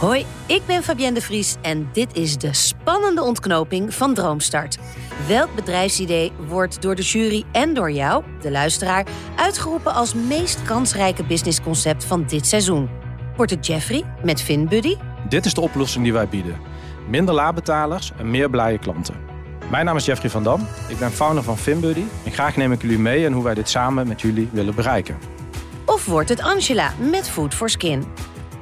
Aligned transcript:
Hoi, 0.00 0.26
ik 0.46 0.62
ben 0.66 0.82
Fabienne 0.82 1.14
de 1.14 1.20
Vries 1.20 1.56
en 1.62 1.88
dit 1.92 2.16
is 2.16 2.38
de 2.38 2.54
spannende 2.54 3.22
ontknoping 3.22 3.94
van 3.94 4.14
Droomstart. 4.14 4.78
Welk 5.28 5.54
bedrijfsidee 5.54 6.32
wordt 6.48 6.82
door 6.82 6.94
de 6.94 7.02
jury 7.02 7.44
en 7.52 7.74
door 7.74 7.90
jou, 7.90 8.24
de 8.40 8.50
luisteraar, 8.50 9.06
uitgeroepen 9.36 9.94
als 9.94 10.14
meest 10.14 10.62
kansrijke 10.62 11.24
businessconcept 11.24 12.04
van 12.04 12.24
dit 12.26 12.46
seizoen? 12.46 12.88
Wordt 13.36 13.50
het 13.50 13.66
Jeffrey 13.66 14.04
met 14.22 14.42
FinBuddy? 14.42 14.96
Dit 15.28 15.46
is 15.46 15.54
de 15.54 15.60
oplossing 15.60 16.04
die 16.04 16.12
wij 16.12 16.28
bieden. 16.28 16.56
Minder 17.08 17.34
laadbetalers 17.34 18.12
en 18.18 18.30
meer 18.30 18.50
blije 18.50 18.78
klanten. 18.78 19.14
Mijn 19.70 19.84
naam 19.84 19.96
is 19.96 20.04
Jeffrey 20.04 20.30
van 20.30 20.42
Dam. 20.42 20.66
Ik 20.88 20.98
ben 20.98 21.10
founder 21.10 21.42
van 21.44 21.58
FinBuddy 21.58 22.04
en 22.24 22.32
graag 22.32 22.56
neem 22.56 22.72
ik 22.72 22.82
jullie 22.82 22.98
mee 22.98 23.24
in 23.24 23.32
hoe 23.32 23.44
wij 23.44 23.54
dit 23.54 23.68
samen 23.68 24.08
met 24.08 24.20
jullie 24.20 24.48
willen 24.52 24.74
bereiken. 24.74 25.18
Of 25.84 26.06
wordt 26.06 26.28
het 26.28 26.40
Angela 26.40 26.92
met 27.10 27.28
Food 27.28 27.54
for 27.54 27.70
Skin? 27.70 28.04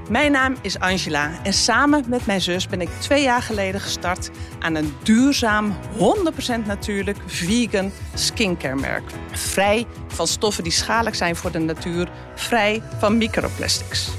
Mijn 0.09 0.33
naam 0.33 0.57
is 0.61 0.79
Angela 0.79 1.31
en 1.43 1.53
samen 1.53 2.05
met 2.07 2.27
mijn 2.27 2.41
zus 2.41 2.67
ben 2.67 2.81
ik 2.81 2.89
twee 2.99 3.23
jaar 3.23 3.43
geleden 3.43 3.81
gestart 3.81 4.31
aan 4.59 4.75
een 4.75 4.95
duurzaam, 5.03 5.77
100% 6.63 6.67
natuurlijk 6.67 7.19
vegan 7.27 7.91
skincare 8.15 8.75
merk. 8.75 9.03
Vrij 9.33 9.87
van 10.07 10.27
stoffen 10.27 10.63
die 10.63 10.73
schadelijk 10.73 11.17
zijn 11.17 11.37
voor 11.37 11.51
de 11.51 11.59
natuur, 11.59 12.09
vrij 12.35 12.83
van 12.99 13.19
microplastics. 13.19 14.11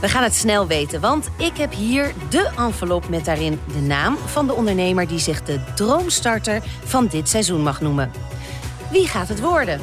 We 0.00 0.08
gaan 0.08 0.22
het 0.22 0.34
snel 0.34 0.66
weten, 0.66 1.00
want 1.00 1.28
ik 1.38 1.56
heb 1.56 1.72
hier 1.72 2.12
de 2.28 2.50
envelop 2.56 3.08
met 3.08 3.24
daarin 3.24 3.60
de 3.72 3.80
naam 3.80 4.16
van 4.16 4.46
de 4.46 4.54
ondernemer 4.54 5.08
die 5.08 5.18
zich 5.18 5.42
de 5.42 5.60
droomstarter 5.74 6.62
van 6.84 7.06
dit 7.06 7.28
seizoen 7.28 7.62
mag 7.62 7.80
noemen. 7.80 8.10
Wie 8.90 9.08
gaat 9.08 9.28
het 9.28 9.40
worden? 9.40 9.80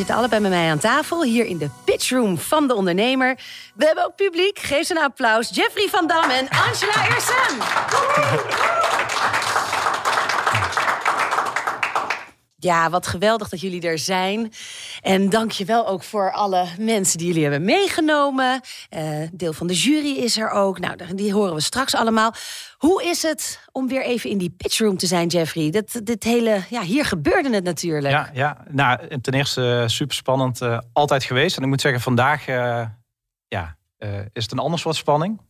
Zitten 0.00 0.18
allebei 0.18 0.40
met 0.40 0.50
mij 0.50 0.70
aan 0.70 0.78
tafel, 0.78 1.22
hier 1.22 1.44
in 1.46 1.58
de 1.58 1.70
pitchroom 1.84 2.38
van 2.38 2.68
de 2.68 2.74
ondernemer. 2.74 3.38
We 3.74 3.84
hebben 3.84 4.04
ook 4.04 4.16
publiek. 4.16 4.58
Geef 4.58 4.86
ze 4.86 4.96
een 4.96 5.02
applaus. 5.02 5.50
Jeffrey 5.52 5.88
van 5.88 6.06
Dam 6.06 6.30
en 6.30 6.48
Angela 6.48 7.08
Ersen. 7.08 7.56
Ja, 12.56 12.90
wat 12.90 13.06
geweldig 13.06 13.48
dat 13.48 13.60
jullie 13.60 13.82
er 13.82 13.98
zijn. 13.98 14.52
En 15.00 15.28
dank 15.28 15.50
je 15.50 15.64
wel 15.64 15.86
ook 15.86 16.02
voor 16.02 16.32
alle 16.32 16.66
mensen 16.78 17.18
die 17.18 17.26
jullie 17.26 17.42
hebben 17.42 17.64
meegenomen. 17.64 18.60
Uh, 18.96 19.28
deel 19.32 19.52
van 19.52 19.66
de 19.66 19.74
jury 19.74 20.16
is 20.16 20.38
er 20.38 20.50
ook. 20.50 20.78
Nou, 20.78 21.14
die 21.14 21.32
horen 21.32 21.54
we 21.54 21.60
straks 21.60 21.94
allemaal. 21.94 22.34
Hoe 22.78 23.04
is 23.04 23.22
het 23.22 23.60
om 23.72 23.88
weer 23.88 24.04
even 24.04 24.30
in 24.30 24.38
die 24.38 24.54
pitchroom 24.56 24.96
te 24.96 25.06
zijn, 25.06 25.28
Jeffrey? 25.28 25.70
Dat, 25.70 26.00
dit 26.04 26.24
hele, 26.24 26.60
ja, 26.70 26.82
hier 26.82 27.04
gebeurde 27.04 27.54
het 27.54 27.64
natuurlijk. 27.64 28.12
Ja, 28.12 28.30
ja. 28.32 28.64
nou, 28.68 29.20
ten 29.20 29.34
eerste 29.34 29.84
super 29.86 30.14
spannend. 30.14 30.60
Uh, 30.60 30.78
altijd 30.92 31.24
geweest. 31.24 31.56
En 31.56 31.62
ik 31.62 31.68
moet 31.68 31.80
zeggen, 31.80 32.00
vandaag 32.00 32.46
ja, 33.48 33.76
is 34.32 34.42
het 34.42 34.52
een 34.52 34.58
ander 34.58 34.78
soort 34.78 34.96
spanning. 34.96 35.40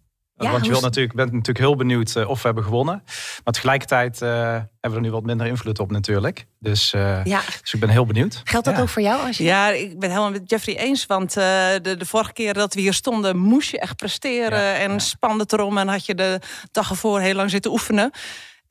Ja, 0.45 0.51
Want 0.51 0.65
je 0.65 0.71
wilt 0.71 0.83
natuurlijk, 0.83 1.15
bent 1.15 1.33
natuurlijk 1.33 1.59
heel 1.59 1.77
benieuwd 1.77 2.15
uh, 2.17 2.29
of 2.29 2.41
we 2.41 2.47
hebben 2.47 2.65
gewonnen. 2.65 3.03
Maar 3.45 3.55
tegelijkertijd 3.55 4.23
uh, 4.23 4.29
hebben 4.31 4.65
we 4.81 4.97
er 4.97 5.01
nu 5.01 5.11
wat 5.11 5.25
minder 5.25 5.47
invloed 5.47 5.79
op 5.79 5.91
natuurlijk. 5.91 6.47
Dus, 6.59 6.93
uh, 6.93 7.25
ja. 7.25 7.41
dus 7.61 7.75
ik 7.75 7.81
ben 7.81 7.89
heel 7.89 8.07
benieuwd. 8.07 8.41
Geldt 8.45 8.67
dat 8.67 8.81
ook 8.81 8.89
voor 8.89 9.03
jou? 9.03 9.27
Als 9.27 9.37
je... 9.37 9.45
Ja, 9.45 9.69
ik 9.69 9.99
ben 9.99 10.09
helemaal 10.09 10.31
met 10.31 10.51
Jeffrey 10.51 10.77
eens. 10.77 11.07
Want 11.07 11.33
de, 11.35 11.95
de 11.99 12.07
vorige 12.07 12.33
keer 12.33 12.55
dat 12.55 12.75
we 12.75 12.81
hier 12.81 12.95
stonden, 12.95 13.37
moest 13.37 13.71
je 13.71 13.79
echt 13.79 13.97
presteren. 13.97 14.75
en 14.75 15.01
spande 15.01 15.43
het 15.43 15.53
erom 15.53 15.79
en 15.79 15.89
had 15.89 16.07
je 16.07 16.15
de 16.15 16.41
dag 16.73 16.91
ervoor 16.91 17.21
heel 17.21 17.35
lang 17.35 17.51
zitten 17.51 17.71
oefenen. 17.71 18.11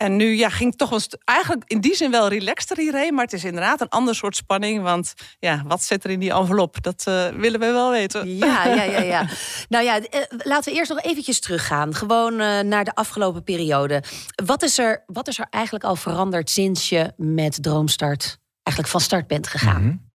En 0.02 0.16
nu 0.16 0.36
ja, 0.36 0.50
ging 0.50 0.69
het 0.69 0.78
toch 0.78 0.89
wel 0.89 1.00
eigenlijk 1.23 1.64
in 1.67 1.81
die 1.81 1.95
zin 1.95 2.11
wel 2.11 2.28
relaxter 2.28 2.78
hierheen. 2.78 3.14
Maar 3.14 3.23
het 3.23 3.33
is 3.33 3.44
inderdaad 3.44 3.81
een 3.81 3.89
ander 3.89 4.16
soort 4.16 4.36
spanning. 4.36 4.81
Want 4.81 5.14
ja, 5.39 5.64
wat 5.67 5.81
zit 5.81 6.03
er 6.03 6.09
in 6.09 6.19
die 6.19 6.31
envelop? 6.31 6.81
Dat 6.81 7.06
uh, 7.08 7.28
willen 7.28 7.59
we 7.59 7.66
wel 7.66 7.91
weten. 7.91 8.38
Ja, 8.38 8.66
ja, 8.66 8.83
ja. 8.83 9.00
ja. 9.00 9.28
nou 9.69 9.83
ja, 9.83 10.00
uh, 10.00 10.03
laten 10.38 10.72
we 10.72 10.78
eerst 10.78 10.89
nog 10.91 11.02
eventjes 11.02 11.39
teruggaan. 11.39 11.94
Gewoon 11.94 12.33
uh, 12.33 12.59
naar 12.59 12.83
de 12.83 12.95
afgelopen 12.95 13.44
periode. 13.44 14.03
Wat 14.46 14.63
is, 14.63 14.78
er, 14.78 15.03
wat 15.06 15.28
is 15.28 15.40
er 15.40 15.47
eigenlijk 15.50 15.84
al 15.84 15.96
veranderd 15.96 16.50
sinds 16.50 16.90
je 16.90 17.13
met 17.18 17.63
Droomstart 17.63 18.40
eigenlijk 18.63 18.96
van 18.96 19.02
start 19.02 19.28
bent 19.28 19.47
gegaan? 19.47 19.81
Mm 19.81 19.88
-hmm. 19.88 20.07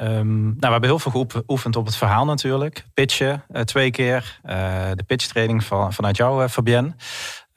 Um, 0.00 0.42
nou, 0.42 0.56
we 0.58 0.66
hebben 0.66 0.88
heel 0.88 0.98
veel 0.98 1.26
geoefend 1.28 1.76
op 1.76 1.86
het 1.86 1.96
verhaal 1.96 2.24
natuurlijk. 2.24 2.84
Pitchen 2.94 3.44
twee 3.64 3.90
keer. 3.90 4.40
de 4.94 5.04
pitchtraining 5.06 5.64
van, 5.64 5.92
vanuit 5.92 6.16
jou, 6.16 6.48
Fabienne. 6.48 6.94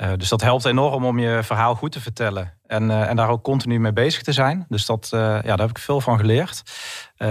Uh, 0.01 0.11
dus 0.17 0.29
dat 0.29 0.41
helpt 0.41 0.65
enorm 0.65 1.05
om 1.05 1.19
je 1.19 1.43
verhaal 1.43 1.75
goed 1.75 1.91
te 1.91 2.01
vertellen. 2.01 2.53
En, 2.71 2.89
uh, 2.89 3.09
en 3.09 3.15
daar 3.15 3.29
ook 3.29 3.43
continu 3.43 3.79
mee 3.79 3.93
bezig 3.93 4.21
te 4.21 4.31
zijn. 4.31 4.65
Dus 4.69 4.85
dat, 4.85 5.09
uh, 5.13 5.19
ja, 5.19 5.41
daar 5.41 5.59
heb 5.59 5.69
ik 5.69 5.77
veel 5.77 6.01
van 6.01 6.17
geleerd. 6.17 6.61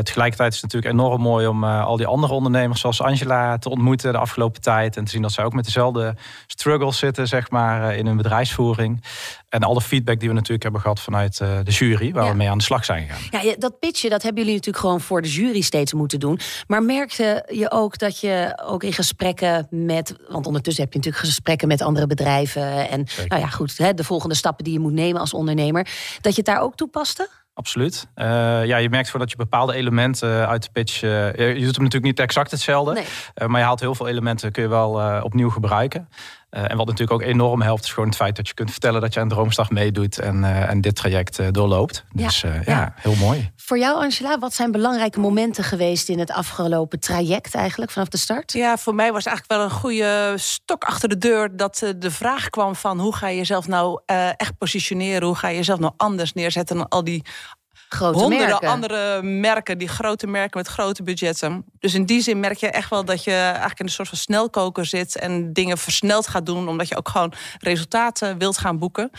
tegelijkertijd 0.02 0.52
is 0.52 0.60
het 0.60 0.72
natuurlijk 0.72 0.94
enorm 0.94 1.20
mooi 1.22 1.46
om 1.46 1.64
al 1.64 1.96
die 1.96 2.06
andere 2.06 2.32
ondernemers 2.32 2.80
zoals 2.80 3.02
Angela 3.02 3.58
te 3.58 3.68
ontmoeten 3.68 4.12
de 4.12 4.18
afgelopen 4.18 4.60
tijd. 4.60 4.96
En 4.96 5.04
te 5.04 5.10
zien 5.10 5.22
dat 5.22 5.32
zij 5.32 5.44
ook 5.44 5.52
met 5.52 5.64
dezelfde 5.64 6.14
struggles 6.46 6.98
zitten, 6.98 7.28
zeg 7.28 7.50
maar, 7.50 7.96
in 7.96 8.06
hun 8.06 8.16
bedrijfsvoering. 8.16 9.04
En 9.48 9.62
alle 9.62 9.80
feedback 9.80 10.18
die 10.18 10.28
we 10.28 10.34
natuurlijk 10.34 10.62
hebben 10.62 10.80
gehad 10.80 11.00
vanuit 11.00 11.36
de 11.36 11.62
jury, 11.64 12.12
waar 12.12 12.24
ja. 12.24 12.30
we 12.30 12.36
mee 12.36 12.50
aan 12.50 12.58
de 12.58 12.64
slag 12.64 12.84
zijn 12.84 13.08
gegaan. 13.08 13.42
Ja, 13.42 13.54
dat 13.58 13.78
pitchen, 13.78 14.10
dat 14.10 14.22
hebben 14.22 14.40
jullie 14.40 14.56
natuurlijk 14.56 14.84
gewoon 14.84 15.00
voor 15.00 15.22
de 15.22 15.30
jury 15.30 15.60
steeds 15.60 15.92
moeten 15.92 16.20
doen. 16.20 16.40
Maar 16.66 16.82
merkte 16.82 17.48
je 17.52 17.70
ook 17.70 17.98
dat 17.98 18.20
je 18.20 18.60
ook 18.64 18.82
in 18.82 18.92
gesprekken 18.92 19.66
met, 19.70 20.16
want 20.28 20.46
ondertussen 20.46 20.82
heb 20.82 20.92
je 20.92 20.98
natuurlijk 20.98 21.26
gesprekken 21.26 21.68
met 21.68 21.82
andere 21.82 22.06
bedrijven. 22.06 22.88
En 22.88 23.06
Zeker. 23.08 23.28
nou 23.28 23.40
ja, 23.40 23.48
goed, 23.48 23.78
hè, 23.78 23.94
de 23.94 24.04
volgende 24.04 24.34
stappen 24.34 24.64
die 24.64 24.72
je 24.72 24.80
moet 24.80 24.92
nemen 24.92 25.20
als 25.20 25.29
ondernemer, 25.34 25.88
dat 26.20 26.34
je 26.34 26.42
het 26.42 26.54
daar 26.54 26.60
ook 26.60 26.76
toepaste? 26.76 27.28
Absoluut. 27.54 28.06
Uh, 28.16 28.24
ja, 28.64 28.76
je 28.76 28.88
merkt 28.88 29.06
gewoon 29.06 29.20
dat 29.20 29.30
je 29.30 29.36
bepaalde 29.36 29.74
elementen 29.74 30.48
uit 30.48 30.62
de 30.62 30.68
pitch. 30.72 31.02
Uh, 31.02 31.34
je 31.34 31.54
doet 31.54 31.74
hem 31.74 31.84
natuurlijk 31.84 32.02
niet 32.02 32.20
exact 32.20 32.50
hetzelfde. 32.50 32.92
Nee. 32.92 33.04
Uh, 33.34 33.48
maar 33.48 33.60
je 33.60 33.66
haalt 33.66 33.80
heel 33.80 33.94
veel 33.94 34.08
elementen 34.08 34.52
kun 34.52 34.62
je 34.62 34.68
wel 34.68 35.22
opnieuw 35.22 35.50
gebruiken. 35.50 36.08
Uh, 36.50 36.70
en 36.70 36.76
wat 36.76 36.86
natuurlijk 36.86 37.12
ook 37.12 37.28
enorm 37.28 37.62
helpt, 37.62 37.84
is 37.84 37.92
gewoon 37.92 38.08
het 38.08 38.18
feit 38.18 38.36
dat 38.36 38.48
je 38.48 38.54
kunt 38.54 38.70
vertellen 38.70 39.00
dat 39.00 39.14
je 39.14 39.20
aan 39.20 39.28
Droomstag 39.28 39.70
meedoet 39.70 40.18
en, 40.18 40.36
uh, 40.36 40.70
en 40.70 40.80
dit 40.80 40.96
traject 40.96 41.38
uh, 41.38 41.46
doorloopt. 41.50 42.04
Dus 42.12 42.40
ja, 42.40 42.60
ja, 42.64 42.94
heel 42.96 43.14
mooi. 43.14 43.50
Voor 43.56 43.78
jou, 43.78 44.02
Angela, 44.02 44.38
wat 44.38 44.54
zijn 44.54 44.70
belangrijke 44.70 45.20
momenten 45.20 45.64
geweest 45.64 46.08
in 46.08 46.18
het 46.18 46.30
afgelopen 46.30 47.00
traject 47.00 47.54
eigenlijk 47.54 47.90
vanaf 47.90 48.08
de 48.08 48.18
start? 48.18 48.52
Ja, 48.52 48.76
voor 48.76 48.94
mij 48.94 49.12
was 49.12 49.26
eigenlijk 49.26 49.60
wel 49.60 49.70
een 49.70 49.80
goede 49.80 50.32
stok 50.36 50.84
achter 50.84 51.08
de 51.08 51.18
deur 51.18 51.56
dat 51.56 51.92
de 51.98 52.10
vraag 52.10 52.48
kwam 52.48 52.74
van 52.74 52.98
hoe 53.00 53.16
ga 53.16 53.28
je 53.28 53.36
jezelf 53.36 53.66
nou 53.66 54.00
echt 54.36 54.58
positioneren? 54.58 55.26
Hoe 55.26 55.36
ga 55.36 55.48
je 55.48 55.56
jezelf 55.56 55.78
nou 55.78 55.92
anders 55.96 56.32
neerzetten 56.32 56.76
dan 56.76 56.88
al 56.88 57.04
die 57.04 57.24
grote 57.94 58.18
honderden 58.18 58.48
merken. 58.48 58.68
andere 58.68 59.22
merken, 59.22 59.78
die 59.78 59.88
grote 59.88 60.26
merken 60.26 60.58
met 60.58 60.68
grote 60.68 61.02
budgetten. 61.02 61.64
Dus 61.78 61.94
in 61.94 62.04
die 62.04 62.22
zin 62.22 62.40
merk 62.40 62.58
je 62.58 62.68
echt 62.68 62.90
wel 62.90 63.04
dat 63.04 63.24
je 63.24 63.32
eigenlijk 63.32 63.78
in 63.78 63.84
een 63.84 63.92
soort 63.92 64.08
van 64.08 64.18
snelkoker 64.18 64.86
zit 64.86 65.16
en 65.16 65.52
dingen 65.52 65.78
versneld 65.78 66.28
gaat 66.28 66.46
doen, 66.46 66.68
omdat 66.68 66.88
je 66.88 66.96
ook 66.96 67.08
gewoon 67.08 67.32
resultaten 67.58 68.38
wilt 68.38 68.58
gaan 68.58 68.78
boeken. 68.78 69.10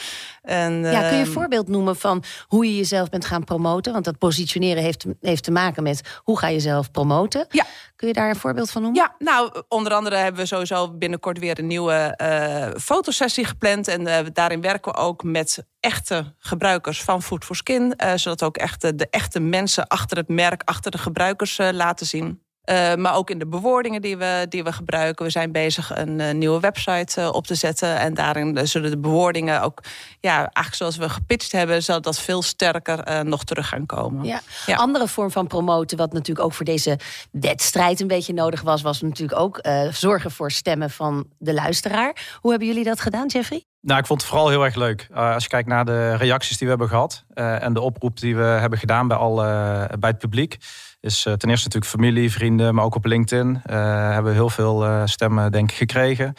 En, 0.42 0.82
ja, 0.82 1.02
kun 1.02 1.18
je 1.18 1.26
een 1.26 1.32
voorbeeld 1.32 1.68
noemen 1.68 1.96
van 1.96 2.24
hoe 2.48 2.66
je 2.66 2.76
jezelf 2.76 3.10
bent 3.10 3.26
gaan 3.26 3.44
promoten? 3.44 3.94
Want 3.94 4.06
dat 4.06 4.18
positioneren 4.18 4.84
heeft, 4.84 5.06
heeft 5.22 5.44
te 5.44 5.52
maken 5.52 5.84
met 5.84 6.20
hoe 6.24 6.40
ga 6.40 6.48
je 6.48 6.54
jezelf 6.54 6.92
promoten. 6.92 7.46
Ja. 7.50 7.66
Kun 7.96 8.10
je 8.10 8.16
daar 8.16 8.30
een 8.30 8.36
voorbeeld 8.36 8.72
van 8.72 8.82
noemen? 8.82 9.02
Ja, 9.02 9.16
nou, 9.20 9.64
onder 9.68 9.94
andere 9.94 10.16
hebben 10.16 10.42
we 10.42 10.48
sowieso 10.48 10.92
binnenkort 10.92 11.40
weer 11.40 11.60
een 11.60 11.68
nieuwe 11.68 12.20
uh, 12.22 12.80
fotosessie 12.82 13.46
gepland. 13.46 13.88
En 13.88 14.02
uh, 14.02 14.18
daarin 14.34 14.62
werken 14.62 14.92
we 14.92 14.98
ook 14.98 15.24
met 15.24 15.66
echte 15.80 16.34
gebruikers 16.38 17.04
van 17.04 17.22
Food 17.22 17.46
for 17.46 17.56
Skin. 17.56 17.94
Uh, 17.98 18.12
zodat 18.16 18.40
we 18.40 18.46
ook 18.46 18.58
echt 18.62 18.82
de, 18.82 18.96
de 18.96 19.10
echte 19.10 19.40
mensen 19.40 19.88
achter 19.88 20.18
het 20.18 20.28
merk, 20.28 20.62
achter 20.66 20.92
de 20.92 20.98
gebruikers 20.98 21.58
laten 21.58 22.06
zien. 22.06 22.42
Uh, 22.66 22.96
maar 22.96 23.16
ook 23.16 23.30
in 23.30 23.40
de 23.40 23.48
bewoordingen 23.48 24.02
die 24.02 24.18
we, 24.18 24.46
die 24.50 24.64
we 24.64 24.72
gebruiken. 24.72 25.26
We 25.26 25.32
zijn 25.32 25.52
bezig 25.52 25.98
een 25.98 26.20
uh, 26.20 26.32
nieuwe 26.32 26.60
website 26.60 27.22
uh, 27.22 27.30
op 27.32 27.48
te 27.48 27.56
zetten. 27.56 27.98
En 27.98 28.14
daarin 28.14 28.68
zullen 28.68 28.90
de 28.90 28.98
bewoordingen 28.98 29.62
ook, 29.62 29.84
ja, 30.20 30.36
eigenlijk 30.38 30.76
zoals 30.76 30.98
we 30.98 31.10
gepitcht 31.10 31.52
hebben, 31.52 31.84
zal 31.84 32.02
dat 32.02 32.20
veel 32.20 32.42
sterker 32.42 33.26
nog 33.26 33.44
terug 33.44 33.68
gaan 33.68 33.86
komen. 33.86 34.26
Ja. 34.26 34.42
ja. 34.66 34.76
Andere 34.76 35.08
vorm 35.08 35.32
van 35.32 35.48
promoten, 35.48 35.98
wat 35.98 36.14
natuurlijk 36.14 36.46
ook 36.46 36.54
voor 36.54 36.66
deze 36.66 37.00
wedstrijd 37.32 38.00
een 38.00 38.08
beetje 38.08 38.34
nodig 38.34 38.62
was, 38.62 38.82
was 38.82 39.02
natuurlijk 39.02 39.40
ook 39.40 39.60
zorgen 39.92 40.32
voor 40.32 40.52
stemmen 40.52 40.90
van 40.90 41.26
de 41.38 41.54
luisteraar. 41.54 42.38
Hoe 42.42 42.50
hebben 42.50 42.68
jullie 42.68 42.84
dat 42.84 43.00
gedaan, 43.00 43.28
Jeffrey? 43.28 43.66
Nou, 43.82 44.00
ik 44.00 44.06
vond 44.06 44.22
het 44.22 44.30
vooral 44.30 44.50
heel 44.50 44.64
erg 44.64 44.76
leuk. 44.76 45.08
Uh, 45.12 45.34
als 45.34 45.44
je 45.44 45.50
kijkt 45.50 45.68
naar 45.68 45.86
de 45.86 46.16
reacties 46.16 46.58
die 46.58 46.68
we 46.68 46.70
hebben 46.70 46.90
gehad 46.90 47.24
uh, 47.34 47.64
en 47.64 47.74
de 47.74 47.82
oproep 47.82 48.20
die 48.20 48.36
we 48.36 48.44
hebben 48.44 48.80
gedaan 48.80 49.08
bij, 49.08 49.18
al, 49.18 49.46
uh, 49.46 49.84
bij 50.00 50.10
het 50.10 50.18
publiek. 50.18 50.58
Is 51.02 51.22
ten 51.22 51.50
eerste 51.50 51.68
natuurlijk 51.68 51.86
familie, 51.86 52.32
vrienden, 52.32 52.76
maar 52.76 52.84
ook 52.84 52.96
op 52.96 53.06
LinkedIn 53.06 53.62
hebben 53.64 54.24
we 54.24 54.32
heel 54.32 54.50
veel 54.50 55.08
stemmen, 55.08 55.52
denk 55.52 55.72
ik, 55.72 55.78
gekregen. 55.78 56.34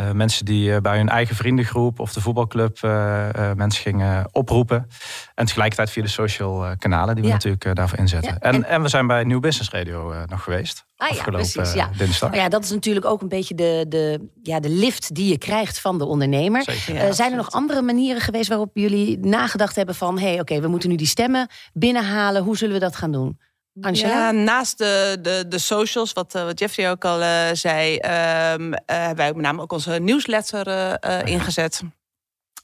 Uh, 0.00 0.10
mensen 0.10 0.44
die 0.44 0.70
uh, 0.70 0.76
bij 0.76 0.96
hun 0.96 1.08
eigen 1.08 1.36
vriendengroep 1.36 2.00
of 2.00 2.12
de 2.12 2.20
voetbalclub 2.20 2.78
uh, 2.84 3.28
mensen 3.54 3.82
gingen 3.82 4.28
oproepen. 4.32 4.88
En 5.34 5.46
tegelijkertijd 5.46 5.90
via 5.90 6.02
de 6.02 6.08
social 6.08 6.76
kanalen 6.78 7.14
die 7.14 7.22
we 7.22 7.28
ja. 7.28 7.34
natuurlijk 7.34 7.76
daarvoor 7.76 7.98
inzetten. 7.98 8.32
Ja, 8.32 8.38
en, 8.38 8.54
en, 8.54 8.64
en, 8.64 8.82
we 8.82 8.88
zijn 8.88 9.06
bij 9.06 9.24
Nieuw 9.24 9.40
Business 9.40 9.70
Radio 9.70 10.14
nog 10.26 10.42
geweest. 10.42 10.84
Ah, 10.96 11.16
ja, 11.16 11.22
precies, 11.22 11.72
ja. 11.72 11.90
dinsdag. 11.96 12.30
Maar 12.30 12.38
ja, 12.38 12.48
dat 12.48 12.64
is 12.64 12.70
natuurlijk 12.70 13.06
ook 13.06 13.22
een 13.22 13.28
beetje 13.28 13.54
de, 13.54 13.84
de, 13.88 14.30
ja, 14.42 14.60
de 14.60 14.70
lift 14.70 15.14
die 15.14 15.28
je 15.28 15.38
krijgt 15.38 15.80
van 15.80 15.98
de 15.98 16.04
ondernemer. 16.04 16.62
Zeker, 16.62 17.14
zijn 17.14 17.30
er 17.30 17.36
nog 17.36 17.50
andere 17.50 17.82
manieren 17.82 18.20
geweest 18.20 18.48
waarop 18.48 18.70
jullie 18.72 19.18
nagedacht 19.18 19.76
hebben 19.76 19.94
van... 19.94 20.18
hé, 20.18 20.24
hey, 20.24 20.32
oké, 20.32 20.40
okay, 20.40 20.60
we 20.60 20.68
moeten 20.68 20.88
nu 20.88 20.96
die 20.96 21.06
stemmen 21.06 21.48
binnenhalen. 21.72 22.42
Hoe 22.42 22.56
zullen 22.56 22.74
we 22.74 22.80
dat 22.80 22.96
gaan 22.96 23.12
doen? 23.12 23.38
Angela? 23.80 24.08
Ja, 24.08 24.30
naast 24.30 24.78
de, 24.78 25.18
de, 25.22 25.44
de 25.48 25.58
socials, 25.58 26.12
wat, 26.12 26.32
wat 26.32 26.58
Jeffrey 26.58 26.90
ook 26.90 27.04
al 27.04 27.18
zei, 27.52 27.94
um, 27.94 28.72
hebben 28.86 29.16
wij 29.16 29.32
met 29.32 29.36
name 29.36 29.62
ook 29.62 29.72
onze 29.72 29.90
nieuwsletter 29.90 30.98
ingezet. 31.26 31.82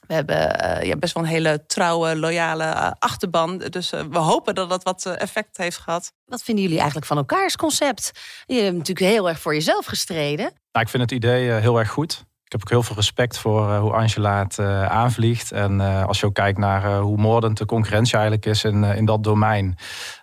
We 0.07 0.13
hebben 0.13 0.65
uh, 0.65 0.83
ja, 0.83 0.95
best 0.95 1.13
wel 1.13 1.23
een 1.23 1.29
hele 1.29 1.65
trouwe, 1.65 2.15
loyale 2.15 2.63
uh, 2.63 2.91
achterban. 2.99 3.57
Dus 3.57 3.93
uh, 3.93 4.01
we 4.09 4.17
hopen 4.17 4.55
dat 4.55 4.69
dat 4.69 4.83
wat 4.83 5.05
effect 5.05 5.57
heeft 5.57 5.77
gehad. 5.77 6.13
Wat 6.25 6.43
vinden 6.43 6.63
jullie 6.63 6.77
eigenlijk 6.77 7.07
van 7.07 7.17
elkaars 7.17 7.55
concept? 7.55 8.11
Je 8.45 8.61
hebt 8.61 8.77
natuurlijk 8.77 9.11
heel 9.11 9.29
erg 9.29 9.39
voor 9.39 9.53
jezelf 9.53 9.85
gestreden. 9.85 10.45
Nou, 10.45 10.85
ik 10.85 10.89
vind 10.89 11.03
het 11.03 11.11
idee 11.11 11.51
heel 11.51 11.77
erg 11.79 11.89
goed. 11.89 12.25
Ik 12.43 12.51
heb 12.51 12.61
ook 12.61 12.69
heel 12.69 12.83
veel 12.83 12.95
respect 12.95 13.37
voor 13.37 13.75
hoe 13.75 13.91
Angela 13.91 14.39
het 14.39 14.59
aanvliegt. 14.89 15.51
En 15.51 15.79
als 15.79 16.19
je 16.19 16.25
ook 16.25 16.33
kijkt 16.33 16.57
naar 16.57 16.97
hoe 16.97 17.17
moordend 17.17 17.57
de 17.57 17.65
concurrentie 17.65 18.13
eigenlijk 18.13 18.45
is 18.45 18.63
in, 18.63 18.83
in 18.83 19.05
dat 19.05 19.23
domein. 19.23 19.77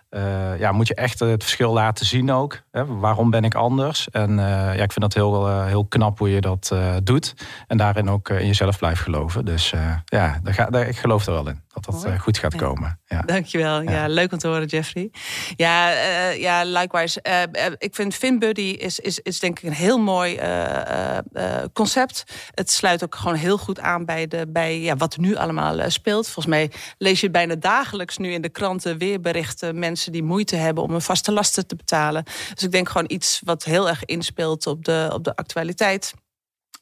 Uh, 0.09 0.59
ja, 0.59 0.71
moet 0.71 0.87
je 0.87 0.95
echt 0.95 1.19
het 1.19 1.43
verschil 1.43 1.73
laten 1.73 2.05
zien 2.05 2.31
ook. 2.31 2.61
Hè? 2.71 2.85
Waarom 2.85 3.29
ben 3.29 3.43
ik 3.43 3.55
anders? 3.55 4.09
En 4.09 4.29
uh, 4.29 4.37
ja, 4.75 4.83
ik 4.83 4.91
vind 4.91 5.01
dat 5.01 5.13
heel, 5.13 5.47
uh, 5.47 5.65
heel 5.65 5.85
knap 5.85 6.19
hoe 6.19 6.29
je 6.29 6.41
dat 6.41 6.75
doet. 7.03 7.33
En 7.67 7.77
daarin 7.77 8.09
ook 8.09 8.29
in 8.29 8.47
jezelf 8.47 8.77
blijft 8.77 9.01
geloven. 9.01 9.45
Dus 9.45 9.73
ja, 10.05 10.39
daar 10.43 10.53
ga, 10.53 10.71
ik 10.71 10.97
geloof 10.97 11.25
er 11.25 11.33
wel 11.33 11.47
in 11.47 11.64
dat 11.81 12.01
dat 12.01 12.19
goed 12.19 12.37
gaat 12.37 12.55
komen. 12.55 12.99
Ja. 13.05 13.21
Dankjewel. 13.21 13.81
Ja. 13.81 13.91
ja, 13.91 14.07
leuk 14.07 14.31
om 14.31 14.37
te 14.37 14.47
horen, 14.47 14.65
Jeffrey. 14.65 15.11
Ja, 15.55 15.89
ja 16.29 16.63
likewise. 16.63 17.23
ik 17.77 17.95
vind 17.95 18.15
FinBuddy 18.15 18.61
is, 18.61 18.99
is, 18.99 19.19
is 19.19 19.39
denk 19.39 19.59
ik 19.59 19.63
een 19.63 19.75
heel 19.75 19.97
mooi 19.97 20.39
concept. 21.73 22.23
Het 22.53 22.71
sluit 22.71 23.03
ook 23.03 23.15
gewoon 23.15 23.35
heel 23.35 23.57
goed 23.57 23.79
aan 23.79 24.05
bij, 24.05 24.27
de, 24.27 24.45
bij 24.49 24.79
ja, 24.79 24.95
wat 24.95 25.17
nu 25.17 25.35
allemaal 25.35 25.89
speelt. 25.89 26.25
Volgens 26.25 26.45
mij 26.45 26.71
lees 26.97 27.21
je 27.21 27.29
bijna 27.29 27.55
dagelijks 27.55 28.17
nu 28.17 28.31
in 28.31 28.41
de 28.41 28.49
kranten 28.49 28.97
weer 28.97 29.21
berichten. 29.21 29.79
Mensen 29.79 30.11
die 30.11 30.23
moeite 30.23 30.55
hebben 30.55 30.83
om 30.83 30.91
hun 30.91 31.01
vaste 31.01 31.31
lasten 31.31 31.67
te 31.67 31.75
betalen. 31.75 32.23
Dus 32.53 32.63
ik 32.63 32.71
denk 32.71 32.89
gewoon 32.89 33.09
iets 33.09 33.41
wat 33.43 33.63
heel 33.63 33.89
erg 33.89 34.05
inspeelt 34.05 34.67
op 34.67 34.85
de, 34.85 35.09
op 35.13 35.23
de 35.23 35.35
actualiteit. 35.35 36.13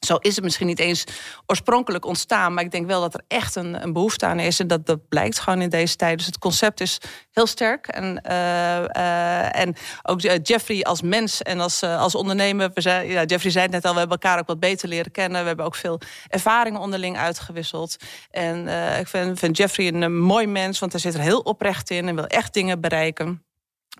Zo 0.00 0.16
is 0.16 0.34
het 0.34 0.44
misschien 0.44 0.66
niet 0.66 0.78
eens 0.78 1.04
oorspronkelijk 1.46 2.04
ontstaan, 2.04 2.54
maar 2.54 2.64
ik 2.64 2.70
denk 2.70 2.86
wel 2.86 3.00
dat 3.00 3.14
er 3.14 3.24
echt 3.28 3.54
een, 3.54 3.82
een 3.82 3.92
behoefte 3.92 4.26
aan 4.26 4.38
is. 4.38 4.60
En 4.60 4.66
dat, 4.66 4.86
dat 4.86 5.08
blijkt 5.08 5.38
gewoon 5.38 5.60
in 5.60 5.68
deze 5.68 5.96
tijd. 5.96 6.18
Dus 6.18 6.26
het 6.26 6.38
concept 6.38 6.80
is 6.80 6.98
heel 7.32 7.46
sterk. 7.46 7.86
En, 7.86 8.22
uh, 8.28 8.32
uh, 8.80 9.58
en 9.58 9.74
ook 10.02 10.22
uh, 10.22 10.32
Jeffrey 10.42 10.82
als 10.82 11.02
mens 11.02 11.42
en 11.42 11.60
als, 11.60 11.82
als 11.82 12.14
ondernemer. 12.14 12.70
We 12.74 12.82
ja, 12.90 13.24
Jeffrey 13.24 13.52
zei 13.52 13.64
het 13.64 13.72
net 13.72 13.84
al, 13.84 13.92
we 13.92 13.98
hebben 13.98 14.18
elkaar 14.18 14.38
ook 14.38 14.46
wat 14.46 14.60
beter 14.60 14.88
leren 14.88 15.12
kennen. 15.12 15.40
We 15.40 15.46
hebben 15.46 15.66
ook 15.66 15.74
veel 15.74 16.00
ervaringen 16.28 16.80
onderling 16.80 17.18
uitgewisseld. 17.18 17.96
En 18.30 18.68
ik 18.98 19.08
vind, 19.08 19.38
vind 19.38 19.56
Jeffrey 19.56 19.86
een 19.86 20.18
mooi 20.18 20.46
mens, 20.46 20.78
want 20.78 20.92
hij 20.92 21.00
zit 21.00 21.14
er 21.14 21.20
heel 21.20 21.40
oprecht 21.40 21.90
in 21.90 22.08
en 22.08 22.14
wil 22.14 22.26
echt 22.26 22.54
dingen 22.54 22.80
bereiken. 22.80 23.44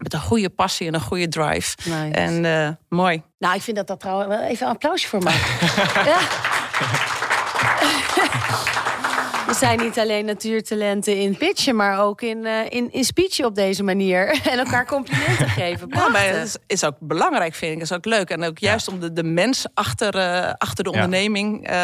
Met 0.03 0.13
een 0.13 0.21
goede 0.21 0.51
passie 0.51 0.87
en 0.87 0.95
een 0.95 1.01
goede 1.01 1.29
drive. 1.29 1.77
Nice. 1.85 2.11
En 2.11 2.45
uh, 2.45 2.69
mooi. 2.89 3.23
Nou, 3.39 3.55
ik 3.55 3.63
vind 3.63 3.77
dat 3.77 3.87
dat 3.87 4.01
trouwens... 4.01 4.43
Even 4.43 4.67
een 4.67 4.73
applausje 4.73 5.09
voor 5.09 5.23
mij. 5.23 5.35
ja. 6.11 6.19
We 9.55 9.61
zijn 9.61 9.79
niet 9.79 9.99
alleen 9.99 10.25
natuurtalenten 10.25 11.17
in 11.17 11.37
pitchen, 11.37 11.77
maar 11.77 12.01
ook 12.01 12.23
in, 12.23 12.39
uh, 12.39 12.71
in, 12.71 12.93
in 12.93 13.05
speechen 13.05 13.45
op 13.45 13.55
deze 13.55 13.83
manier. 13.83 14.41
En 14.51 14.59
elkaar 14.59 14.87
complimenten 14.87 15.49
geven. 15.61 15.89
Ja, 15.91 16.09
maar 16.09 16.27
het 16.27 16.61
is, 16.67 16.85
ook 16.85 16.97
belangrijk, 17.01 17.55
vind 17.55 17.73
ik. 17.73 17.79
Het 17.79 17.91
is 17.91 17.97
ook 17.97 18.05
leuk. 18.05 18.31
En 18.31 18.45
ook 18.45 18.59
juist 18.59 18.89
om 18.89 19.01
de, 19.01 19.13
de 19.13 19.23
mens 19.23 19.67
achter, 19.75 20.17
uh, 20.17 20.53
achter 20.59 20.85
de 20.85 20.91
onderneming. 20.91 21.71
Uh, 21.71 21.75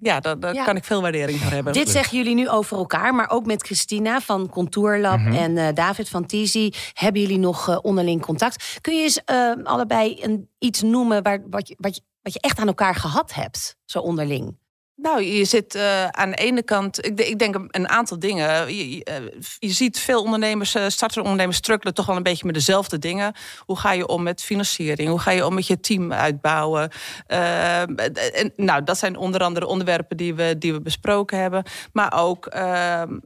ja, 0.00 0.20
daar, 0.20 0.40
daar 0.40 0.64
kan 0.64 0.76
ik 0.76 0.84
veel 0.84 1.02
waardering 1.02 1.38
voor 1.38 1.50
hebben. 1.50 1.72
Dit 1.72 1.90
zeggen 1.90 2.18
jullie 2.18 2.34
nu 2.34 2.48
over 2.48 2.76
elkaar, 2.76 3.14
maar 3.14 3.30
ook 3.30 3.46
met 3.46 3.62
Christina 3.62 4.20
van 4.20 4.48
Contourlab 4.48 5.18
mm 5.18 5.26
-hmm. 5.26 5.56
en 5.56 5.74
David 5.74 6.08
van 6.08 6.26
Tizi. 6.26 6.72
Hebben 6.92 7.20
jullie 7.20 7.38
nog 7.38 7.80
onderling 7.80 8.20
contact? 8.22 8.78
Kun 8.80 8.96
je 8.96 9.02
eens 9.02 9.24
allebei 9.64 10.18
een, 10.20 10.48
iets 10.58 10.82
noemen 10.82 11.22
waar, 11.22 11.42
wat, 11.50 11.68
je, 11.68 11.74
wat, 11.78 11.94
je, 11.94 12.02
wat 12.22 12.32
je 12.32 12.40
echt 12.40 12.58
aan 12.58 12.66
elkaar 12.66 12.94
gehad 12.94 13.34
hebt, 13.34 13.76
zo 13.84 13.98
onderling? 13.98 14.62
Nou, 14.96 15.22
je 15.22 15.44
zit 15.44 15.74
uh, 15.74 16.06
aan 16.06 16.30
de 16.30 16.36
ene 16.36 16.62
kant, 16.62 17.06
ik, 17.06 17.20
ik, 17.20 17.38
denk 17.38 17.54
een 17.68 17.88
aantal 17.88 18.18
dingen. 18.18 18.74
Je, 18.74 19.04
eh, 19.04 19.70
ziet 19.70 19.98
veel 19.98 20.22
ondernemers, 20.22 20.74
uh, 20.74 20.88
startende 20.88 21.22
ondernemers, 21.22 21.56
strukkelen 21.56 21.94
toch 21.94 22.06
wel 22.06 22.16
een 22.16 22.22
beetje 22.22 22.46
met 22.46 22.54
dezelfde 22.54 22.98
dingen. 22.98 23.34
Hoe 23.58 23.78
ga 23.78 23.92
je 23.92 24.06
om 24.06 24.22
met 24.22 24.42
financiering? 24.42 25.08
Hoe 25.08 25.18
ga 25.18 25.30
je 25.30 25.46
om 25.46 25.54
met 25.54 25.66
je 25.66 25.80
team 25.80 26.12
uitbouwen? 26.12 26.90
En, 27.26 28.52
nou, 28.56 28.84
dat 28.84 28.98
zijn 28.98 29.16
onder 29.16 29.40
andere 29.40 29.66
onderwerpen 29.66 30.16
die 30.16 30.34
we, 30.34 30.56
die 30.58 30.72
we 30.72 30.80
besproken 30.80 31.38
hebben. 31.38 31.64
Maar 31.92 32.12
ook, 32.12 32.46
ehm, 32.46 33.18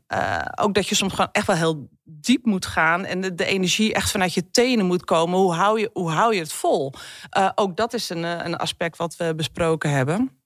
ook 0.60 0.74
dat 0.74 0.88
je 0.88 0.94
soms 0.94 1.12
gewoon 1.12 1.32
echt 1.32 1.46
wel 1.46 1.56
heel 1.56 1.88
diep 2.04 2.44
moet 2.44 2.66
gaan 2.66 3.04
en 3.04 3.20
de, 3.20 3.34
de, 3.34 3.44
energie 3.44 3.94
echt 3.94 4.10
vanuit 4.10 4.34
je 4.34 4.50
tenen 4.50 4.86
moet 4.86 5.04
komen. 5.04 5.38
Hoe 5.38 5.54
hou 5.54 5.80
je, 5.80 5.90
hoe 5.92 6.10
hou 6.10 6.34
je 6.34 6.40
het 6.40 6.52
vol? 6.52 6.92
ook 7.54 7.76
dat 7.76 7.94
is 7.94 8.08
een, 8.08 8.22
een 8.22 8.56
aspect 8.56 8.96
wat 8.96 9.16
we 9.16 9.34
besproken 9.34 9.90
hebben. 9.90 10.37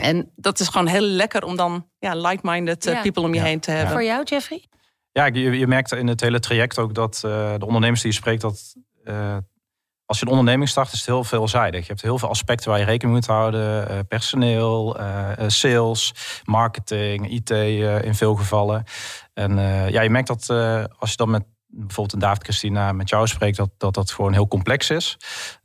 En 0.00 0.32
dat 0.36 0.60
is 0.60 0.68
gewoon 0.68 0.86
heel 0.86 1.00
lekker 1.00 1.44
om 1.44 1.56
dan 1.56 1.88
ja, 1.98 2.14
like-minded 2.14 2.86
uh, 2.86 3.02
people 3.02 3.22
om 3.22 3.34
je 3.34 3.40
heen 3.40 3.60
te 3.60 3.70
hebben. 3.70 3.92
Voor 3.92 4.04
jou, 4.04 4.24
Jeffrey? 4.24 4.64
Ja, 5.12 5.24
je, 5.24 5.58
je 5.58 5.66
merkt 5.66 5.92
in 5.92 6.06
het 6.06 6.20
hele 6.20 6.40
traject 6.40 6.78
ook 6.78 6.94
dat 6.94 7.22
uh, 7.26 7.30
de 7.58 7.66
ondernemers 7.66 8.00
die 8.02 8.10
je 8.10 8.16
spreekt, 8.16 8.40
dat 8.40 8.74
uh, 9.04 9.36
als 10.04 10.18
je 10.18 10.24
een 10.24 10.30
onderneming 10.30 10.68
start, 10.68 10.92
is 10.92 10.98
het 10.98 11.06
heel 11.06 11.24
veelzijdig. 11.24 11.80
Je 11.80 11.86
hebt 11.86 12.02
heel 12.02 12.18
veel 12.18 12.28
aspecten 12.28 12.70
waar 12.70 12.78
je 12.78 12.84
rekening 12.84 13.16
moet 13.16 13.26
houden. 13.26 14.06
personeel, 14.06 14.96
sales, 15.46 16.14
marketing, 16.44 17.30
IT 17.30 17.50
in 18.04 18.14
veel 18.14 18.34
gevallen. 18.34 18.84
En 19.34 19.56
ja, 19.90 20.00
je 20.00 20.10
merkt 20.10 20.28
dat 20.28 20.50
als 20.98 21.10
je 21.10 21.16
dan 21.16 21.30
met 21.30 21.44
bijvoorbeeld 21.76 22.12
een 22.12 22.18
David 22.18 22.42
Christina 22.42 22.92
met 22.92 23.08
jou 23.08 23.26
spreekt, 23.26 23.56
dat 23.56 23.70
dat, 23.78 23.94
dat 23.94 24.10
gewoon 24.10 24.32
heel 24.32 24.48
complex 24.48 24.90
is. 24.90 25.16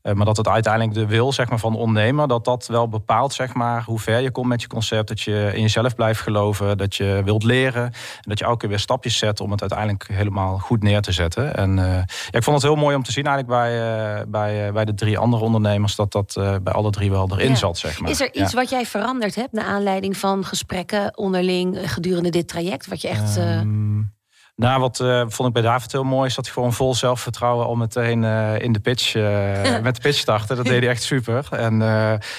Uh, 0.03 0.13
maar 0.13 0.25
dat 0.25 0.37
het 0.37 0.47
uiteindelijk 0.47 0.93
de 0.93 1.05
wil 1.05 1.33
zeg 1.33 1.49
maar, 1.49 1.59
van 1.59 1.71
de 1.71 1.77
ondernemer, 1.77 2.27
dat 2.27 2.45
dat 2.45 2.67
wel 2.67 2.87
bepaalt 2.87 3.33
zeg 3.33 3.53
maar, 3.53 3.83
hoe 3.83 3.99
ver 3.99 4.19
je 4.19 4.31
komt 4.31 4.47
met 4.47 4.61
je 4.61 4.67
concept. 4.67 5.07
Dat 5.07 5.21
je 5.21 5.51
in 5.53 5.61
jezelf 5.61 5.95
blijft 5.95 6.21
geloven, 6.21 6.77
dat 6.77 6.95
je 6.95 7.21
wilt 7.23 7.43
leren. 7.43 7.83
En 7.83 7.93
dat 8.21 8.39
je 8.39 8.45
elke 8.45 8.57
keer 8.57 8.69
weer 8.69 8.79
stapjes 8.79 9.17
zet 9.17 9.39
om 9.39 9.51
het 9.51 9.61
uiteindelijk 9.61 10.07
helemaal 10.07 10.57
goed 10.57 10.83
neer 10.83 11.01
te 11.01 11.11
zetten. 11.11 11.55
En 11.55 11.77
uh, 11.77 11.85
ja, 11.95 12.05
ik 12.31 12.43
vond 12.43 12.61
het 12.61 12.65
heel 12.71 12.81
mooi 12.81 12.95
om 12.95 13.03
te 13.03 13.11
zien 13.11 13.25
eigenlijk 13.25 13.59
bij, 13.59 14.19
uh, 14.19 14.21
bij, 14.27 14.71
bij 14.71 14.85
de 14.85 14.93
drie 14.93 15.17
andere 15.17 15.43
ondernemers, 15.43 15.95
dat 15.95 16.11
dat 16.11 16.33
bij 16.63 16.73
alle 16.73 16.89
drie 16.89 17.11
wel 17.11 17.29
erin 17.31 17.49
ja. 17.49 17.55
zat. 17.55 17.77
Zeg 17.77 17.99
maar. 17.99 18.09
Is 18.09 18.21
er 18.21 18.33
iets 18.33 18.51
ja. 18.51 18.57
wat 18.57 18.69
jij 18.69 18.85
veranderd 18.85 19.35
hebt 19.35 19.51
naar 19.51 19.65
aanleiding 19.65 20.17
van 20.17 20.45
gesprekken 20.45 21.17
onderling 21.17 21.91
gedurende 21.91 22.29
dit 22.29 22.47
traject? 22.47 22.87
Wat 22.87 23.01
je 23.01 23.07
echt. 23.07 23.37
Um... 23.37 24.19
Nou, 24.61 24.79
wat 24.79 24.99
uh, 24.99 25.23
vond 25.27 25.47
ik 25.47 25.53
bij 25.53 25.63
David 25.63 25.91
heel 25.91 26.03
mooi, 26.03 26.27
is 26.27 26.35
dat 26.35 26.45
hij 26.45 26.53
gewoon 26.53 26.73
vol 26.73 26.95
zelfvertrouwen 26.95 27.65
al 27.65 27.75
meteen 27.75 28.23
uh, 28.23 28.59
in 28.59 28.71
de 28.71 28.79
pitch, 28.79 29.15
uh, 29.15 29.23
met 29.83 29.95
de 29.95 30.01
pitch 30.01 30.17
startte. 30.17 30.55
Dat 30.55 30.65
deed 30.65 30.79
hij 30.79 30.89
echt 30.89 31.03
super. 31.03 31.47
En 31.51 31.79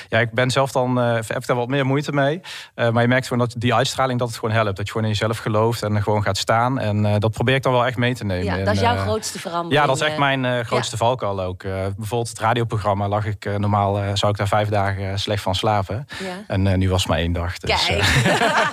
ja, 0.08 0.18
ik 0.18 0.32
ben 0.32 0.50
zelf 0.50 0.72
dan, 0.72 0.96
heb 0.96 1.46
daar 1.46 1.56
wat 1.56 1.68
meer 1.68 1.86
moeite 1.86 2.12
mee. 2.12 2.40
maar 2.74 3.02
je 3.02 3.08
merkt 3.08 3.26
gewoon 3.26 3.46
dat 3.46 3.54
die 3.58 3.74
uitstraling 3.74 4.18
dat 4.18 4.28
het 4.28 4.38
gewoon 4.38 4.54
helpt. 4.54 4.76
Dat 4.76 4.86
je 4.86 4.92
gewoon 4.92 5.06
in 5.06 5.12
jezelf 5.12 5.38
gelooft 5.38 5.82
en 5.82 6.02
gewoon 6.02 6.22
gaat 6.22 6.36
staan. 6.36 6.78
En 6.78 7.20
dat 7.20 7.30
probeer 7.30 7.54
ik 7.54 7.62
dan 7.62 7.72
wel 7.72 7.86
echt 7.86 7.96
mee 7.96 8.14
te 8.14 8.24
nemen. 8.24 8.44
Ja, 8.44 8.64
dat 8.64 8.74
is 8.74 8.80
jouw 8.80 8.96
grootste 8.96 9.38
verandering. 9.38 9.80
Ja, 9.80 9.86
dat 9.86 9.96
is 9.96 10.02
echt 10.02 10.18
mijn 10.18 10.64
grootste 10.64 10.96
ja. 10.98 11.04
valkuil 11.04 11.42
ook. 11.42 11.62
bijvoorbeeld 11.62 12.28
het 12.28 12.38
radioprogramma 12.38 13.08
lag 13.08 13.26
ik, 13.26 13.58
normaal 13.58 14.16
zou 14.16 14.32
ik 14.32 14.38
daar 14.38 14.48
vijf 14.48 14.68
dagen 14.68 15.18
slecht 15.18 15.42
van 15.42 15.54
slapen. 15.54 16.06
Ja. 16.18 16.44
En 16.46 16.78
nu 16.78 16.88
was 16.88 17.00
het 17.00 17.10
maar 17.10 17.18
één 17.18 17.32
dag. 17.32 17.58
Dus, 17.58 17.86
Kijk. 17.86 18.02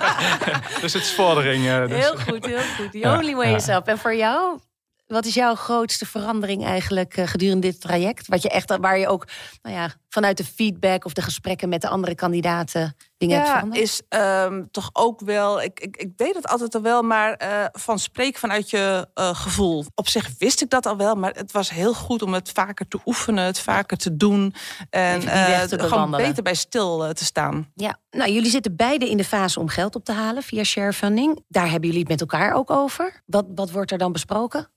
dus 0.82 0.92
het 0.92 1.02
is 1.02 1.12
vordering. 1.12 1.62
Dus. 1.64 2.04
Heel 2.04 2.16
goed, 2.28 2.46
heel 2.46 2.58
goed. 2.76 2.92
The 2.92 3.08
only 3.08 3.38
En 3.86 3.98
voor 3.98 4.14
jou, 4.14 4.58
wat 5.06 5.24
is 5.24 5.34
jouw 5.34 5.54
grootste 5.54 6.06
verandering 6.06 6.64
eigenlijk 6.64 7.16
uh, 7.16 7.26
gedurende 7.26 7.66
dit 7.66 7.80
traject? 7.80 8.28
Wat 8.28 8.42
je 8.42 8.48
echt, 8.48 8.76
waar 8.76 8.98
je 8.98 9.08
ook 9.08 9.26
nou 9.62 9.76
ja, 9.76 9.90
vanuit 10.08 10.36
de 10.36 10.44
feedback 10.44 11.04
of 11.04 11.12
de 11.12 11.22
gesprekken 11.22 11.68
met 11.68 11.80
de 11.80 11.88
andere 11.88 12.14
kandidaten 12.14 12.96
dingen 13.20 13.36
ja, 13.36 13.42
hebt 13.42 13.56
veranderd? 13.56 13.82
is 13.82 14.02
um, 14.08 14.70
toch 14.70 14.90
ook 14.92 15.20
wel, 15.20 15.62
ik, 15.62 15.80
ik, 15.80 15.96
ik, 15.96 16.16
deed 16.16 16.34
het 16.34 16.48
altijd 16.48 16.74
al 16.74 16.82
wel, 16.82 17.02
maar 17.02 17.42
uh, 17.42 17.64
van 17.72 17.98
spreek 17.98 18.38
vanuit 18.38 18.70
je 18.70 19.08
uh, 19.14 19.34
gevoel. 19.34 19.84
Op 19.94 20.08
zich 20.08 20.30
wist 20.38 20.62
ik 20.62 20.70
dat 20.70 20.86
al 20.86 20.96
wel, 20.96 21.14
maar 21.14 21.32
het 21.34 21.52
was 21.52 21.70
heel 21.70 21.94
goed 21.94 22.22
om 22.22 22.34
het 22.34 22.50
vaker 22.50 22.88
te 22.88 23.00
oefenen, 23.04 23.44
het 23.44 23.60
vaker 23.60 23.96
te 23.96 24.16
doen. 24.16 24.54
En 24.90 25.20
te 25.20 25.78
gewoon 25.78 26.10
beter 26.10 26.42
bij 26.42 26.54
stil 26.54 27.12
te 27.12 27.24
staan. 27.24 27.70
Ja, 27.74 27.98
nou 28.10 28.30
jullie 28.30 28.50
zitten 28.50 28.76
beide 28.76 29.10
in 29.10 29.16
de 29.16 29.24
fase 29.24 29.60
om 29.60 29.68
geld 29.68 29.94
op 29.94 30.04
te 30.04 30.12
halen 30.12 30.42
via 30.42 30.64
sharefunding. 30.64 31.44
Daar 31.48 31.70
hebben 31.70 31.88
jullie 31.88 32.00
het 32.00 32.08
met 32.08 32.20
elkaar 32.20 32.54
ook 32.54 32.70
over. 32.70 33.22
Wat, 33.26 33.44
wat 33.54 33.70
wordt 33.70 33.90
er 33.90 33.98
dan 33.98 34.12
besproken? 34.12 34.70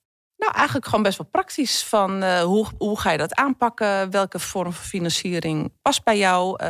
Nou, 0.44 0.56
eigenlijk 0.56 0.86
gewoon 0.86 1.04
best 1.04 1.18
wel 1.18 1.28
praktisch. 1.32 1.84
Van 1.84 2.24
uh, 2.24 2.42
hoe, 2.42 2.68
hoe 2.78 3.00
ga 3.00 3.12
je 3.12 3.18
dat 3.18 3.36
aanpakken? 3.36 4.12
Welke 4.12 4.40
vorm 4.40 4.74
van 4.74 4.86
financiering 4.86 5.72
past 5.82 6.04
bij 6.04 6.18
jou? 6.18 6.64
Uh, 6.64 6.68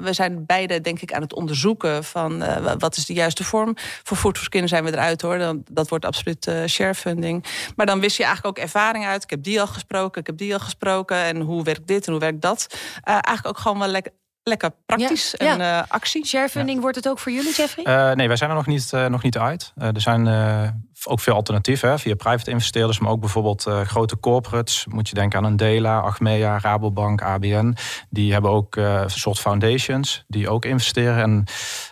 we 0.00 0.12
zijn 0.12 0.46
beide, 0.46 0.80
denk 0.80 1.00
ik, 1.00 1.12
aan 1.12 1.22
het 1.22 1.34
onderzoeken 1.34 2.04
van 2.04 2.42
uh, 2.42 2.72
wat 2.78 2.96
is 2.96 3.06
de 3.06 3.12
juiste 3.12 3.44
vorm. 3.44 3.74
Voor 4.02 4.16
Food 4.16 4.38
for 4.38 4.68
zijn 4.68 4.84
we 4.84 4.92
eruit 4.92 5.22
hoor. 5.22 5.38
Dan, 5.38 5.62
dat 5.70 5.88
wordt 5.88 6.04
absoluut 6.04 6.50
sharefunding. 6.66 7.44
Maar 7.76 7.86
dan 7.86 8.00
wist 8.00 8.16
je 8.16 8.24
eigenlijk 8.24 8.58
ook 8.58 8.64
ervaring 8.64 9.06
uit. 9.06 9.22
Ik 9.22 9.30
heb 9.30 9.42
die 9.42 9.60
al 9.60 9.66
gesproken, 9.66 10.20
ik 10.20 10.26
heb 10.26 10.36
die 10.36 10.52
al 10.52 10.60
gesproken. 10.60 11.16
En 11.16 11.40
hoe 11.40 11.62
werkt 11.62 11.86
dit 11.86 12.06
en 12.06 12.12
hoe 12.12 12.20
werkt 12.20 12.42
dat? 12.42 12.78
eigenlijk 13.04 13.46
ook 13.46 13.58
gewoon 13.58 13.78
wel 13.78 13.88
lekker 13.88 14.12
lekker 14.44 14.70
praktisch 14.86 15.34
Ja, 15.38 15.52
en 15.52 15.60
eh, 15.60 15.82
actie. 15.88 16.26
Sharefunding 16.26 16.80
wordt 16.80 16.96
het 16.96 17.08
ook 17.08 17.18
voor 17.18 17.32
jullie, 17.32 17.54
Jeffrey? 17.54 17.84
Eh, 17.84 18.16
nee, 18.16 18.26
wij 18.28 18.36
zijn 18.36 18.50
er 18.50 18.56
nog 18.56 18.66
niet, 18.66 18.92
eh, 18.92 19.06
nog 19.06 19.22
niet 19.22 19.38
uit. 19.38 19.72
Eh, 19.76 19.88
er 19.94 20.00
zijn 20.00 20.26
eh, 20.26 20.68
ook 21.04 21.20
veel 21.20 21.34
alternatieven 21.34 21.88
hè, 21.88 21.98
via 21.98 22.14
private 22.14 22.50
investeerders, 22.50 22.98
maar 22.98 23.10
ook 23.10 23.20
bijvoorbeeld 23.20 23.66
eh, 23.66 23.80
grote 23.80 24.20
corporates. 24.20 24.86
Moet 24.88 25.08
je 25.08 25.14
denken 25.14 25.38
aan 25.38 25.44
een 25.44 25.56
Dela, 25.56 25.98
Achmea, 25.98 26.58
Rabobank, 26.58 27.22
ABN. 27.22 27.76
Die 28.10 28.32
hebben 28.32 28.50
ook 28.50 28.76
eh, 28.76 29.00
een 29.02 29.10
soort 29.10 29.38
foundations 29.38 30.24
die 30.28 30.48
ook 30.48 30.64
investeren. 30.64 31.22
En 31.22 31.44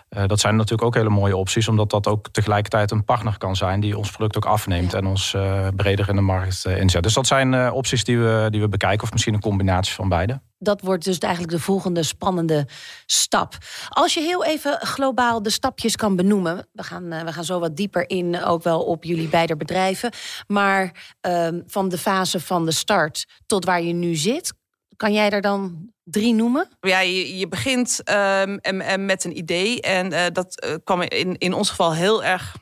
eh, 0.09 0.27
dat 0.27 0.41
zijn 0.41 0.57
natuurlijk 0.57 0.83
ook 0.83 0.95
hele 0.95 1.09
mooie 1.09 1.37
opties, 1.37 1.69
omdat 1.69 1.91
dat 1.91 2.07
ook 2.07 2.29
tegelijkertijd 2.29 2.91
een 2.91 3.05
partner 3.05 3.39
kan 3.39 3.57
zijn 3.57 3.81
die 3.81 3.99
ons 3.99 4.11
product 4.11 4.37
ook 4.37 4.45
afneemt 4.47 4.93
Ja. 4.93 4.99
en 4.99 5.07
ons 5.07 5.35
eh, 5.35 5.67
breder 5.77 6.09
in 6.09 6.17
de 6.17 6.21
markt 6.23 6.65
inzet. 6.67 7.03
Dus 7.03 7.15
dat 7.15 7.27
zijn 7.27 7.55
eh, 7.55 7.71
opties 7.75 8.05
die 8.05 8.19
we, 8.19 8.47
die 8.51 8.61
we 8.61 8.69
bekijken, 8.69 9.03
of 9.03 9.13
misschien 9.13 9.35
een 9.35 9.41
combinatie 9.41 9.95
van 9.95 10.09
beide. 10.09 10.41
Dat 10.63 10.81
wordt 10.81 11.05
dus 11.05 11.19
eigenlijk 11.19 11.53
de 11.53 11.61
volgende 11.61 12.03
spannende 12.03 12.67
stap. 13.07 13.57
Als 13.89 14.15
je 14.15 14.21
heel 14.21 14.45
even 14.45 14.79
globaal 14.81 15.43
de 15.43 15.51
stapjes 15.51 15.97
kan 15.97 16.17
benoemen. 16.17 16.69
We 16.73 16.83
gaan, 16.83 17.13
eh, 17.13 17.25
we 17.25 17.33
gaan 17.33 17.45
zo 17.45 17.59
wat 17.59 17.77
dieper 17.77 18.11
in, 18.11 18.45
ook 18.45 18.63
wel 18.63 18.83
op 18.83 19.05
jullie 19.05 19.29
beide 19.29 19.57
bedrijven. 19.57 20.13
Maar 20.47 21.15
ehm, 21.21 21.61
van 21.67 21.89
de 21.89 21.99
fase 21.99 22.41
van 22.41 22.65
de 22.65 22.73
start 22.73 23.27
tot 23.47 23.65
waar 23.65 23.83
je 23.83 23.93
nu 23.93 24.15
zit, 24.15 24.53
kan 24.97 25.13
jij 25.13 25.31
er 25.31 25.41
dan 25.41 25.91
drie 26.05 26.35
noemen? 26.35 26.69
Ja, 26.81 27.01
je, 27.01 27.39
je 27.39 27.49
begint 27.49 28.03
ehm, 28.05 28.57
en, 28.61 28.81
en 28.81 29.05
met 29.05 29.25
een 29.25 29.37
idee. 29.37 29.81
En 29.81 30.13
eh, 30.13 30.25
dat 30.33 30.61
eh, 30.61 30.75
kwam 30.85 31.03
in, 31.03 31.39
in 31.39 31.53
ons 31.53 31.71
geval 31.71 31.95
heel 31.95 32.25
erg 32.25 32.57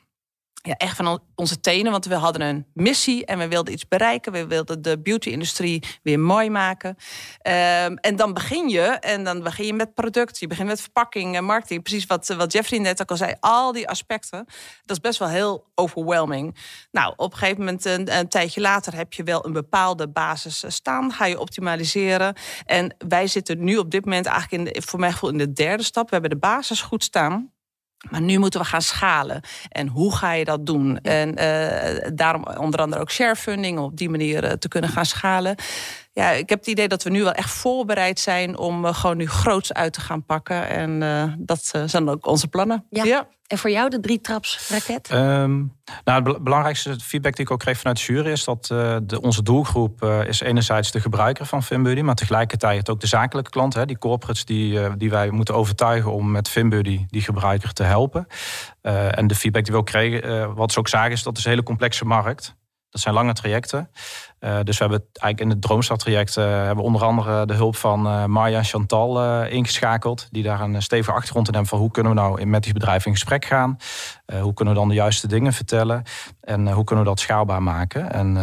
ja, 0.61 0.75
echt 0.77 0.95
van 0.95 1.07
on- 1.07 1.19
onze 1.35 1.59
tenen. 1.59 1.91
Want 1.91 2.05
we 2.05 2.15
hadden 2.15 2.41
een 2.41 2.65
missie 2.73 3.25
en 3.25 3.37
we 3.37 3.47
wilden 3.47 3.73
iets 3.73 3.87
bereiken. 3.87 4.31
We 4.31 4.47
wilden 4.47 4.81
de 4.81 4.99
beauty-industrie 4.99 5.83
weer 6.03 6.19
mooi 6.19 6.49
maken. 6.49 6.95
Ehm, 7.41 7.95
en 7.95 8.15
dan 8.15 8.33
begin 8.33 8.69
je. 8.69 8.81
En 8.81 9.23
dan 9.23 9.43
begin 9.43 9.65
je 9.65 9.73
met 9.73 9.93
product. 9.93 10.39
Je 10.39 10.47
begint 10.47 10.67
met 10.67 10.81
verpakking 10.81 11.35
en 11.35 11.43
marketing. 11.43 11.83
Precies 11.83 12.05
wat, 12.05 12.27
wat 12.27 12.51
Jeffrey 12.51 12.79
net 12.79 13.01
ook 13.01 13.09
al 13.09 13.17
zei. 13.17 13.33
Al 13.39 13.71
die 13.71 13.89
aspecten. 13.89 14.45
Dat 14.85 14.97
is 14.97 14.99
best 14.99 15.19
wel 15.19 15.27
heel 15.27 15.65
overwhelming. 15.75 16.55
Nou, 16.91 17.13
op 17.15 17.31
een 17.31 17.37
gegeven 17.37 17.59
moment, 17.59 17.85
een, 17.85 18.17
een 18.17 18.27
tijdje 18.27 18.61
later, 18.61 18.95
heb 18.95 19.13
je 19.13 19.23
wel 19.23 19.45
een 19.45 19.53
bepaalde 19.53 20.07
basis 20.07 20.63
eh, 20.63 20.71
staan. 20.71 21.11
Ga 21.11 21.25
je 21.25 21.39
optimaliseren. 21.39 22.35
En 22.65 22.95
wij 23.07 23.27
zitten 23.27 23.63
nu 23.63 23.77
op 23.77 23.91
dit 23.91 24.05
moment 24.05 24.25
eigenlijk 24.25 24.63
in 24.63 24.73
de, 24.73 24.81
voor 24.87 24.99
mijn 24.99 25.13
gevoel 25.13 25.29
in 25.29 25.37
de 25.37 25.53
derde 25.53 25.83
stap. 25.83 26.05
We 26.05 26.13
hebben 26.13 26.29
de 26.29 26.47
basis 26.47 26.81
goed 26.81 27.03
staan. 27.03 27.51
Maar 28.09 28.21
nu 28.21 28.37
moeten 28.37 28.59
we 28.59 28.65
gaan 28.65 28.81
schalen. 28.81 29.41
En 29.69 29.87
hoe 29.87 30.15
ga 30.15 30.33
je 30.33 30.45
dat 30.45 30.65
doen? 30.65 30.99
En 31.01 31.35
eh, 31.35 32.11
daarom 32.13 32.45
onder 32.57 32.79
andere 32.79 33.01
ook 33.01 33.11
sharefunding, 33.11 33.77
om 33.77 33.83
op 33.83 33.97
die 33.97 34.09
manier 34.09 34.43
eh, 34.43 34.51
te 34.51 34.67
kunnen 34.67 34.89
gaan 34.89 35.05
schalen. 35.05 35.55
Ja, 36.13 36.29
ik 36.29 36.49
heb 36.49 36.59
het 36.59 36.67
idee 36.67 36.87
dat 36.87 37.03
we 37.03 37.09
nu 37.09 37.23
wel 37.23 37.31
echt 37.31 37.49
voorbereid 37.49 38.19
zijn 38.19 38.57
om 38.57 38.85
eh, 38.85 38.93
gewoon 38.93 39.17
nu 39.17 39.27
groots 39.27 39.73
uit 39.73 39.93
te 39.93 40.01
gaan 40.01 40.25
pakken. 40.25 40.67
En 40.67 41.03
eh, 41.03 41.33
dat 41.37 41.69
eh, 41.71 41.83
zijn 41.85 42.09
ook 42.09 42.27
onze 42.27 42.47
plannen. 42.47 42.85
Ja. 42.89 43.27
En 43.51 43.57
voor 43.57 43.69
jou 43.69 43.89
de 43.89 43.99
drie 43.99 44.21
traps 44.21 44.69
raket? 44.69 45.09
Ehm, 45.09 45.57
nou, 45.57 45.69
het 46.03 46.23
bel- 46.23 46.41
belangrijkste 46.41 46.99
feedback 46.99 47.35
die 47.35 47.45
ik 47.45 47.51
ook 47.51 47.59
kreeg 47.59 47.77
vanuit 47.77 47.97
de 47.97 48.13
jury 48.13 48.31
is 48.31 48.43
dat 48.43 48.69
eh, 48.71 48.97
de, 49.03 49.21
onze 49.21 49.43
doelgroep 49.43 50.03
eh, 50.03 50.27
is 50.27 50.41
enerzijds 50.41 50.91
de 50.91 50.99
gebruiker 51.01 51.45
van 51.45 51.63
FinBuddy, 51.63 52.01
maar 52.01 52.15
tegelijkertijd 52.15 52.89
ook 52.89 52.99
de 52.99 53.07
zakelijke 53.07 53.49
klanten, 53.49 53.79
hè, 53.79 53.85
die 53.85 53.97
corporates 53.97 54.45
die, 54.45 54.79
eh, 54.83 54.93
die 54.97 55.09
wij 55.09 55.29
moeten 55.29 55.55
overtuigen 55.55 56.11
om 56.11 56.31
met 56.31 56.49
FinBuddy 56.49 57.05
die 57.07 57.21
gebruiker 57.21 57.73
te 57.73 57.83
helpen. 57.83 58.27
Eh, 58.81 59.17
en 59.17 59.27
de 59.27 59.35
feedback 59.35 59.63
die 59.63 59.73
we 59.73 59.79
ook 59.79 59.85
kregen, 59.85 60.23
eh, 60.23 60.51
wat 60.55 60.71
ze 60.71 60.79
ook 60.79 60.87
zagen, 60.87 61.11
is 61.11 61.23
dat 61.23 61.37
is 61.37 61.43
een 61.43 61.49
hele 61.51 61.63
complexe 61.63 62.05
markt. 62.05 62.55
Dat 62.89 63.01
zijn 63.01 63.13
lange 63.13 63.33
trajecten. 63.33 63.89
Eh, 64.41 64.57
dus 64.63 64.77
we 64.77 64.83
hebben 64.83 65.03
eigenlijk 65.03 65.39
in 65.39 65.49
het 65.49 65.61
Droomstad-traject 65.61 66.37
eh, 66.37 66.45
hebben 66.45 66.75
we 66.75 66.81
onder 66.81 67.03
andere 67.03 67.45
de 67.45 67.53
hulp 67.53 67.75
van 67.75 68.07
eh 68.07 68.25
Marja 68.25 68.57
en 68.57 68.63
Chantal 68.63 69.43
ingeschakeld. 69.43 70.27
Die 70.31 70.43
daar 70.43 70.61
een 70.61 70.81
stevige 70.81 71.11
achtergrond 71.15 71.47
in 71.47 71.53
hebben 71.53 71.69
van 71.71 71.79
hoe 71.79 71.91
kunnen 71.91 72.11
we 72.11 72.19
nou 72.19 72.39
in- 72.41 72.49
met 72.49 72.63
die 72.63 72.73
bedrijven 72.73 73.05
in 73.07 73.13
gesprek 73.17 73.45
gaan. 73.45 73.77
Hoe 74.41 74.53
kunnen 74.53 74.73
we 74.73 74.79
dan 74.79 74.89
de 74.89 74.95
juiste 74.95 75.27
dingen 75.27 75.53
vertellen. 75.53 76.03
En 76.41 76.71
hoe 76.71 76.83
kunnen 76.83 77.03
we 77.03 77.09
dat 77.09 77.19
schaalbaar 77.19 77.63
maken. 77.63 78.11
En 78.11 78.33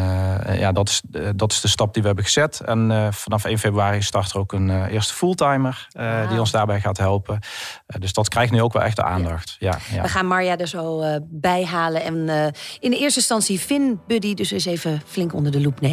ja, 0.59 0.73
dat 0.73 0.89
is, 0.89 1.03
dat 1.37 1.53
is 1.53 1.61
de 1.61 1.69
stap 1.69 1.93
die 1.93 2.03
we 2.03 2.09
hebben 2.09 2.25
gezet. 2.27 2.61
En 2.61 3.09
vanaf 3.15 3.45
1 3.45 3.59
februari 3.59 4.03
start 4.03 4.33
er 4.33 4.39
ook 4.39 4.53
een 4.53 4.87
eerste 4.87 5.15
fulltimer 5.15 5.89
die 6.29 6.39
ons 6.41 6.51
daarbij 6.51 6.81
gaat 6.81 6.99
helpen. 6.99 7.39
Dus 7.99 8.13
dat 8.13 8.29
krijgt 8.29 8.53
nu 8.53 8.63
ook 8.63 8.73
wel 8.73 8.83
echt 8.83 8.97
de 8.97 9.03
aandacht. 9.05 9.57
Ja, 9.59 9.79
ja. 9.93 10.03
We 10.03 10.09
gaan 10.09 10.27
Marja 10.27 10.57
er 10.59 10.69
zo 10.69 11.03
bij 11.25 11.65
halen. 11.65 12.03
En 12.03 12.15
in 12.81 12.91
de 12.91 12.99
eerste 12.99 13.19
instantie 13.19 13.59
Finn 13.59 14.01
Buddy 14.07 14.35
dus 14.35 14.51
eens 14.51 14.65
even 14.65 15.03
flink 15.07 15.35
onder 15.35 15.53
de 15.53 15.61
loep 15.61 15.81
nemen. 15.81 15.88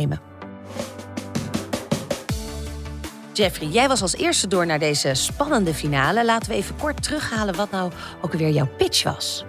Jeffrey, 3.33 3.67
jij 3.67 3.87
was 3.87 4.01
als 4.01 4.15
eerste 4.15 4.47
door 4.47 4.65
naar 4.65 4.79
deze 4.79 5.13
spannende 5.13 5.73
finale. 5.73 6.25
Laten 6.25 6.49
we 6.49 6.55
even 6.55 6.75
kort 6.75 7.03
terughalen 7.03 7.55
wat 7.55 7.71
nou 7.71 7.91
ook 8.21 8.33
weer 8.33 8.49
jouw 8.49 8.69
pitch 8.77 9.03
was. 9.03 9.45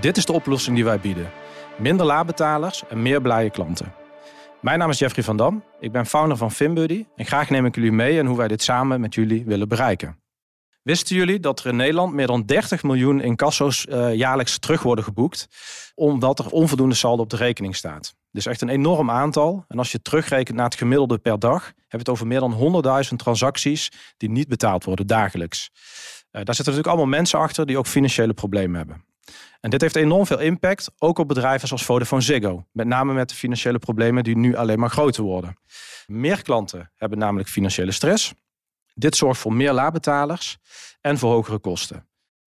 Dit 0.00 0.16
is 0.16 0.24
de 0.24 0.32
oplossing 0.32 0.76
die 0.76 0.84
wij 0.84 1.00
bieden. 1.00 1.30
Minder 1.78 2.06
laadbetalers 2.06 2.82
en 2.88 3.02
meer 3.02 3.20
blije 3.20 3.50
klanten. 3.50 3.92
Mijn 4.60 4.78
naam 4.78 4.90
is 4.90 4.98
Jeffrey 4.98 5.24
van 5.24 5.36
Dam. 5.36 5.64
Ik 5.80 5.92
ben 5.92 6.06
founder 6.06 6.36
van 6.36 6.52
FinBuddy 6.52 7.06
en 7.16 7.24
graag 7.24 7.50
neem 7.50 7.66
ik 7.66 7.74
jullie 7.74 7.92
mee 7.92 8.18
in 8.18 8.26
hoe 8.26 8.36
wij 8.36 8.48
dit 8.48 8.62
samen 8.62 9.00
met 9.00 9.14
jullie 9.14 9.44
willen 9.44 9.68
bereiken. 9.68 10.23
Wisten 10.84 11.16
jullie 11.16 11.40
dat 11.40 11.60
er 11.60 11.66
in 11.66 11.76
Nederland 11.76 12.12
meer 12.12 12.26
dan 12.26 12.42
30 12.42 12.82
miljoen 12.82 13.20
incasso's 13.20 13.86
eh, 13.86 14.14
jaarlijks 14.14 14.58
terug 14.58 14.82
worden 14.82 15.04
geboekt, 15.04 15.48
omdat 15.94 16.38
er 16.38 16.50
onvoldoende 16.50 16.94
saldo 16.94 17.22
op 17.22 17.30
de 17.30 17.36
rekening 17.36 17.76
staat? 17.76 18.14
Dus 18.30 18.46
echt 18.46 18.60
een 18.60 18.68
enorm 18.68 19.10
aantal. 19.10 19.64
En 19.68 19.78
als 19.78 19.92
je 19.92 20.02
terugrekent 20.02 20.56
naar 20.56 20.64
het 20.64 20.74
gemiddelde 20.74 21.18
per 21.18 21.38
dag, 21.38 21.66
heb 21.66 21.74
je 21.88 21.98
het 21.98 22.08
over 22.08 22.26
meer 22.26 22.40
dan 22.40 22.82
100.000 23.10 23.16
transacties 23.16 23.90
die 24.16 24.30
niet 24.30 24.48
betaald 24.48 24.84
worden 24.84 25.06
dagelijks. 25.06 25.70
Eh, 25.72 25.80
daar 26.30 26.54
zitten 26.54 26.56
natuurlijk 26.56 26.86
allemaal 26.86 27.18
mensen 27.18 27.38
achter 27.38 27.66
die 27.66 27.78
ook 27.78 27.86
financiële 27.86 28.34
problemen 28.34 28.76
hebben. 28.76 29.04
En 29.60 29.70
dit 29.70 29.80
heeft 29.80 29.96
enorm 29.96 30.26
veel 30.26 30.40
impact, 30.40 30.90
ook 30.98 31.18
op 31.18 31.28
bedrijven 31.28 31.68
zoals 31.68 31.84
Vodafone 31.84 32.22
Ziggo. 32.22 32.66
Met 32.72 32.86
name 32.86 33.12
met 33.12 33.28
de 33.28 33.34
financiële 33.34 33.78
problemen 33.78 34.24
die 34.24 34.36
nu 34.36 34.56
alleen 34.56 34.78
maar 34.78 34.90
groter 34.90 35.22
worden. 35.22 35.56
Meer 36.06 36.42
klanten 36.42 36.92
hebben 36.96 37.18
namelijk 37.18 37.48
financiële 37.48 37.92
stress. 37.92 38.34
Dit 38.94 39.16
zorgt 39.16 39.40
voor 39.40 39.52
meer 39.52 39.72
laadbetalers 39.72 40.58
en 41.00 41.18
voor 41.18 41.32
hogere 41.32 41.58
kosten. 41.58 41.96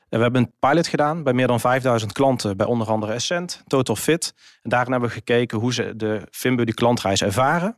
En 0.09 0.17
we 0.17 0.23
hebben 0.23 0.41
een 0.41 0.53
pilot 0.59 0.87
gedaan 0.87 1.23
bij 1.23 1.33
meer 1.33 1.47
dan 1.47 1.59
5000 1.59 2.11
klanten, 2.11 2.57
bij 2.57 2.65
onder 2.65 2.87
andere 2.87 3.13
Essent, 3.13 3.63
Total 3.67 3.95
Fit. 3.95 4.33
En 4.61 4.69
daarin 4.69 4.91
hebben 4.91 5.09
we 5.09 5.15
gekeken 5.15 5.59
hoe 5.59 5.73
ze 5.73 5.95
de 5.95 6.27
FinBuddy 6.31 6.73
klantreis 6.73 7.21
ervaren. 7.21 7.77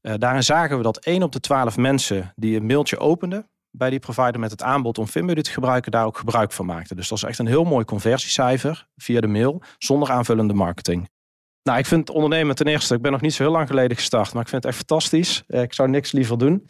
Eh, 0.00 0.14
daarin 0.18 0.42
zagen 0.42 0.76
we 0.76 0.82
dat 0.82 1.04
1 1.04 1.22
op 1.22 1.32
de 1.32 1.40
12 1.40 1.76
mensen 1.76 2.32
die 2.36 2.56
een 2.56 2.66
mailtje 2.66 2.98
openden 2.98 3.50
bij 3.70 3.90
die 3.90 3.98
provider 3.98 4.40
met 4.40 4.50
het 4.50 4.62
aanbod 4.62 4.98
om 4.98 5.06
FinBuddy 5.06 5.42
te 5.42 5.50
gebruiken, 5.50 5.92
daar 5.92 6.06
ook 6.06 6.18
gebruik 6.18 6.52
van 6.52 6.66
maakten. 6.66 6.96
Dus 6.96 7.08
dat 7.08 7.18
is 7.18 7.24
echt 7.24 7.38
een 7.38 7.46
heel 7.46 7.64
mooi 7.64 7.84
conversiecijfer 7.84 8.86
via 8.96 9.20
de 9.20 9.26
mail, 9.26 9.62
zonder 9.78 10.10
aanvullende 10.10 10.54
marketing. 10.54 11.08
Nou, 11.62 11.78
ik 11.78 11.86
vind 11.86 12.10
ondernemen 12.10 12.54
ten 12.54 12.66
eerste, 12.66 12.94
ik 12.94 13.02
ben 13.02 13.12
nog 13.12 13.20
niet 13.20 13.34
zo 13.34 13.42
heel 13.42 13.52
lang 13.52 13.66
geleden 13.66 13.96
gestart, 13.96 14.32
maar 14.32 14.42
ik 14.42 14.48
vind 14.48 14.62
het 14.62 14.72
echt 14.72 14.84
fantastisch. 14.86 15.42
Eh, 15.46 15.62
Ik 15.62 15.72
zou 15.72 15.88
niks 15.88 16.12
liever 16.12 16.38
doen. 16.38 16.66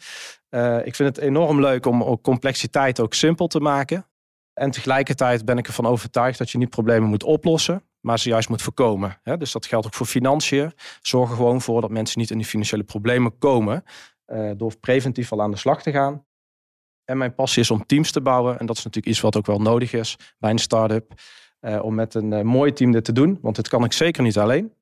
Eh, 0.49 0.85
ik 0.85 0.95
vind 0.95 1.15
het 1.15 1.25
enorm 1.25 1.59
leuk 1.59 1.85
om 1.85 2.03
ook 2.03 2.21
complexiteit 2.23 2.99
ook 2.99 3.13
simpel 3.13 3.47
te 3.47 3.59
maken. 3.59 4.07
En 4.53 4.71
tegelijkertijd 4.71 5.45
ben 5.45 5.57
ik 5.57 5.67
ervan 5.67 5.85
overtuigd 5.85 6.37
dat 6.37 6.49
je 6.49 6.57
niet 6.57 6.69
problemen 6.69 7.09
moet 7.09 7.23
oplossen, 7.23 7.83
maar 7.99 8.19
ze 8.19 8.29
juist 8.29 8.49
moet 8.49 8.61
voorkomen. 8.61 9.19
Dus 9.37 9.51
dat 9.51 9.65
geldt 9.65 9.85
ook 9.85 9.93
voor 9.93 10.05
financiën. 10.05 10.73
Zorg 11.01 11.29
er 11.29 11.35
gewoon 11.35 11.61
voor 11.61 11.81
dat 11.81 11.89
mensen 11.89 12.19
niet 12.19 12.31
in 12.31 12.37
die 12.37 12.45
financiële 12.45 12.83
problemen 12.83 13.37
komen, 13.37 13.83
eh, 14.25 14.51
door 14.57 14.77
preventief 14.79 15.31
al 15.31 15.41
aan 15.41 15.51
de 15.51 15.57
slag 15.57 15.81
te 15.81 15.91
gaan. 15.91 16.25
En 17.05 17.17
mijn 17.17 17.35
passie 17.35 17.61
is 17.61 17.71
om 17.71 17.85
teams 17.85 18.11
te 18.11 18.21
bouwen. 18.21 18.59
En 18.59 18.65
dat 18.65 18.77
is 18.77 18.83
natuurlijk 18.83 19.13
iets 19.13 19.21
wat 19.21 19.37
ook 19.37 19.45
wel 19.45 19.59
nodig 19.59 19.93
is 19.93 20.17
bij 20.37 20.51
een 20.51 20.59
start-up. 20.59 21.11
om 21.81 21.95
met 21.95 22.13
een 22.13 22.45
mooi 22.45 22.73
team 22.73 22.91
dit 22.91 23.05
te 23.05 23.11
doen. 23.11 23.39
Want 23.41 23.55
dit 23.55 23.67
kan 23.67 23.83
ik 23.83 23.93
zeker 23.93 24.23
niet 24.23 24.37
alleen. 24.37 24.73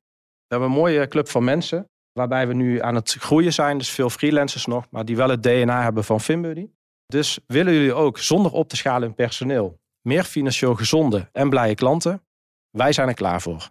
We 0.52 0.58
hebben 0.58 0.76
een 0.76 0.82
mooie 0.82 1.08
club 1.08 1.28
van 1.28 1.44
mensen. 1.44 1.90
Waarbij 2.12 2.46
we 2.48 2.54
nu 2.54 2.82
aan 2.82 2.94
het 2.94 3.16
groeien 3.18 3.52
zijn. 3.52 3.78
Dus 3.78 3.90
veel 3.90 4.10
freelancers 4.10 4.66
nog. 4.66 4.86
Maar 4.90 5.04
die 5.04 5.16
wel 5.16 5.28
het 5.28 5.42
DNA 5.42 5.82
hebben 5.82 6.04
van 6.04 6.20
FinBuddy. 6.20 6.68
Dus 7.06 7.38
willen 7.46 7.72
jullie 7.72 7.94
ook 7.94 8.18
zonder 8.18 8.52
op 8.52 8.68
te 8.68 8.76
schalen 8.76 9.08
in 9.08 9.14
personeel. 9.14 9.80
Meer 10.00 10.24
financieel 10.24 10.74
gezonde 10.74 11.28
en 11.32 11.48
blije 11.48 11.74
klanten. 11.74 12.22
Wij 12.70 12.92
zijn 12.92 13.08
er 13.08 13.14
klaar 13.14 13.40
voor. 13.40 13.70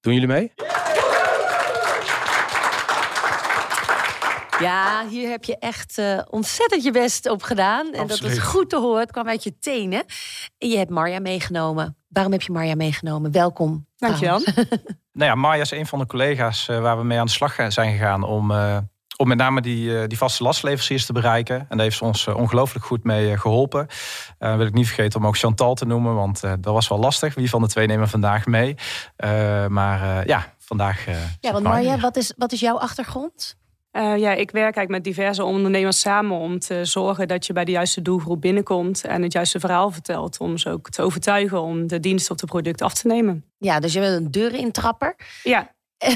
Doen 0.00 0.12
jullie 0.12 0.28
mee? 0.28 0.52
Ja, 4.60 5.06
hier 5.08 5.28
heb 5.28 5.44
je 5.44 5.58
echt 5.58 5.98
eh, 5.98 6.20
ontzettend 6.30 6.82
je 6.82 6.90
best 6.90 7.28
op 7.28 7.42
gedaan. 7.42 7.92
En 7.92 8.06
dat 8.06 8.22
is 8.22 8.38
goed 8.38 8.70
te 8.70 8.76
horen. 8.76 9.00
Het 9.00 9.12
kwam 9.12 9.28
uit 9.28 9.44
je 9.44 9.58
tenen. 9.58 10.04
En 10.58 10.68
je 10.68 10.76
hebt 10.76 10.90
Marja 10.90 11.20
meegenomen. 11.20 11.96
Waarom 12.08 12.32
heb 12.32 12.42
je 12.42 12.52
Marja 12.52 12.74
meegenomen? 12.74 13.32
Welkom. 13.32 13.86
Dankjewel. 13.96 14.40
Nou 15.16 15.30
ja, 15.30 15.34
Marja 15.34 15.62
is 15.62 15.70
een 15.70 15.86
van 15.86 15.98
de 15.98 16.06
collega's 16.06 16.68
eh, 16.68 16.80
waar 16.80 16.98
we 16.98 17.04
mee 17.04 17.18
aan 17.18 17.26
de 17.26 17.32
slag 17.32 17.54
zijn 17.68 17.92
gegaan 17.92 18.22
om, 18.22 18.50
eh, 18.50 18.76
om 19.16 19.28
met 19.28 19.38
name 19.38 19.60
die, 19.60 20.00
eh, 20.00 20.08
die 20.08 20.18
vaste 20.18 20.42
lastleveranciers 20.42 21.06
te 21.06 21.12
bereiken. 21.12 21.58
En 21.58 21.66
daar 21.68 21.80
heeft 21.80 21.96
ze 21.96 22.04
ons 22.04 22.26
ongelooflijk 22.26 22.84
goed 22.84 23.04
mee 23.04 23.32
eh, 23.32 23.40
geholpen. 23.40 23.86
Eh, 24.38 24.56
wil 24.56 24.66
ik 24.66 24.72
niet 24.74 24.86
vergeten 24.86 25.20
om 25.20 25.26
ook 25.26 25.38
Chantal 25.38 25.74
te 25.74 25.86
noemen, 25.86 26.14
want 26.14 26.40
dat 26.40 26.64
was 26.64 26.88
wel 26.88 26.98
lastig. 26.98 27.34
Wie 27.34 27.50
van 27.50 27.62
de 27.62 27.68
twee 27.68 27.86
nemen 27.86 28.08
vandaag 28.08 28.46
mee? 28.46 28.76
Maar 29.68 30.26
ja, 30.26 30.54
vandaag. 30.58 31.04
Ja, 31.40 31.52
want 31.52 31.76
hier. 31.76 32.00
wat 32.00 32.16
is, 32.16 32.32
wat 32.36 32.52
is 32.52 32.60
jouw 32.60 32.78
achtergrond? 32.78 33.56
Uh, 33.96 34.16
ja, 34.16 34.30
ik 34.32 34.50
werk 34.50 34.76
eigenlijk 34.76 34.88
met 34.88 35.04
diverse 35.04 35.44
ondernemers 35.44 36.00
samen 36.00 36.38
om 36.38 36.58
te 36.58 36.84
zorgen 36.84 37.28
dat 37.28 37.46
je 37.46 37.52
bij 37.52 37.64
de 37.64 37.70
juiste 37.70 38.02
doelgroep 38.02 38.40
binnenkomt 38.40 39.04
en 39.04 39.22
het 39.22 39.32
juiste 39.32 39.60
verhaal 39.60 39.90
vertelt. 39.90 40.38
Om 40.38 40.58
ze 40.58 40.70
ook 40.70 40.90
te 40.90 41.02
overtuigen 41.02 41.62
om 41.62 41.86
de 41.86 42.00
dienst 42.00 42.30
of 42.30 42.36
de 42.36 42.46
product 42.46 42.82
af 42.82 42.94
te 42.94 43.06
nemen. 43.06 43.44
Ja, 43.58 43.80
dus 43.80 43.92
je 43.92 44.00
bent 44.00 44.20
een 44.20 44.30
deurintrapper. 44.30 45.16
Ja. 45.42 45.74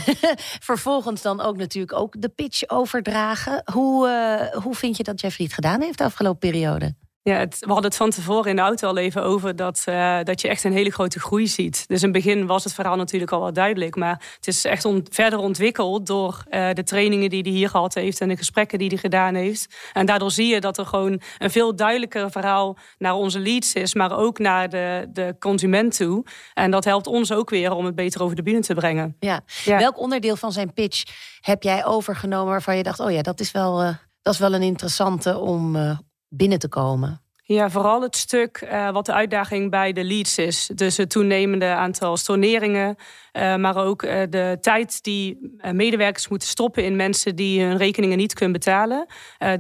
Vervolgens 0.71 1.23
dan 1.23 1.41
ook 1.41 1.57
natuurlijk 1.57 1.93
ook 1.93 2.21
de 2.21 2.29
pitch 2.29 2.69
overdragen. 2.69 3.63
Hoe, 3.73 4.09
uh, 4.09 4.63
hoe 4.63 4.75
vind 4.75 4.97
je 4.97 5.03
dat 5.03 5.21
Jeffrey 5.21 5.47
het 5.47 5.55
gedaan 5.55 5.83
heeft 5.83 5.99
de 5.99 6.05
afgelopen 6.05 6.51
periode? 6.51 6.95
Ja, 7.23 7.37
het, 7.37 7.59
we 7.59 7.67
hadden 7.67 7.85
het 7.85 7.97
van 7.97 8.11
tevoren 8.11 8.51
in 8.51 8.57
de 8.57 8.63
auto 8.63 8.89
al 8.89 8.97
even 8.97 9.23
over 9.23 9.57
dat, 9.57 9.85
uh, 9.89 10.19
dat 10.23 10.41
je 10.41 10.49
echt 10.49 10.65
een 10.65 10.73
hele 10.73 10.91
grote 10.91 11.21
groei 11.21 11.47
ziet. 11.47 11.85
Dus 11.89 12.03
in 12.03 12.09
het 12.13 12.25
begin 12.25 12.47
was 12.47 12.65
het 12.65 12.75
verhaal 12.75 12.97
natuurlijk 12.97 13.33
al 13.33 13.41
wel 13.41 13.53
duidelijk. 13.53 13.97
Maar 13.97 14.35
het 14.37 14.47
is 14.47 14.65
echt 14.65 14.85
on, 14.85 15.07
verder 15.11 15.39
ontwikkeld 15.39 16.07
door 16.07 16.45
uh, 16.51 16.73
de 16.73 16.83
trainingen 16.83 17.31
die 17.31 17.43
hij 17.43 17.51
hier 17.51 17.69
gehad 17.69 17.95
heeft 17.95 18.21
en 18.21 18.29
de 18.29 18.37
gesprekken 18.37 18.79
die 18.79 18.89
hij 18.89 18.97
gedaan 18.97 19.35
heeft. 19.35 19.75
En 19.93 20.07
daardoor 20.07 20.31
zie 20.31 20.47
je 20.47 20.61
dat 20.61 20.79
er 20.79 20.87
gewoon 20.87 21.21
een 21.39 21.51
veel 21.51 21.77
duidelijker 21.77 22.31
verhaal 22.31 22.77
naar 22.99 23.15
onze 23.15 23.41
leads 23.41 23.73
is, 23.73 23.95
maar 23.95 24.19
ook 24.19 24.39
naar 24.39 24.69
de, 24.69 25.09
de 25.13 25.37
consument 25.39 25.97
toe. 25.97 26.25
En 26.55 26.71
dat 26.71 26.85
helpt 26.85 27.07
ons 27.07 27.33
ook 27.33 27.51
weer 27.51 27.73
om 27.73 27.85
het 27.85 27.95
beter 27.95 28.23
over 28.23 28.37
de 28.37 28.43
bühne 28.43 28.61
te 28.61 28.75
brengen. 28.75 29.17
Ja. 29.19 29.41
ja. 29.65 29.79
Welk 29.79 29.99
onderdeel 29.99 30.37
van 30.37 30.53
zijn 30.53 30.73
pitch 30.73 31.03
heb 31.41 31.63
jij 31.63 31.85
overgenomen 31.85 32.51
waarvan 32.51 32.77
je 32.77 32.83
dacht: 32.83 33.01
oh 33.01 33.11
ja, 33.11 33.23
dat 33.23 33.41
is 33.41 33.51
wel, 33.51 33.83
uh, 33.83 33.95
dat 34.23 34.35
is 34.35 34.41
wel 34.41 34.55
een 34.55 34.63
interessante 34.63 35.39
om 35.39 35.77
binnen 36.31 36.59
te 36.59 36.69
komen? 36.69 37.21
Ja, 37.55 37.71
vooral 37.71 38.03
het 38.03 38.17
stuk 38.17 38.61
uh, 38.65 38.91
wat 38.91 39.07
de 39.07 39.13
uitdaging 39.13 39.71
bij 39.71 39.93
de 39.93 40.05
leads 40.05 40.39
is. 40.39 40.71
Dus 40.75 40.97
het 40.97 41.11
toenemende 41.11 41.67
aantal 41.67 42.17
storneringen, 42.17 42.97
uh, 43.33 43.57
maar 43.57 43.77
ook 43.77 44.03
uh, 44.03 44.23
de 44.29 44.59
tijd 44.61 45.03
die 45.03 45.57
medewerkers 45.73 46.29
moeten 46.29 46.49
stoppen 46.49 46.85
in 46.85 46.97
mensen 46.97 47.37
die 47.37 47.63
hun 47.63 47.77
rekeningen 47.77 48.17
niet 48.17 48.35
kunnen 48.35 48.53
betalen. 48.53 49.07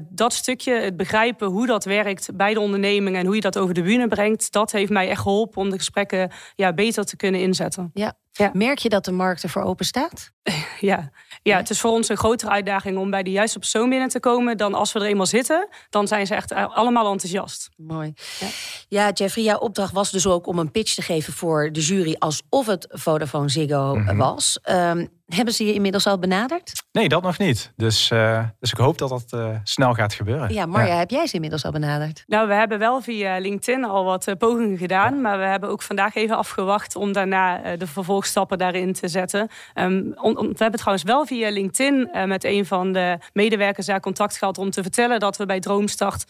dat 0.08 0.32
stukje, 0.32 0.74
het 0.74 0.96
begrijpen 0.96 1.48
hoe 1.48 1.66
dat 1.66 1.84
werkt 1.84 2.36
bij 2.36 2.54
de 2.54 2.60
onderneming 2.60 3.16
en 3.16 3.26
hoe 3.26 3.34
je 3.34 3.40
dat 3.40 3.58
over 3.58 3.74
de 3.74 3.82
bühne 3.82 4.08
brengt, 4.08 4.52
dat 4.52 4.72
heeft 4.72 4.90
mij 4.90 5.08
echt 5.08 5.20
geholpen 5.20 5.62
om 5.62 5.70
de 5.70 5.76
gesprekken 5.76 6.30
ja, 6.54 6.72
beter 6.72 7.04
te 7.04 7.16
kunnen 7.16 7.40
inzetten. 7.40 7.90
Ja. 7.94 8.14
Ja. 8.40 8.50
Merk 8.52 8.78
je 8.78 8.88
dat 8.88 9.04
de 9.04 9.12
markt 9.12 9.42
ervoor 9.42 9.62
open 9.62 9.86
staat? 9.86 10.32
ja. 10.80 11.10
Ja, 11.42 11.56
het 11.56 11.70
is 11.70 11.80
voor 11.80 11.90
ons 11.90 12.08
een 12.08 12.16
grotere 12.16 12.50
uitdaging 12.50 12.98
om 12.98 13.10
bij 13.10 13.22
de 13.22 13.30
juiste 13.30 13.58
persoon 13.58 13.88
binnen 13.88 14.08
te 14.08 14.20
komen 14.20 14.56
dan 14.56 14.74
als 14.74 14.92
we 14.92 15.00
er 15.00 15.06
eenmaal 15.06 15.26
zitten. 15.26 15.68
Dan 15.90 16.08
zijn 16.08 16.26
ze 16.26 16.34
echt 16.34 16.52
allemaal 16.52 17.12
enthousiast. 17.12 17.68
Mooi. 17.76 18.12
Ja, 18.38 18.48
ja 18.88 19.10
Jeffrey, 19.12 19.44
jouw 19.44 19.58
opdracht 19.58 19.92
was 19.92 20.10
dus 20.10 20.26
ook 20.26 20.46
om 20.46 20.58
een 20.58 20.70
pitch 20.70 20.94
te 20.94 21.02
geven 21.02 21.32
voor 21.32 21.72
de 21.72 21.80
jury 21.80 22.16
alsof 22.18 22.66
het 22.66 22.86
Vodafone 22.90 23.48
Ziggo 23.48 23.94
mm 23.94 24.08
-hmm. 24.08 24.16
was. 24.16 24.58
Um, 24.70 25.08
hebben 25.34 25.54
ze 25.54 25.66
je 25.66 25.72
inmiddels 25.72 26.06
al 26.06 26.18
benaderd? 26.18 26.72
Nee, 26.92 27.08
dat 27.08 27.22
nog 27.22 27.38
niet. 27.38 27.72
Dus, 27.76 28.10
uh, 28.10 28.44
dus 28.60 28.72
ik 28.72 28.78
hoop 28.78 28.98
dat 28.98 29.08
dat 29.08 29.24
uh, 29.34 29.48
snel 29.64 29.94
gaat 29.94 30.14
gebeuren. 30.14 30.52
Ja, 30.52 30.66
Marja, 30.66 30.92
ja. 30.92 30.98
heb 30.98 31.10
jij 31.10 31.26
ze 31.26 31.34
inmiddels 31.34 31.64
al 31.64 31.70
benaderd? 31.70 32.24
Nou, 32.26 32.48
we 32.48 32.54
hebben 32.54 32.78
wel 32.78 33.00
via 33.00 33.38
LinkedIn 33.38 33.84
al 33.84 34.04
wat 34.04 34.28
uh, 34.28 34.34
pogingen 34.34 34.78
gedaan. 34.78 35.14
Ja. 35.14 35.20
Maar 35.20 35.38
we 35.38 35.44
hebben 35.44 35.68
ook 35.68 35.82
vandaag 35.82 36.14
even 36.14 36.36
afgewacht 36.36 36.96
om 36.96 37.12
daarna 37.12 37.76
de 37.76 37.86
vervolgstappen 37.86 38.58
daarin 38.58 38.92
te 38.92 39.08
zetten. 39.08 39.48
Um, 39.74 40.12
on, 40.16 40.38
on, 40.38 40.48
we 40.48 40.54
hebben 40.56 40.80
trouwens 40.80 41.04
wel 41.04 41.26
via 41.26 41.50
LinkedIn 41.50 42.10
met 42.26 42.44
een 42.44 42.66
van 42.66 42.92
de 42.92 43.18
medewerkers 43.32 43.86
daar 43.86 44.00
contact 44.00 44.36
gehad 44.36 44.58
om 44.58 44.70
te 44.70 44.82
vertellen 44.82 45.20
dat 45.20 45.36
we 45.36 45.46
bij 45.46 45.60
Droomstart 45.60 46.24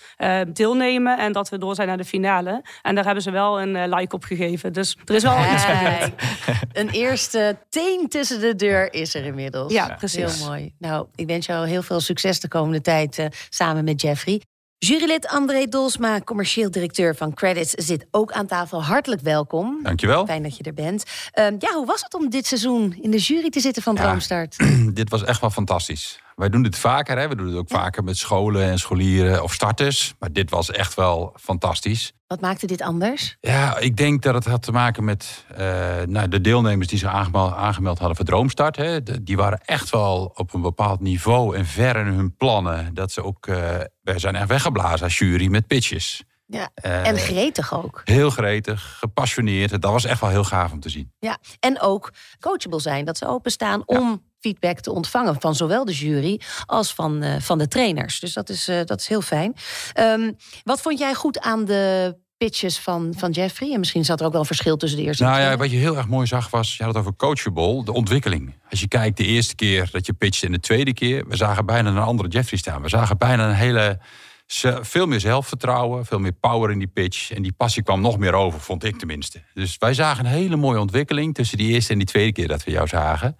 deelnemen 0.53 1.19
en 1.19 1.33
dat 1.33 1.49
we 1.49 1.59
door 1.59 1.75
zijn 1.75 1.89
naar 1.89 1.97
de 1.97 2.05
finale. 2.05 2.63
En 2.83 2.95
daar 2.95 3.05
hebben 3.05 3.23
ze 3.23 3.31
wel 3.31 3.61
een 3.61 3.89
like 3.89 4.15
op 4.15 4.25
gegeven. 4.25 4.73
Dus 4.73 4.97
er 5.05 5.15
is 5.15 5.23
wel 5.23 5.37
hey. 5.37 5.55
iets 5.55 5.65
gebeurd. 5.65 6.13
Een 6.73 6.89
eerste 6.89 7.57
teen 7.69 8.09
tussen 8.09 8.41
de 8.41 8.57
deur 8.57 8.90
is 8.91 9.15
er 9.15 9.25
inmiddels. 9.25 9.73
Ja, 9.73 9.95
precies. 9.99 10.39
Heel 10.39 10.47
mooi. 10.47 10.73
Nou, 10.79 11.07
ik 11.15 11.27
wens 11.27 11.47
jou 11.47 11.69
heel 11.69 11.83
veel 11.83 12.01
succes 12.01 12.41
de 12.41 12.49
komende 12.49 12.81
tijd 12.81 13.19
uh, 13.19 13.27
samen 13.49 13.85
met 13.85 14.01
Jeffrey. 14.01 14.41
Jurylid 14.87 15.27
André 15.29 15.67
Dolsma, 15.67 16.21
commercieel 16.21 16.71
directeur 16.71 17.17
van 17.17 17.35
Credits, 17.35 17.71
zit 17.71 18.07
ook 18.11 18.33
aan 18.33 18.47
tafel. 18.47 18.85
Hartelijk 18.85 19.21
welkom. 19.21 19.81
Dankjewel. 19.83 20.27
Fijn 20.27 20.43
dat 20.43 20.57
je 20.57 20.63
er 20.63 20.75
bent. 20.75 21.05
Uh, 21.39 21.45
ja, 21.59 21.75
hoe 21.75 21.87
was 21.87 22.03
het 22.03 22.15
om 22.15 22.31
dit 22.31 22.47
seizoen 22.47 22.97
in 23.01 23.11
de 23.11 23.19
jury 23.19 23.51
te 23.51 23.61
zitten 23.61 23.83
van 23.83 23.95
ja, 23.95 24.03
Droomstart? 24.03 24.57
dit 24.95 25.11
was 25.11 25.25
echt 25.25 25.41
wel 25.41 25.51
fantastisch. 25.51 26.21
Wij 26.41 26.49
doen 26.49 26.63
dit 26.63 26.79
vaker, 26.79 27.19
hè? 27.19 27.29
we 27.29 27.37
doen 27.37 27.47
het 27.47 27.57
ook 27.57 27.69
vaker 27.69 28.05
met 28.05 28.17
scholen 28.17 28.63
en 28.63 28.79
scholieren 28.79 29.43
of 29.43 29.53
starters. 29.53 30.15
Maar 30.19 30.33
dit 30.33 30.51
was 30.51 30.71
echt 30.71 30.95
wel 30.95 31.33
fantastisch. 31.41 32.13
Wat 32.27 32.41
maakte 32.41 32.67
dit 32.67 32.83
anders? 32.83 33.37
Ja, 33.41 33.79
ik 33.79 33.97
denk 33.97 34.23
dat 34.23 34.35
het 34.35 34.45
had 34.45 34.63
te 34.63 34.73
maken 34.73 35.05
met 35.05 35.45
uh, 35.53 35.59
nou, 36.07 36.29
de 36.29 36.41
deelnemers 36.41 36.89
die 36.89 36.99
zich 36.99 37.09
aangemeld, 37.09 37.55
aangemeld 37.55 37.99
hadden 37.99 38.17
voor 38.17 38.25
Droomstart. 38.25 38.77
Hè. 38.77 39.03
De, 39.03 39.23
die 39.23 39.37
waren 39.37 39.61
echt 39.65 39.91
wel 39.91 40.33
op 40.35 40.55
een 40.55 40.61
bepaald 40.61 41.01
niveau 41.01 41.57
en 41.57 41.67
ver 41.67 41.97
in 41.97 42.07
hun 42.07 42.37
plannen. 42.37 42.95
Dat 42.95 43.13
ze 43.13 43.25
ook, 43.25 43.47
uh, 43.47 43.57
wij 44.03 44.19
zijn 44.19 44.35
echt 44.35 44.49
weggeblazen 44.49 45.05
als 45.05 45.19
jury 45.19 45.47
met 45.47 45.67
pitches. 45.67 46.23
Ja, 46.47 46.71
uh, 46.85 47.07
en 47.07 47.17
gretig 47.17 47.75
ook. 47.75 48.01
Heel 48.05 48.31
gretig, 48.31 48.97
gepassioneerd. 48.99 49.71
Dat 49.71 49.93
was 49.93 50.05
echt 50.05 50.21
wel 50.21 50.31
heel 50.31 50.45
gaaf 50.45 50.73
om 50.73 50.81
te 50.81 50.89
zien. 50.89 51.13
Ja, 51.19 51.39
en 51.59 51.81
ook 51.81 52.13
coachable 52.41 52.81
zijn. 52.81 53.05
Dat 53.05 53.19
ze 53.19 53.27
openstaan 53.27 53.83
ja. 53.87 53.99
om 53.99 54.23
feedback 54.41 54.81
te 54.81 54.93
ontvangen 54.93 55.41
van 55.41 55.55
zowel 55.55 55.85
de 55.85 55.93
jury 55.93 56.41
als 56.67 56.95
van, 56.95 57.25
uh, 57.25 57.41
van 57.41 57.59
de 57.59 57.69
trainers. 57.69 58.21
Dus 58.21 58.33
dat 58.33 58.49
is, 58.49 58.69
uh, 58.69 58.81
dat 58.85 59.01
is 59.01 59.07
heel 59.07 59.23
fijn. 59.23 59.55
Um, 59.99 60.37
wat 60.65 60.81
vond 60.81 60.99
jij 60.99 61.15
goed 61.15 61.41
aan 61.41 61.65
de 61.65 62.17
pitches 62.37 62.79
van, 62.79 63.15
van 63.17 63.31
Jeffrey? 63.31 63.73
En 63.73 63.79
misschien 63.79 64.05
zat 64.05 64.21
er 64.21 64.27
ook 64.27 64.33
wel 64.33 64.41
een 64.41 64.47
verschil 64.47 64.77
tussen 64.77 64.99
de 64.99 65.05
eerste 65.05 65.23
nou, 65.23 65.37
en 65.37 65.43
ja, 65.43 65.57
Wat 65.57 65.71
je 65.71 65.77
heel 65.77 65.97
erg 65.97 66.09
mooi 66.09 66.27
zag 66.27 66.51
was, 66.51 66.77
je 66.77 66.85
had 66.85 66.95
het 66.95 67.03
over 67.03 67.17
coachable, 67.17 67.85
de 67.85 67.93
ontwikkeling. 67.93 68.55
Als 68.71 68.81
je 68.81 68.89
kijkt 68.89 69.17
de 69.17 69.25
eerste 69.25 69.55
keer 69.55 69.89
dat 69.93 70.07
je 70.07 70.13
pitchte 70.13 70.47
en 70.47 70.53
de 70.53 70.61
tweede 70.61 70.93
keer... 70.93 71.29
we 71.29 71.37
zagen 71.37 71.67
bijna 71.67 71.91
een 71.91 71.99
andere 71.99 72.29
Jeffrey 72.29 72.59
staan. 72.59 72.83
We 72.83 72.89
zagen 72.89 73.19
bijna 73.19 73.49
een 73.49 73.55
hele... 73.55 73.99
Veel 74.81 75.07
meer 75.07 75.21
zelfvertrouwen, 75.21 76.05
veel 76.05 76.19
meer 76.19 76.33
power 76.33 76.71
in 76.71 76.79
die 76.79 76.89
pitch. 76.89 77.33
En 77.33 77.43
die 77.43 77.53
passie 77.53 77.83
kwam 77.83 78.01
nog 78.01 78.19
meer 78.19 78.35
over, 78.35 78.61
vond 78.61 78.85
ik 78.85 78.99
tenminste. 78.99 79.43
Dus 79.55 79.77
wij 79.79 79.95
zagen 79.95 80.25
een 80.25 80.31
hele 80.31 80.57
mooie 80.57 80.81
ontwikkeling 80.81 81.35
tussen 81.35 81.59
die 81.59 81.73
eerste 81.73 81.93
en 81.93 81.99
die 81.99 82.07
tweede 82.07 82.33
keer 82.33 82.49
dat 82.49 82.65
we 82.65 82.71
jou 82.71 82.87
zagen. 82.87 83.37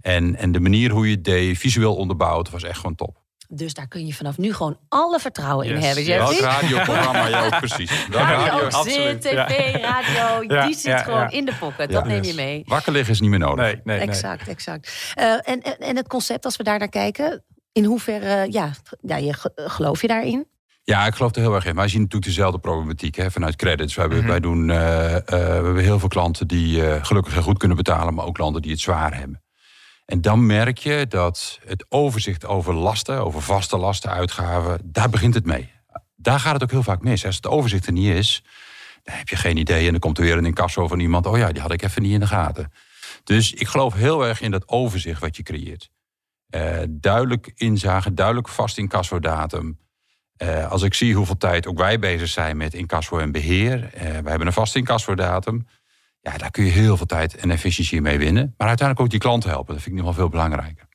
En, 0.00 0.36
en 0.36 0.52
de 0.52 0.60
manier 0.60 0.90
hoe 0.90 1.08
je 1.08 1.14
het 1.14 1.24
deed, 1.24 1.58
visueel 1.58 1.96
onderbouwd, 1.96 2.50
was 2.50 2.62
echt 2.62 2.76
gewoon 2.76 2.94
top. 2.94 3.26
Dus 3.50 3.74
daar 3.74 3.88
kun 3.88 4.06
je 4.06 4.14
vanaf 4.14 4.38
nu 4.38 4.54
gewoon 4.54 4.78
alle 4.88 5.18
vertrouwen 5.18 5.66
yes. 5.66 5.76
in 5.76 5.82
hebben, 5.82 6.04
Jeffrey. 6.04 6.40
Dat 6.40 6.50
radioprogramma, 6.50 7.26
ja, 7.26 7.44
ook 7.44 7.58
precies. 7.58 7.90
Dat 8.10 8.20
radio, 8.20 8.70
zit, 8.70 9.20
tv, 9.20 9.80
radio, 9.80 10.54
ja. 10.54 10.66
die 10.66 10.74
zit 10.74 10.84
ja, 10.84 11.02
gewoon 11.02 11.20
ja. 11.20 11.30
in 11.30 11.44
de 11.44 11.54
pocket. 11.60 11.90
Dat 11.90 12.06
neem 12.06 12.22
je 12.22 12.34
mee. 12.34 12.62
Wakker 12.66 12.92
liggen 12.92 13.12
is 13.12 13.20
niet 13.20 13.30
meer 13.30 13.38
nodig. 13.38 13.64
Nee, 13.64 13.80
nee, 13.84 13.98
exact, 13.98 14.46
nee. 14.46 14.54
exact. 14.54 15.14
Uh, 15.18 15.32
en, 15.32 15.62
en, 15.62 15.78
en 15.78 15.96
het 15.96 16.08
concept, 16.08 16.44
als 16.44 16.56
we 16.56 16.62
daar 16.62 16.78
naar 16.78 16.88
kijken, 16.88 17.44
in 17.72 17.84
hoeverre 17.84 18.52
ja, 18.52 18.70
ja, 19.00 19.16
je, 19.16 19.34
geloof 19.54 20.00
je 20.00 20.06
daarin? 20.06 20.46
Ja, 20.82 21.06
ik 21.06 21.14
geloof 21.14 21.34
er 21.34 21.40
heel 21.40 21.54
erg 21.54 21.66
in. 21.66 21.74
Wij 21.74 21.88
zien 21.88 22.00
natuurlijk 22.00 22.26
dezelfde 22.26 22.58
problematiek 22.58 23.16
hè, 23.16 23.30
vanuit 23.30 23.56
credits. 23.56 23.94
Wij, 23.94 24.06
hebben, 24.06 24.26
wij 24.26 24.40
doen, 24.40 24.68
uh, 24.68 24.76
uh, 24.76 25.20
we 25.20 25.36
hebben 25.36 25.82
heel 25.82 25.98
veel 25.98 26.08
klanten 26.08 26.46
die 26.46 27.04
gelukkig 27.04 27.32
heel 27.32 27.42
goed 27.42 27.58
kunnen 27.58 27.76
betalen, 27.76 28.14
maar 28.14 28.24
ook 28.24 28.34
klanten 28.34 28.62
die 28.62 28.70
het 28.70 28.80
zwaar 28.80 29.18
hebben. 29.18 29.42
En 30.08 30.20
dan 30.20 30.46
merk 30.46 30.78
je 30.78 31.06
dat 31.08 31.60
het 31.64 31.86
overzicht 31.88 32.46
over 32.46 32.74
lasten, 32.74 33.24
over 33.24 33.42
vaste 33.42 33.76
lasten, 33.76 34.10
uitgaven, 34.10 34.80
daar 34.84 35.08
begint 35.08 35.34
het 35.34 35.46
mee. 35.46 35.70
Daar 36.16 36.40
gaat 36.40 36.52
het 36.52 36.62
ook 36.62 36.70
heel 36.70 36.82
vaak 36.82 37.02
mis. 37.02 37.26
Als 37.26 37.36
het 37.36 37.46
overzicht 37.46 37.86
er 37.86 37.92
niet 37.92 38.14
is, 38.14 38.42
dan 39.02 39.14
heb 39.14 39.28
je 39.28 39.36
geen 39.36 39.56
idee. 39.56 39.84
En 39.84 39.90
dan 39.90 40.00
komt 40.00 40.18
er 40.18 40.24
weer 40.24 40.36
een 40.36 40.46
incasso 40.46 40.88
van 40.88 41.00
iemand. 41.00 41.26
Oh 41.26 41.38
ja, 41.38 41.52
die 41.52 41.62
had 41.62 41.72
ik 41.72 41.82
even 41.82 42.02
niet 42.02 42.12
in 42.12 42.20
de 42.20 42.26
gaten. 42.26 42.72
Dus 43.24 43.52
ik 43.52 43.66
geloof 43.66 43.94
heel 43.94 44.26
erg 44.26 44.40
in 44.40 44.50
dat 44.50 44.68
overzicht 44.68 45.20
wat 45.20 45.36
je 45.36 45.42
creëert. 45.42 45.90
Uh, 46.50 46.78
duidelijk 46.88 47.52
inzagen, 47.54 48.14
duidelijk 48.14 48.48
vast 48.48 48.78
incassodatum. 48.78 49.78
Uh, 50.42 50.70
als 50.70 50.82
ik 50.82 50.94
zie 50.94 51.14
hoeveel 51.14 51.36
tijd 51.36 51.66
ook 51.66 51.78
wij 51.78 51.98
bezig 51.98 52.28
zijn 52.28 52.56
met 52.56 52.74
incasso 52.74 53.18
en 53.18 53.32
beheer. 53.32 53.78
Uh, 53.78 54.00
we 54.00 54.28
hebben 54.28 54.46
een 54.46 54.52
vast 54.52 54.76
incassodatum. 54.76 55.66
Ja, 56.32 56.38
daar 56.38 56.50
kun 56.50 56.64
je 56.64 56.70
heel 56.70 56.96
veel 56.96 57.06
tijd 57.06 57.36
en 57.36 57.50
efficiëntie 57.50 58.00
mee 58.00 58.18
winnen. 58.18 58.54
Maar 58.56 58.68
uiteindelijk 58.68 59.06
ook 59.06 59.10
die 59.10 59.20
klanten 59.20 59.50
helpen. 59.50 59.74
Dat 59.74 59.82
vind 59.82 59.96
ik 59.96 60.02
nog 60.02 60.14
wel 60.14 60.20
veel 60.20 60.30
belangrijker. 60.30 60.86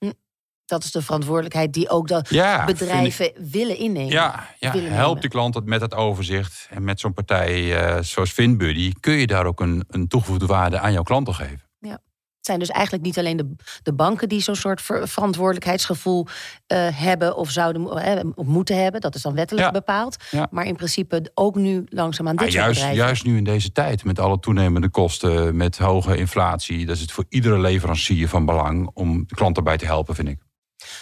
Dat 0.66 0.84
is 0.84 0.92
de 0.92 1.02
verantwoordelijkheid 1.02 1.74
die 1.74 1.90
ook 1.90 2.08
de 2.08 2.26
ja, 2.30 2.66
bedrijven 2.66 3.26
ik... 3.26 3.36
willen 3.52 3.78
innemen. 3.78 4.12
Ja, 4.12 4.48
ja 4.60 4.72
willen 4.72 4.92
help 4.92 5.22
de 5.22 5.28
klant 5.28 5.66
met 5.66 5.82
het 5.82 5.94
overzicht. 5.94 6.68
En 6.70 6.84
met 6.84 7.00
zo'n 7.00 7.14
partij 7.14 7.84
uh, 7.96 8.02
zoals 8.02 8.32
FinBuddy 8.32 8.92
kun 9.00 9.14
je 9.14 9.28
daar 9.28 9.46
ook 9.46 9.60
een, 9.60 9.84
een 9.90 10.08
toegevoegde 10.08 10.46
waarde 10.46 10.80
aan 10.80 10.92
jouw 10.92 11.04
klanten 11.04 11.34
geven. 11.34 11.62
Ja. 12.44 12.54
Het 12.54 12.60
zijn 12.60 12.60
dus 12.60 12.70
eigenlijk 12.70 13.04
niet 13.06 13.18
alleen 13.18 13.38
de, 13.38 13.56
de 13.84 13.94
banken 13.94 14.30
die 14.30 14.42
zo'n 14.42 14.56
soort 14.56 14.82
ver, 14.82 15.08
verantwoordelijkheidsgevoel 15.08 16.28
uh, 16.28 16.88
hebben 16.92 17.36
of 17.36 17.50
zouden 17.50 17.82
uh, 17.82 18.32
of 18.36 18.46
moeten 18.46 18.82
hebben. 18.84 19.02
Dat 19.02 19.16
is 19.16 19.22
dan 19.22 19.34
wettelijk 19.34 19.66
Ja. 19.66 19.72
bepaald. 19.72 20.16
Ja. 20.32 20.48
Maar 20.52 20.66
in 20.66 20.76
principe 20.76 21.32
ook 21.34 21.56
nu 21.56 21.84
langzaam 21.90 22.28
aan 22.28 22.36
dit 22.36 22.46
Ah, 22.48 22.52
soort 22.52 22.64
juist, 22.64 22.80
bedrijven. 22.80 23.06
juist 23.06 23.24
nu 23.26 23.38
in 23.38 23.44
deze 23.44 23.72
tijd, 23.72 24.04
met 24.04 24.20
alle 24.20 24.40
toenemende 24.40 24.90
kosten, 24.90 25.56
met 25.58 25.78
hoge 25.78 26.18
inflatie, 26.18 26.86
dat 26.86 26.96
is 26.96 27.02
het 27.02 27.12
voor 27.12 27.26
iedere 27.30 27.60
leverancier 27.60 28.30
van 28.30 28.46
belang 28.46 28.90
om 28.94 29.24
de 29.28 29.36
klant 29.36 29.58
erbij 29.58 29.78
te 29.78 29.86
helpen, 29.86 30.16
vind 30.16 30.28
ik. 30.28 30.40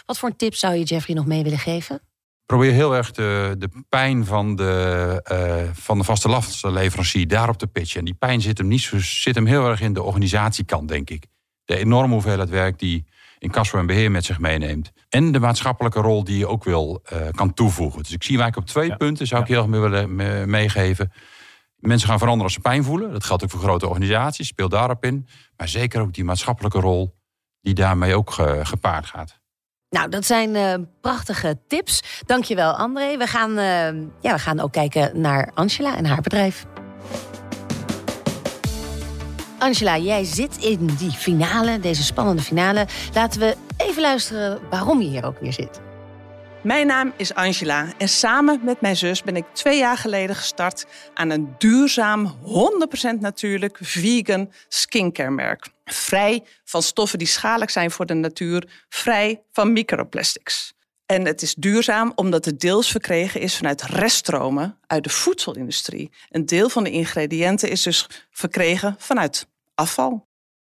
Wat 0.06 0.18
voor 0.18 0.30
een 0.30 0.36
tip 0.36 0.54
zou 0.56 0.74
je 0.76 0.84
Jeffrey 0.84 1.16
nog 1.16 1.26
mee 1.26 1.44
willen 1.44 1.60
geven? 1.60 2.02
Probeer 2.46 2.72
heel 2.72 2.96
erg 2.96 3.12
de, 3.12 3.56
de 3.58 3.70
pijn 3.90 4.26
van 4.26 4.56
de, 4.56 5.20
eh, 5.24 5.70
van 5.74 5.98
de 5.98 6.04
vaste 6.04 6.30
lastenleverancier 6.30 7.28
daarop 7.28 7.58
te 7.58 7.68
pitchen. 7.68 8.00
En 8.00 8.06
die 8.06 8.14
pijn 8.14 8.42
zit 8.42 8.58
hem, 8.58 8.68
niet 8.68 8.82
zo, 8.82 9.00
zit 9.00 9.36
hem 9.36 9.46
heel 9.46 9.68
erg 9.70 9.82
in 9.82 9.94
de 9.94 10.02
organisatiekant, 10.04 10.88
denk 10.88 11.10
ik. 11.10 11.26
De 11.72 11.78
enorme 11.78 12.14
hoeveelheid 12.14 12.50
werk 12.50 12.80
die 12.80 13.06
in 13.40 13.52
kassa's 13.52 13.80
en 13.80 13.86
beheer 13.86 14.12
met 14.12 14.26
zich 14.26 14.40
meeneemt. 14.40 14.92
En 15.10 15.32
de 15.32 15.40
maatschappelijke 15.40 16.00
rol 16.00 16.24
die 16.24 16.38
je 16.38 16.48
ook 16.48 16.64
wil 16.64 17.02
uh, 17.14 17.20
kan 17.32 17.54
toevoegen. 17.54 18.04
Dus 18.04 18.12
ik 18.12 18.24
zie 18.24 18.38
eigenlijk 18.38 18.68
op 18.68 18.74
twee 18.74 18.98
punten, 18.98 19.28
zou 19.28 19.42
ik 19.42 19.48
heel 19.48 19.58
erg 19.58 19.68
mee 19.68 19.80
willen 19.80 20.16
meegeven. 20.50 21.12
Mensen 21.76 22.08
gaan 22.08 22.18
veranderen 22.18 22.46
als 22.46 22.54
ze 22.54 22.60
pijn 22.60 22.84
voelen. 22.84 23.12
Dat 23.12 23.24
geldt 23.24 23.44
ook 23.44 23.50
voor 23.50 23.60
grote 23.60 23.88
organisaties, 23.88 24.48
speel 24.48 24.70
daarop 24.70 25.04
in. 25.04 25.28
Maar 25.58 25.68
zeker 25.68 26.02
ook 26.02 26.14
die 26.14 26.24
maatschappelijke 26.24 26.80
rol 26.80 27.16
die 27.62 27.74
daarmee 27.74 28.16
ook 28.16 28.32
gepaard 28.64 29.06
gaat. 29.06 29.40
Nou, 29.90 30.10
dat 30.10 30.26
zijn 30.26 30.56
uh, 30.56 30.74
prachtige 31.02 31.60
tips. 31.68 32.22
Dankjewel, 32.26 32.74
André. 32.74 33.18
We 33.18 33.28
gaan, 33.28 33.52
uh, 33.52 34.02
ja, 34.22 34.34
we 34.34 34.40
gaan 34.40 34.60
ook 34.60 34.72
kijken 34.72 35.22
naar 35.22 35.52
Angela 35.54 35.96
en 35.96 36.06
haar 36.06 36.22
bedrijf. 36.22 36.66
Angela, 39.62 39.98
jij 39.98 40.24
zit 40.24 40.58
in 40.58 40.86
die 40.86 41.12
finale, 41.12 41.80
deze 41.80 42.04
spannende 42.04 42.42
finale. 42.42 42.88
Laten 43.14 43.40
we 43.40 43.56
even 43.78 44.02
luisteren 44.02 44.60
waarom 44.70 45.02
je 45.02 45.08
hier 45.08 45.26
ook 45.26 45.40
weer 45.40 45.54
zit. 45.54 45.80
Mijn 46.64 46.88
naam 46.88 47.14
is 47.18 47.34
Angela 47.34 47.88
en 47.98 48.10
samen 48.10 48.60
met 48.64 48.82
mijn 48.82 48.96
zus 48.96 49.24
ben 49.24 49.36
ik 49.36 49.46
twee 49.54 49.78
jaar 49.78 49.98
geleden 49.98 50.36
gestart 50.36 50.86
aan 51.14 51.30
een 51.30 51.56
duurzaam, 51.58 52.36
100% 53.16 53.20
natuurlijk 53.20 53.78
vegan 53.82 54.52
skincare 54.68 55.32
merk. 55.32 55.68
Vrij 55.86 56.44
van 56.64 56.82
stoffen 56.82 57.20
die 57.20 57.28
schadelijk 57.28 57.72
zijn 57.72 57.92
voor 57.92 58.06
de 58.06 58.14
natuur, 58.14 58.68
vrij 58.90 59.42
van 59.52 59.74
microplastics. 59.74 60.74
En 61.06 61.26
het 61.26 61.42
is 61.42 61.56
duurzaam 61.56 62.12
omdat 62.16 62.46
het 62.46 62.60
deels 62.60 62.92
verkregen 62.92 63.42
is 63.42 63.58
vanuit 63.58 63.82
reststromen 63.82 64.78
uit 64.88 65.04
de 65.04 65.10
voedselindustrie. 65.10 66.12
Een 66.30 66.46
deel 66.46 66.70
van 66.70 66.84
de 66.84 66.92
ingrediënten 66.92 67.70
is 67.70 67.82
dus 67.82 68.08
verkregen 68.32 68.96
vanuit 68.98 69.50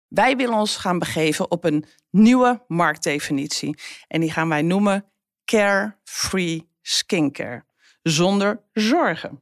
Wij 0.07 0.35
willen 0.35 0.57
ons 0.57 0.77
gaan 0.77 0.99
begeven 0.99 1.51
op 1.51 1.63
een 1.63 1.85
nieuwe 2.09 2.63
marktdefinitie. 2.67 3.79
En 4.07 4.21
die 4.21 4.31
gaan 4.31 4.49
wij 4.49 4.61
noemen 4.61 5.05
care-free 5.45 6.69
skincare. 6.81 7.65
Zonder 8.01 8.61
zorgen. 8.73 9.41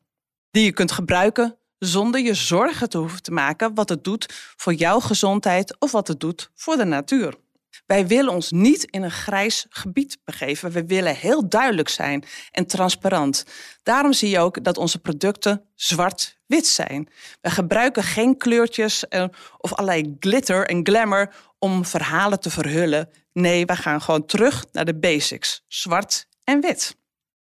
Die 0.52 0.64
je 0.64 0.72
kunt 0.72 0.92
gebruiken 0.92 1.58
zonder 1.80 2.22
je 2.22 2.34
zorgen 2.34 2.90
te 2.90 2.98
hoeven 2.98 3.22
te 3.22 3.32
maken 3.32 3.74
wat 3.74 3.90
het 3.90 4.04
doet 4.04 4.54
voor 4.56 4.74
jouw 4.74 5.00
gezondheid 5.00 5.80
of 5.80 5.92
wat 5.92 6.08
het 6.08 6.20
doet 6.20 6.52
voor 6.56 6.78
de 6.78 6.86
natuur. 6.86 7.36
Wij 7.86 8.08
willen 8.08 8.34
ons 8.34 8.52
niet 8.52 8.84
in 8.84 9.04
een 9.04 9.12
grijs 9.12 9.66
gebied 9.70 10.18
begeven. 10.24 10.72
We 10.72 10.86
willen 10.86 11.16
heel 11.16 11.50
duidelijk 11.50 11.90
zijn 11.90 12.24
en 12.52 12.68
transparant. 12.68 13.46
Daarom 13.84 14.14
zie 14.14 14.30
je 14.30 14.40
ook 14.40 14.64
dat 14.64 14.78
onze 14.78 15.00
producten 15.00 15.66
zwart-wit 15.76 16.68
zijn. 16.68 17.10
We 17.42 17.50
gebruiken 17.50 18.04
geen 18.04 18.38
kleurtjes 18.38 19.08
eh, 19.08 19.26
of 19.58 19.74
allerlei 19.74 20.16
glitter 20.20 20.68
en 20.68 20.86
glamour 20.86 21.36
om 21.60 21.86
verhalen 21.86 22.40
te 22.40 22.50
verhullen. 22.50 23.10
Nee, 23.34 23.66
we 23.66 23.76
gaan 23.76 24.02
gewoon 24.02 24.26
terug 24.26 24.66
naar 24.72 24.86
de 24.86 25.00
basics: 25.00 25.64
zwart 25.68 26.28
en 26.44 26.62
wit. 26.62 26.96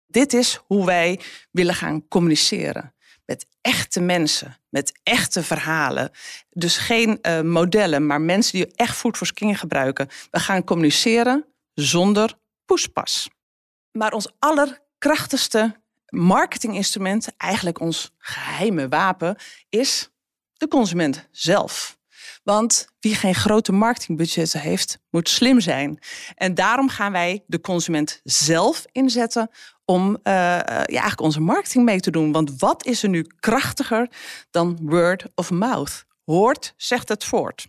Dit 0.07 0.33
is 0.33 0.59
hoe 0.65 0.85
wij 0.85 1.19
willen 1.51 1.75
gaan 1.75 2.07
communiceren 2.07 2.95
met 3.25 3.47
echte 3.61 4.01
mensen, 4.01 4.57
met 4.77 4.99
echte 5.03 5.43
verhalen. 5.43 6.11
Dus 6.49 6.77
geen 6.77 7.19
uh, 7.21 7.41
modellen, 7.41 8.05
maar 8.05 8.21
mensen 8.21 8.57
die 8.57 8.75
echt 8.75 8.95
Food 8.95 9.17
for 9.17 9.27
Skin 9.27 9.55
gebruiken. 9.55 10.07
We 10.31 10.39
gaan 10.39 10.63
communiceren 10.63 11.45
zonder 11.73 12.33
poespas. 12.65 13.29
Maar 13.91 14.13
ons 14.13 14.31
allerkrachtigste 14.39 15.75
marketinginstrument, 16.09 17.35
eigenlijk 17.37 17.79
ons 17.79 18.11
geheime 18.17 18.87
wapen, 18.87 19.35
is 19.69 20.09
de 20.53 20.67
consument 20.67 21.27
zelf. 21.31 21.96
Want 22.47 22.88
wie 22.99 23.15
geen 23.15 23.36
grote 23.36 23.71
marketingbudgetten 23.71 24.60
heeft, 24.60 24.99
moet 25.10 25.29
slim 25.29 25.60
zijn. 25.60 25.99
En 26.36 26.53
daarom 26.53 26.89
gaan 26.89 27.12
wij 27.12 27.43
de 27.47 27.62
consument 27.62 28.19
zelf 28.23 28.86
inzetten 28.91 29.49
om 29.86 30.10
uh, 30.10 30.17
ja, 30.23 30.86
eigenlijk 30.86 31.21
onze 31.21 31.39
marketing 31.39 31.86
mee 31.86 31.99
te 31.99 32.12
doen. 32.12 32.31
Want 32.31 32.60
wat 32.60 32.86
is 32.86 33.03
er 33.03 33.10
nu 33.10 33.25
krachtiger 33.39 34.10
dan 34.51 34.77
word 34.81 35.25
of 35.36 35.51
mouth? 35.51 36.05
Hoort, 36.25 36.73
zegt 36.77 37.10
het 37.10 37.23
voort. 37.23 37.67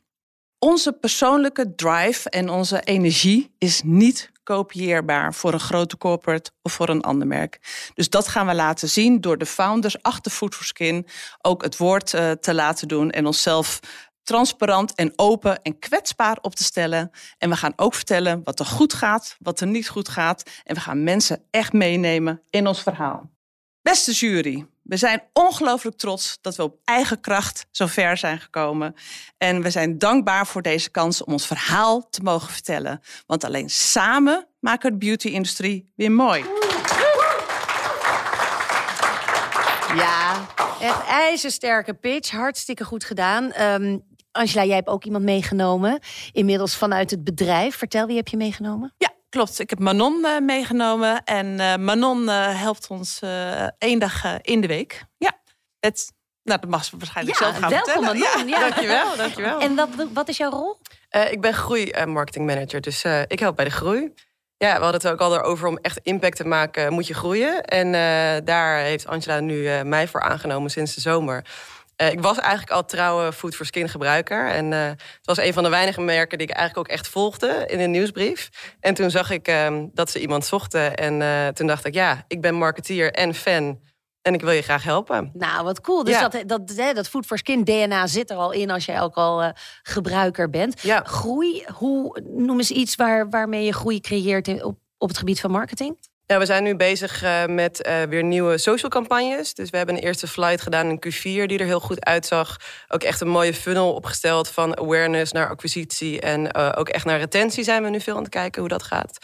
Onze 0.58 0.92
persoonlijke 0.92 1.74
drive 1.74 2.30
en 2.30 2.48
onze 2.48 2.80
energie 2.80 3.54
is 3.58 3.82
niet 3.84 4.30
kopieerbaar 4.42 5.34
voor 5.34 5.52
een 5.52 5.60
grote 5.60 5.96
corporate 5.96 6.50
of 6.62 6.72
voor 6.72 6.88
een 6.88 7.02
ander 7.02 7.26
merk. 7.26 7.58
Dus 7.94 8.10
dat 8.10 8.28
gaan 8.28 8.46
we 8.46 8.54
laten 8.54 8.88
zien 8.88 9.20
door 9.20 9.38
de 9.38 9.46
founders 9.46 10.02
achter 10.02 10.32
Food 10.32 10.54
for 10.54 10.64
Skin 10.64 11.06
ook 11.42 11.62
het 11.62 11.76
woord 11.76 12.12
uh, 12.12 12.30
te 12.30 12.54
laten 12.54 12.88
doen 12.88 13.10
en 13.10 13.26
onszelf 13.26 13.80
transparant 14.28 14.94
en 14.94 15.12
open 15.16 15.62
en 15.62 15.78
kwetsbaar 15.78 16.38
op 16.40 16.54
te 16.54 16.64
stellen. 16.64 17.10
En 17.38 17.50
we 17.50 17.56
gaan 17.56 17.72
ook 17.76 17.94
vertellen 17.94 18.40
wat 18.44 18.58
er 18.58 18.66
goed 18.66 18.94
gaat, 18.94 19.36
wat 19.38 19.60
er 19.60 19.66
niet 19.66 19.88
goed 19.88 20.08
gaat. 20.08 20.42
En 20.64 20.74
we 20.74 20.80
gaan 20.80 21.02
mensen 21.02 21.42
echt 21.50 21.72
meenemen 21.72 22.42
in 22.50 22.66
ons 22.66 22.82
verhaal. 22.82 23.30
Beste 23.82 24.12
jury, 24.12 24.66
we 24.82 24.96
zijn 24.96 25.22
ongelooflijk 25.32 25.96
trots 25.96 26.38
dat 26.40 26.56
we 26.56 26.62
op 26.62 26.78
eigen 26.84 27.20
kracht 27.20 27.66
zo 27.70 27.86
ver 27.86 28.16
zijn 28.16 28.40
gekomen. 28.40 28.94
En 29.38 29.62
we 29.62 29.70
zijn 29.70 29.98
dankbaar 29.98 30.46
voor 30.46 30.62
deze 30.62 30.90
kans 30.90 31.24
om 31.24 31.32
ons 31.32 31.46
verhaal 31.46 32.08
te 32.08 32.22
mogen 32.22 32.52
vertellen. 32.52 33.00
Want 33.26 33.44
alleen 33.44 33.70
samen 33.70 34.46
maken 34.60 34.90
de 34.90 34.98
beauty-industrie 34.98 35.92
weer 35.96 36.12
mooi. 36.12 36.44
Ja, 39.94 40.46
echt 40.80 41.06
ijzersterke 41.06 41.94
pitch. 41.94 42.30
Hartstikke 42.30 42.84
goed 42.84 43.04
gedaan. 43.04 43.62
Um, 43.62 44.07
Angela, 44.38 44.64
jij 44.64 44.74
hebt 44.74 44.88
ook 44.88 45.04
iemand 45.04 45.24
meegenomen. 45.24 46.00
Inmiddels 46.32 46.76
vanuit 46.76 47.10
het 47.10 47.24
bedrijf. 47.24 47.76
Vertel, 47.76 48.06
wie 48.06 48.16
heb 48.16 48.28
je 48.28 48.36
meegenomen? 48.36 48.94
Ja, 48.98 49.12
klopt. 49.28 49.58
Ik 49.58 49.70
heb 49.70 49.78
Manon 49.78 50.18
uh, 50.24 50.38
meegenomen. 50.38 51.24
En 51.24 51.46
uh, 51.46 51.76
Manon 51.76 52.22
uh, 52.22 52.60
helpt 52.60 52.86
ons 52.88 53.20
één 53.78 53.98
dag 53.98 54.40
in 54.42 54.60
de 54.60 54.66
week. 54.66 55.04
Ja, 55.16 55.32
het, 55.80 56.12
nou, 56.42 56.60
dat 56.60 56.70
mag 56.70 56.84
ze 56.84 56.96
waarschijnlijk 56.96 57.38
ja, 57.38 57.44
zelf 57.44 57.58
gaan 57.58 57.70
welkom, 57.70 57.92
vertellen. 57.92 58.18
Manon. 58.20 58.48
Ja, 58.48 58.60
dankjewel, 58.60 59.16
dankjewel. 59.16 59.60
En 59.60 59.74
wat, 59.74 59.88
wat 60.12 60.28
is 60.28 60.36
jouw 60.36 60.50
rol? 60.50 60.76
ik 61.30 61.40
ben 61.40 61.54
groei-marketingmanager, 61.54 62.80
dus 62.80 63.04
ik 63.26 63.38
help 63.38 63.56
bij 63.56 63.64
de 63.64 63.70
groei. 63.70 64.14
Ja, 64.56 64.76
we 64.76 64.82
hadden 64.82 65.00
het 65.00 65.06
ook 65.06 65.20
al 65.20 65.42
over 65.42 65.68
om 65.68 65.78
echt 65.82 65.98
impact 66.02 66.36
te 66.36 66.44
maken, 66.44 66.92
moet 66.92 67.06
je 67.06 67.14
groeien. 67.14 67.64
En 67.64 67.92
daar 68.44 68.78
heeft 68.78 69.06
Angela 69.06 69.40
nu 69.40 69.84
mij 69.84 70.08
voor 70.08 70.22
aangenomen 70.22 70.70
sinds 70.70 70.94
de 70.94 71.00
zomer. 71.00 71.44
Uh, 72.02 72.10
ik 72.10 72.20
was 72.20 72.38
eigenlijk 72.38 72.70
al 72.70 72.84
trouwe 72.84 73.32
Food 73.32 73.54
for 73.54 73.66
Skin 73.66 73.88
gebruiker. 73.88 74.48
En 74.48 74.72
uh, 74.72 74.84
het 74.86 75.20
was 75.22 75.38
een 75.38 75.52
van 75.52 75.62
de 75.62 75.68
weinige 75.68 76.00
merken 76.00 76.38
die 76.38 76.46
ik 76.46 76.54
eigenlijk 76.54 76.88
ook 76.88 76.96
echt 76.96 77.08
volgde 77.08 77.64
in 77.66 77.80
een 77.80 77.90
nieuwsbrief. 77.90 78.48
En 78.80 78.94
toen 78.94 79.10
zag 79.10 79.30
ik 79.30 79.48
uh, 79.48 79.82
dat 79.92 80.10
ze 80.10 80.20
iemand 80.20 80.44
zochten. 80.44 80.96
En 80.96 81.22
eh, 81.22 81.48
toen 81.48 81.66
dacht 81.66 81.84
ik, 81.84 81.94
ja, 81.94 82.24
ik 82.28 82.40
ben 82.40 82.54
marketeer 82.54 83.12
en 83.12 83.34
fan. 83.34 83.80
En 84.22 84.34
ik 84.34 84.40
wil 84.40 84.50
je 84.50 84.62
graag 84.62 84.82
helpen. 84.82 85.30
Nou, 85.32 85.64
wat 85.64 85.80
cool. 85.80 86.04
Dus 86.04 86.14
ja. 86.14 86.28
dat, 86.28 86.48
dat, 86.48 86.94
dat 86.94 87.08
Food 87.08 87.26
for 87.26 87.38
Skin 87.38 87.64
DNA 87.64 88.06
zit 88.06 88.30
er 88.30 88.36
al 88.36 88.52
in 88.52 88.70
als 88.70 88.84
jij 88.84 89.00
ook 89.00 89.14
al 89.14 89.52
gebruiker 89.82 90.50
bent. 90.50 90.82
Ja. 90.82 91.02
Groei, 91.04 91.64
hoe 91.74 92.20
noem 92.24 92.58
eens 92.58 92.70
iets 92.70 92.94
waar, 92.94 93.28
waarmee 93.28 93.64
je 93.64 93.72
groei 93.72 94.00
creëert 94.00 94.62
op, 94.62 94.78
op 94.98 95.08
het 95.08 95.18
gebied 95.18 95.40
van 95.40 95.50
marketing? 95.50 95.96
Ja, 96.30 96.38
we 96.38 96.46
zijn 96.46 96.62
nu 96.62 96.76
bezig 96.76 97.22
uh, 97.22 97.46
met 97.46 97.86
uh, 97.86 98.02
weer 98.02 98.24
nieuwe 98.24 98.58
social 98.58 98.90
campagnes. 98.90 99.54
Dus 99.54 99.70
we 99.70 99.76
hebben 99.76 99.94
een 99.96 100.02
eerste 100.02 100.26
flight 100.26 100.60
gedaan 100.60 100.88
in 100.88 101.00
Q4 101.06 101.20
die 101.22 101.58
er 101.58 101.64
heel 101.64 101.80
goed 101.80 102.04
uitzag. 102.04 102.56
Ook 102.88 103.02
echt 103.02 103.20
een 103.20 103.28
mooie 103.28 103.54
funnel 103.54 103.94
opgesteld 103.94 104.48
van 104.48 104.78
awareness 104.78 105.32
naar 105.32 105.48
acquisitie 105.48 106.20
en 106.20 106.56
uh, 106.56 106.72
ook 106.74 106.88
echt 106.88 107.04
naar 107.04 107.18
retentie 107.18 107.64
zijn 107.64 107.82
we 107.82 107.90
nu 107.90 108.00
veel 108.00 108.16
aan 108.16 108.22
het 108.22 108.30
kijken 108.30 108.60
hoe 108.60 108.70
dat 108.70 108.82
gaat. 108.82 109.18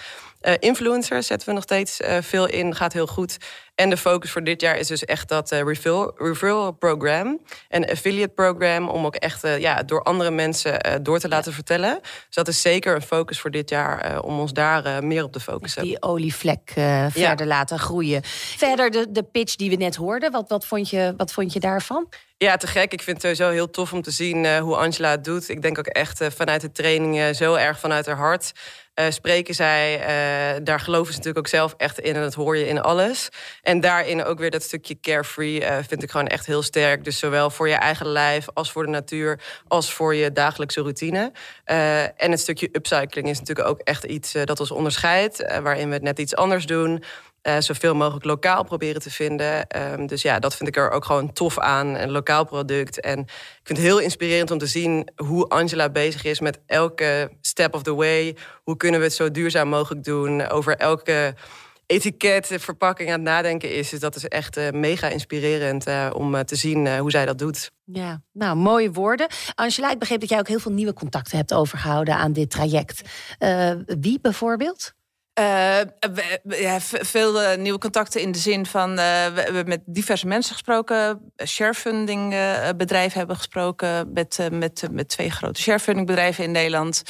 Influencers 0.59 1.27
zetten 1.27 1.49
we 1.49 1.55
nog 1.55 1.63
steeds 1.63 2.01
veel 2.21 2.47
in, 2.47 2.75
gaat 2.75 2.93
heel 2.93 3.07
goed. 3.07 3.39
En 3.75 3.91
de 3.91 3.97
focus 3.97 4.31
voor 4.31 4.45
dit 4.45 4.61
jaar 4.61 4.77
is 4.77 4.87
dus 4.87 5.05
echt 5.05 5.29
dat 5.29 5.53
uh, 5.53 5.61
referral, 5.63 6.13
referral 6.17 6.73
program 6.73 7.41
en 7.69 7.91
affiliate 7.91 8.33
program 8.35 8.89
om 8.89 9.07
ook 9.07 9.15
echt 9.15 9.45
uh, 9.45 9.59
ja, 9.59 9.83
door 9.83 10.03
andere 10.03 10.31
mensen 10.31 10.87
uh, 10.87 10.95
door 11.03 11.19
te 11.19 11.29
laten 11.29 11.51
ja. 11.51 11.57
vertellen. 11.57 11.99
Dus 12.03 12.35
dat 12.35 12.49
is 12.49 12.61
zeker 12.61 12.95
een 12.95 13.03
focus 13.03 13.41
voor 13.41 13.51
dit 13.51 13.71
jaar 13.71 14.21
om 14.23 14.39
ons 14.41 14.53
daar 14.53 15.05
meer 15.05 15.25
op 15.25 15.33
te 15.33 15.41
focussen. 15.41 15.83
Die 15.83 16.03
olievlek 16.03 16.73
verder 17.09 17.47
laten 17.47 17.79
groeien. 17.79 18.21
Verder 18.57 18.91
de, 18.91 19.07
de 19.11 19.23
pitch 19.23 19.57
die 19.57 19.71
we 19.71 19.77
net 19.77 19.97
hoorden, 19.97 20.33
wat, 20.33 20.49
wat, 20.49 20.67
vond 20.67 20.91
je, 20.91 21.15
wat 21.17 21.33
vond 21.33 21.53
je 21.53 21.61
daarvan? 21.61 22.09
Ja, 22.37 22.57
te 22.57 22.67
gek. 22.67 22.93
Ik 22.93 23.03
vind 23.03 23.23
het 23.23 23.37
sowieso 23.37 23.55
heel 23.55 23.71
tof 23.71 23.93
om 23.93 24.03
te 24.03 24.11
zien 24.11 24.45
uh, 24.45 24.59
hoe 24.59 24.77
Angela 24.77 25.11
het 25.11 25.25
doet. 25.25 25.49
Ik 25.49 25.63
denk 25.63 25.79
ook 25.79 25.87
echt 25.87 26.21
uh, 26.21 26.29
vanuit 26.31 26.61
de 26.61 26.73
trainingen 26.73 27.35
zo 27.35 27.55
erg 27.55 27.79
vanuit 27.79 28.07
haar 28.07 28.17
hart. 28.17 28.53
Uh, 29.01 29.07
spreken 29.09 29.55
zij, 29.55 30.01
daar 30.63 30.81
geloven 30.81 31.13
ze 31.13 31.19
natuurlijk 31.19 31.47
ook 31.47 31.53
zelf 31.53 31.75
echt 31.77 31.99
in. 31.99 32.15
En 32.15 32.23
dat 32.23 32.35
hoor 32.35 32.57
je 32.57 32.67
in 32.67 32.81
alles. 32.81 33.29
En 33.63 33.81
daarin 33.81 34.25
ook 34.25 34.39
weer 34.39 34.51
dat 34.51 34.63
stukje 34.63 35.01
carefree 35.01 35.63
vind 35.89 36.03
ik 36.03 36.11
gewoon 36.11 36.27
echt 36.27 36.47
heel 36.47 36.63
sterk. 36.63 37.05
Dus 37.05 37.19
zowel 37.19 37.51
voor 37.51 37.69
je 37.69 37.75
eigen 37.75 38.07
lijf 38.07 38.47
als 38.53 38.73
voor 38.73 38.85
de 38.85 38.91
natuur... 38.91 39.41
als 39.69 39.93
voor 39.93 40.15
je 40.15 40.33
dagelijkse 40.33 40.81
routine. 40.81 41.33
en 42.17 42.31
het 42.31 42.41
stukje 42.41 42.69
upcycling 42.73 43.29
is 43.29 43.39
natuurlijk 43.39 43.69
ook 43.69 43.81
echt 43.81 44.05
iets 44.05 44.33
dat 44.33 44.61
ons 44.61 44.71
onderscheidt. 44.71 45.45
waarin 45.63 45.89
we 45.89 45.95
het 45.95 46.03
net 46.03 46.19
iets 46.19 46.37
anders 46.37 46.67
doen. 46.67 47.05
Uh, 47.45 47.57
zoveel 47.59 47.95
mogelijk 47.95 48.25
lokaal 48.25 48.65
proberen 48.65 49.01
te 49.01 49.11
vinden. 49.11 49.67
Ehm, 49.67 50.07
dus 50.07 50.23
ja, 50.23 50.39
dat 50.39 50.57
vind 50.57 50.69
ik 50.69 50.77
er 50.77 50.91
ook 50.91 51.05
gewoon 51.05 51.33
tof 51.33 51.59
aan. 51.59 51.87
Een 51.87 52.11
lokaal 52.11 52.45
product. 52.45 53.01
En 53.01 53.19
ik 53.19 53.61
vind 53.63 53.79
het 53.79 53.87
heel 53.87 54.01
inspirerend 54.01 54.51
om 54.51 54.59
te 54.59 54.67
zien 54.67 55.09
hoe 55.17 55.49
Angela 55.49 55.89
bezig 55.89 56.25
is 56.25 56.41
met 56.41 56.61
elke 56.67 57.31
step 57.41 57.75
of 57.75 57.83
the 57.83 57.95
way. 57.95 58.37
Hoe 58.63 58.77
kunnen 58.77 59.01
we 59.01 59.07
het 59.07 59.15
zo 59.15 59.31
duurzaam 59.31 59.69
mogelijk 59.69 60.05
doen? 60.05 60.49
Over 60.49 60.77
elke 60.77 61.35
etiket, 61.87 62.47
verpakking 62.47 63.09
aan 63.09 63.15
het 63.15 63.29
nadenken 63.29 63.75
is. 63.75 63.89
Dus 63.89 64.01
dat 64.01 64.17
is 64.17 64.29
echt 64.29 64.57
uh, 64.57 64.71
mega 64.71 65.09
inspirerend 65.09 65.89
uh, 65.89 66.11
om 66.15 66.45
te 66.45 66.57
zien 66.57 66.99
hoe 66.99 67.11
zij 67.11 67.27
dat 67.27 67.39
doet. 67.39 67.71
Ja, 67.85 68.23
nou, 68.33 68.57
mooie 68.57 68.93
woorden. 68.93 69.27
Angela, 69.55 69.91
ik 69.91 69.99
begreep 69.99 70.21
dat 70.21 70.29
jij 70.29 70.39
ook 70.39 70.49
heel 70.49 70.59
veel 70.59 70.73
nieuwe 70.73 70.93
contacten 70.93 71.37
hebt 71.37 71.55
overgehouden 71.55 72.17
aan 72.17 72.33
dit 72.33 72.51
traject. 72.51 73.03
wie 73.87 74.21
bijvoorbeeld? 74.21 74.93
Uh, 75.41 75.81
ja, 76.43 76.81
veel 76.81 77.43
uh, 77.43 77.57
nieuwe 77.57 77.79
contacten 77.79 78.21
in 78.21 78.33
de 78.33 78.39
zin 78.39 78.67
van 78.67 78.91
uh, 78.91 78.97
we 78.97 79.41
hebben 79.41 79.69
met 79.69 79.81
diverse 79.85 80.27
mensen 80.27 80.53
gesproken, 80.53 81.33
sharefunding 81.45 82.35
bedrijven 82.77 83.19
hebben 83.19 83.37
gesproken 83.37 84.13
met, 84.13 84.49
met, 84.53 84.89
met 84.91 85.09
twee 85.09 85.31
grote 85.31 85.61
sharefunding 85.61 86.07
bedrijven 86.07 86.45
in 86.45 86.51
Nederland, 86.51 87.03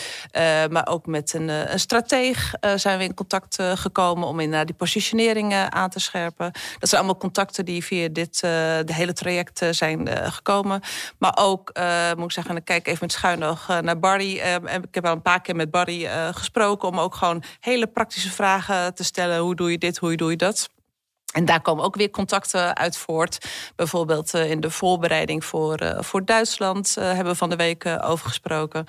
maar 0.71 0.87
ook 0.89 1.07
met 1.07 1.35
een, 1.35 1.49
een 1.49 1.81
strateeg 1.81 2.55
zijn 2.75 2.99
we 2.99 3.05
in 3.05 3.15
contact 3.15 3.63
gekomen 3.75 4.29
om 4.29 4.41
inderdaad 4.41 4.67
die 4.67 4.77
positionering 4.77 5.55
aan 5.55 5.91
te 5.91 6.01
scherpen. 6.01 6.53
Dat 6.79 6.89
zijn 6.89 7.01
allemaal 7.01 7.21
contacten 7.21 7.65
die 7.65 7.85
via 7.85 8.09
dit 8.09 8.41
de 8.41 8.85
hele 8.93 9.13
traject 9.13 9.67
zijn 9.71 10.09
gekomen, 10.33 10.81
maar 11.19 11.39
ook 11.41 11.73
moet 12.17 12.25
ik 12.25 12.33
zeggen, 12.33 12.57
ik 12.57 12.65
kijk 12.65 12.87
even 12.87 12.99
met 13.01 13.13
schuin 13.13 13.39
nog 13.39 13.67
naar 13.81 13.99
Barry. 13.99 14.33
ik 14.83 14.95
heb 14.95 15.07
al 15.07 15.13
een 15.13 15.23
paar 15.23 15.41
keer 15.41 15.57
met 15.57 15.71
Barry 15.71 16.09
gesproken 16.33 16.89
om 16.89 17.01
ook 17.01 17.15
gewoon 17.15 17.43
hele 17.61 17.87
praktische 17.87 18.13
vragen 18.15 18.95
te 18.95 19.05
stellen. 19.05 19.39
Hoe 19.39 19.55
doe 19.55 19.71
je 19.71 19.79
dit, 19.79 19.99
hoe 19.99 20.17
doe 20.17 20.31
je 20.31 20.37
dat? 20.37 20.69
En 21.33 21.45
daar 21.45 21.61
komen 21.61 21.85
ook 21.85 21.97
weer 21.97 22.11
contacten 22.11 22.77
uit 22.77 22.97
voort. 22.97 23.39
Bijvoorbeeld 23.77 24.35
uh, 24.35 24.51
in 24.51 24.61
de 24.61 24.71
voorbereiding 24.71 25.45
voor, 25.45 25.83
uh, 25.83 26.01
voor 26.01 26.25
Duitsland 26.25 26.95
uh, 26.99 27.05
hebben 27.05 27.33
we 27.33 27.35
van 27.35 27.51
de 27.51 27.57
week 27.57 27.87
over 28.01 28.27
gesproken. 28.27 28.85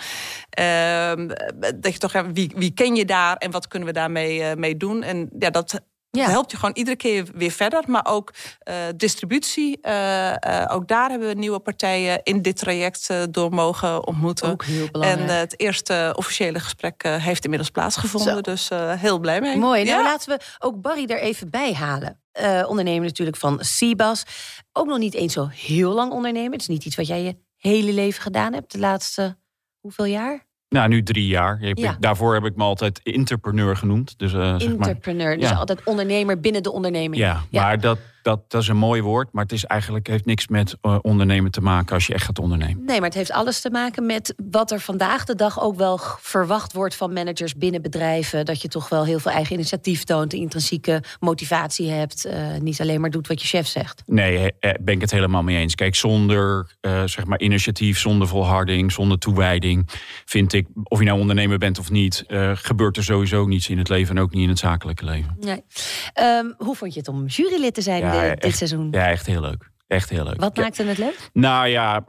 Ehm, 0.50 1.28
dat 1.76 1.94
je 1.94 1.98
toch, 1.98 2.14
wie, 2.34 2.52
wie 2.56 2.74
ken 2.74 2.96
je 2.96 3.06
daar 3.06 3.36
en 3.36 3.52
wat 3.52 3.68
kunnen 3.68 3.88
we 3.88 3.94
daarmee 3.94 4.56
mee 4.56 4.78
doen? 4.78 5.04
En 5.04 5.30
ja, 5.40 5.50
dat 5.50 5.82
ja. 6.16 6.30
helpt 6.30 6.52
je 6.52 6.58
gewoon 6.58 6.76
iedere 6.76 6.96
keer 6.96 7.28
weer 7.34 7.52
verder. 7.52 7.84
Maar 7.88 8.06
ook 8.06 8.34
uh, 8.70 8.76
distributie. 8.96 9.80
Uh, 9.82 10.30
uh, 10.32 10.66
ook 10.68 10.88
daar 10.88 11.10
hebben 11.10 11.28
we 11.28 11.34
nieuwe 11.34 11.60
partijen 11.60 12.24
in 12.24 12.42
dit 12.42 12.58
traject 12.58 13.10
door 13.30 13.52
mogen 13.52 14.08
ontmoeten. 14.08 14.50
Ook 14.50 14.64
heel 14.64 14.88
belangrijk. 14.92 15.30
En 15.30 15.38
het 15.38 15.60
eerste 15.60 16.14
officiële 16.18 16.60
gesprek 16.60 17.04
heeft 17.04 17.44
inmiddels 17.44 17.72
plaatsgevonden. 17.72 18.34
Zo. 18.34 18.42
Dus 18.42 18.70
heel 19.00 19.20
blij 19.20 19.42
mee. 19.42 19.58
Mooi. 19.58 19.84
Nou, 19.84 20.04
laten 20.04 20.30
we 20.30 20.44
ook 20.60 20.82
Barry 20.82 21.06
er 21.06 21.20
even 21.20 21.50
bij 21.50 21.74
halen. 21.74 22.22
ondernemer 22.68 23.06
natuurlijk 23.06 23.38
van 23.38 23.60
Cibas. 23.64 24.24
Ook 24.74 24.86
nog 24.86 24.98
niet 24.98 25.14
eens 25.14 25.34
zo 25.34 25.48
heel 25.48 25.92
lang 25.92 26.12
ondernemen. 26.12 26.52
Het 26.52 26.62
is 26.62 26.68
niet 26.68 26.86
iets 26.86 26.96
wat 26.96 27.08
jij 27.08 27.22
je 27.22 27.38
hele 27.56 27.94
leven 27.94 28.22
gedaan 28.22 28.54
hebt. 28.54 28.72
De 28.72 28.80
laatste 28.80 29.38
hoeveel 29.80 30.06
jaar? 30.06 30.46
Nou, 30.76 30.88
nu 30.88 31.04
drie 31.04 31.28
jaar. 31.28 31.60
Ja. 31.74 31.96
Daarvoor 32.00 32.34
heb 32.34 32.46
ik 32.46 32.56
me 32.56 32.64
altijd 32.64 33.02
entrepreneur 33.04 33.78
genoemd. 33.78 34.14
Dus, 34.18 34.34
uh, 34.34 34.52
entrepreneur, 34.52 35.30
zeg 35.30 35.40
maar. 35.40 35.50
dus 35.50 35.58
altijd 35.58 35.84
ondernemer 35.84 36.40
binnen 36.40 36.64
de 36.64 36.72
onderneming. 36.72 37.22
Ja. 37.22 37.44
maar 37.52 37.80
dat, 37.80 37.98
dat, 38.26 38.40
dat 38.48 38.62
is 38.62 38.68
een 38.68 38.78
mooi 38.78 39.02
woord, 39.02 39.30
maar 39.32 39.44
het 39.44 39.52
is 39.52 39.66
eigenlijk, 39.66 40.08
heeft 40.08 40.26
niks 40.26 40.48
met 40.48 40.76
uh, 40.82 40.98
ondernemen 41.02 41.52
te 41.52 41.62
maken 41.62 41.94
als 41.94 42.08
je 42.08 42.14
echt 42.14 42.26
gaat 42.26 42.40
ondernemen. 42.40 42.86
Nee, 42.86 42.98
maar 42.98 43.08
het 43.08 43.18
heeft 43.18 43.32
alles 43.32 43.62
te 43.62 43.70
maken 43.70 44.06
met 44.06 44.34
wat 44.50 44.72
er 44.72 44.80
vandaag 44.80 45.26
de 45.26 45.36
dag 45.36 45.62
ook 45.62 45.76
wel 45.76 46.00
verwacht 46.20 46.74
wordt 46.74 46.96
van 46.96 47.14
managers 47.14 47.56
binnen 47.56 47.82
bedrijven. 47.82 48.46
Dat 48.46 48.62
je 48.62 48.68
toch 48.68 48.90
wel 48.90 49.06
heel 49.06 49.20
veel 49.20 49.32
eigen 49.32 49.54
initiatief 49.54 50.04
toont, 50.04 50.34
intrinsieke 50.34 51.04
motivatie 51.20 51.90
hebt. 51.90 52.26
Uh, 52.26 52.34
niet 52.60 52.82
alleen 52.82 53.02
maar 53.02 53.10
doet 53.10 53.28
wat 53.28 53.42
je 53.42 53.48
chef 53.48 53.68
zegt. 53.68 54.04
Nee, 54.06 54.52
ben 54.60 54.94
ik 54.94 55.02
het 55.02 55.12
helemaal 55.12 55.44
mee 55.44 55.58
eens. 55.58 55.76
Kijk, 55.76 55.96
zonder 55.96 56.76
uh, 56.82 57.04
zeg 57.04 57.26
maar 57.26 57.40
initiatief, 57.40 58.00
zonder 58.00 58.28
volharding, 58.28 58.92
zonder 58.92 59.18
toewijding, 59.18 59.90
vind 60.26 60.54
ik, 60.54 60.68
of 60.84 61.00
je 61.00 61.06
nou 61.06 61.20
ondernemer 61.20 61.58
bent 61.58 61.80
of 61.80 61.92
niet, 61.92 62.24
gebeurt 62.54 62.98
er 62.98 63.04
sowieso 63.04 63.46
niets 63.46 63.70
in 63.70 63.78
het 63.78 63.90
leven 63.90 64.16
en 64.16 64.22
ook 64.22 64.34
niet 64.34 64.44
in 64.44 64.50
het 64.50 64.60
zakelijke 64.60 65.06
leven. 65.06 65.38
Nee. 65.40 65.64
Um, 66.40 66.54
hoe 66.58 66.76
vond 66.76 66.94
je 66.94 67.00
het 67.00 67.08
om 67.08 67.26
jurylid 67.26 67.74
te 67.74 67.82
zijn? 67.82 68.02
Ja, 68.02 68.15
dit 68.22 68.44
echt, 68.44 68.58
seizoen? 68.58 68.88
Ja, 68.92 69.08
echt 69.08 69.26
heel 69.26 69.42
leuk. 69.42 69.74
Echt 69.88 70.10
heel 70.10 70.24
leuk. 70.24 70.40
Wat 70.40 70.58
maakte 70.58 70.84
het 70.84 70.98
leuk? 70.98 71.30
Nou 71.34 71.68
ja, 71.68 72.04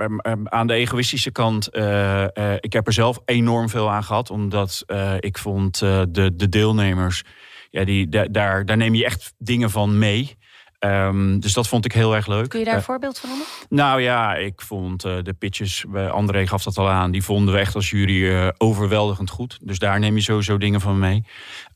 aan 0.45 0.67
de 0.67 0.75
egoïstische 0.75 1.31
kant, 1.31 1.77
uh, 1.77 2.25
uh, 2.35 2.55
ik 2.61 2.73
heb 2.73 2.87
er 2.87 2.93
zelf 2.93 3.19
enorm 3.25 3.69
veel 3.69 3.91
aan 3.91 4.05
gehad. 4.05 4.31
Omdat 4.31 4.83
uh, 4.87 5.13
ik 5.21 5.39
vond 5.39 5.79
de, 5.79 6.33
de 6.35 6.49
deelnemers, 6.49 7.23
ja, 7.71 7.85
die, 7.85 8.09
daar, 8.31 8.65
daar 8.65 8.77
neem 8.77 8.95
je 8.95 9.05
echt 9.05 9.33
dingen 9.39 9.71
van 9.71 9.99
mee. 9.99 10.37
Um, 10.81 11.41
dus 11.41 11.53
dat 11.53 11.69
vond 11.69 11.85
ik 11.85 11.93
heel 11.93 12.15
erg 12.15 12.27
leuk. 12.27 12.49
Kun 12.49 12.59
je 12.59 12.65
daar 12.65 12.75
een 12.75 12.83
voorbeeld 12.83 13.19
van 13.19 13.29
noemen? 13.29 13.47
Nou 13.69 14.01
ja, 14.01 14.35
ik 14.35 14.61
vond 14.61 15.05
uh, 15.05 15.17
de 15.23 15.33
pitches, 15.33 15.85
André 16.11 16.47
gaf 16.47 16.63
dat 16.63 16.79
al 16.79 16.89
aan, 16.89 17.11
die 17.11 17.23
vonden 17.23 17.55
we 17.55 17.61
echt 17.61 17.75
als 17.75 17.91
jury 17.91 18.53
overweldigend 18.59 19.31
goed. 19.31 19.59
Dus 19.63 19.79
daar 19.79 19.99
neem 19.99 20.15
je 20.15 20.23
sowieso 20.23 20.59
dingen 20.59 20.81
van 20.81 20.99
mee. 20.99 21.25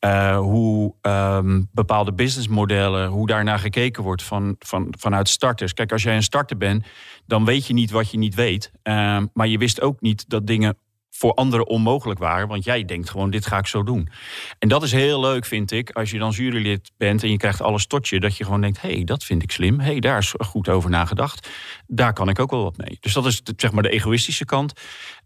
Uh, 0.05 0.39
hoe 0.39 0.95
um, 1.03 1.69
bepaalde 1.73 2.13
businessmodellen, 2.13 3.09
hoe 3.09 3.27
daarnaar 3.27 3.59
gekeken 3.59 4.03
wordt 4.03 4.23
van, 4.23 4.55
van, 4.59 4.95
vanuit 4.99 5.29
starters. 5.29 5.75
Kijk, 5.75 5.93
als 5.93 6.03
jij 6.03 6.17
een 6.17 6.23
starter 6.23 6.57
bent, 6.57 6.87
dan 7.27 7.45
weet 7.45 7.67
je 7.67 7.73
niet 7.73 7.91
wat 7.91 8.11
je 8.11 8.19
niet 8.19 8.35
weet. 8.35 8.73
Ehm, 8.83 9.27
maar 9.33 9.47
je 9.47 9.59
wist 9.59 9.81
ook 9.81 10.01
niet 10.01 10.29
dat 10.29 10.47
dingen 10.47 10.77
voor 11.11 11.35
anderen 11.35 11.67
onmogelijk 11.67 12.19
waren. 12.19 12.49
Want 12.49 12.65
jij 12.65 12.85
denkt 12.85 13.11
gewoon, 13.11 13.31
dit 13.31 13.47
ga 13.47 13.59
ik 13.59 13.67
zo 13.67 13.83
doen. 13.83 14.09
En 14.59 14.69
dat 14.69 14.83
is 14.83 14.93
heel 14.93 15.21
leuk, 15.21 15.45
vind 15.45 15.71
ik, 15.71 15.91
als 15.91 16.11
je 16.11 16.19
dan 16.19 16.31
jurylid 16.31 16.93
bent 16.97 17.23
en 17.23 17.31
je 17.31 17.37
krijgt 17.37 17.61
alles 17.61 17.87
tot 17.87 18.09
je, 18.09 18.21
dat 18.21 18.37
je 18.37 18.45
gewoon 18.45 18.61
denkt, 18.61 18.81
hé, 18.81 18.93
hey, 18.93 19.05
dat 19.05 19.25
vind 19.25 19.43
ik 19.43 19.51
slim. 19.51 19.81
Hé, 19.81 19.91
hey, 19.91 20.01
daar 20.01 20.19
is 20.19 20.35
goed 20.39 20.69
over 20.69 20.91
nagedacht. 20.91 21.49
Daar 21.87 22.13
kan 22.13 22.29
ik 22.29 22.39
ook 22.39 22.51
wel 22.51 22.63
wat 22.63 22.77
mee. 22.77 22.97
Dus 23.01 23.13
dat 23.13 23.27
is 23.27 23.43
zeg 23.57 23.73
maar 23.73 23.83
de 23.83 23.91
egoïstische 23.91 24.45
kant. 24.45 24.73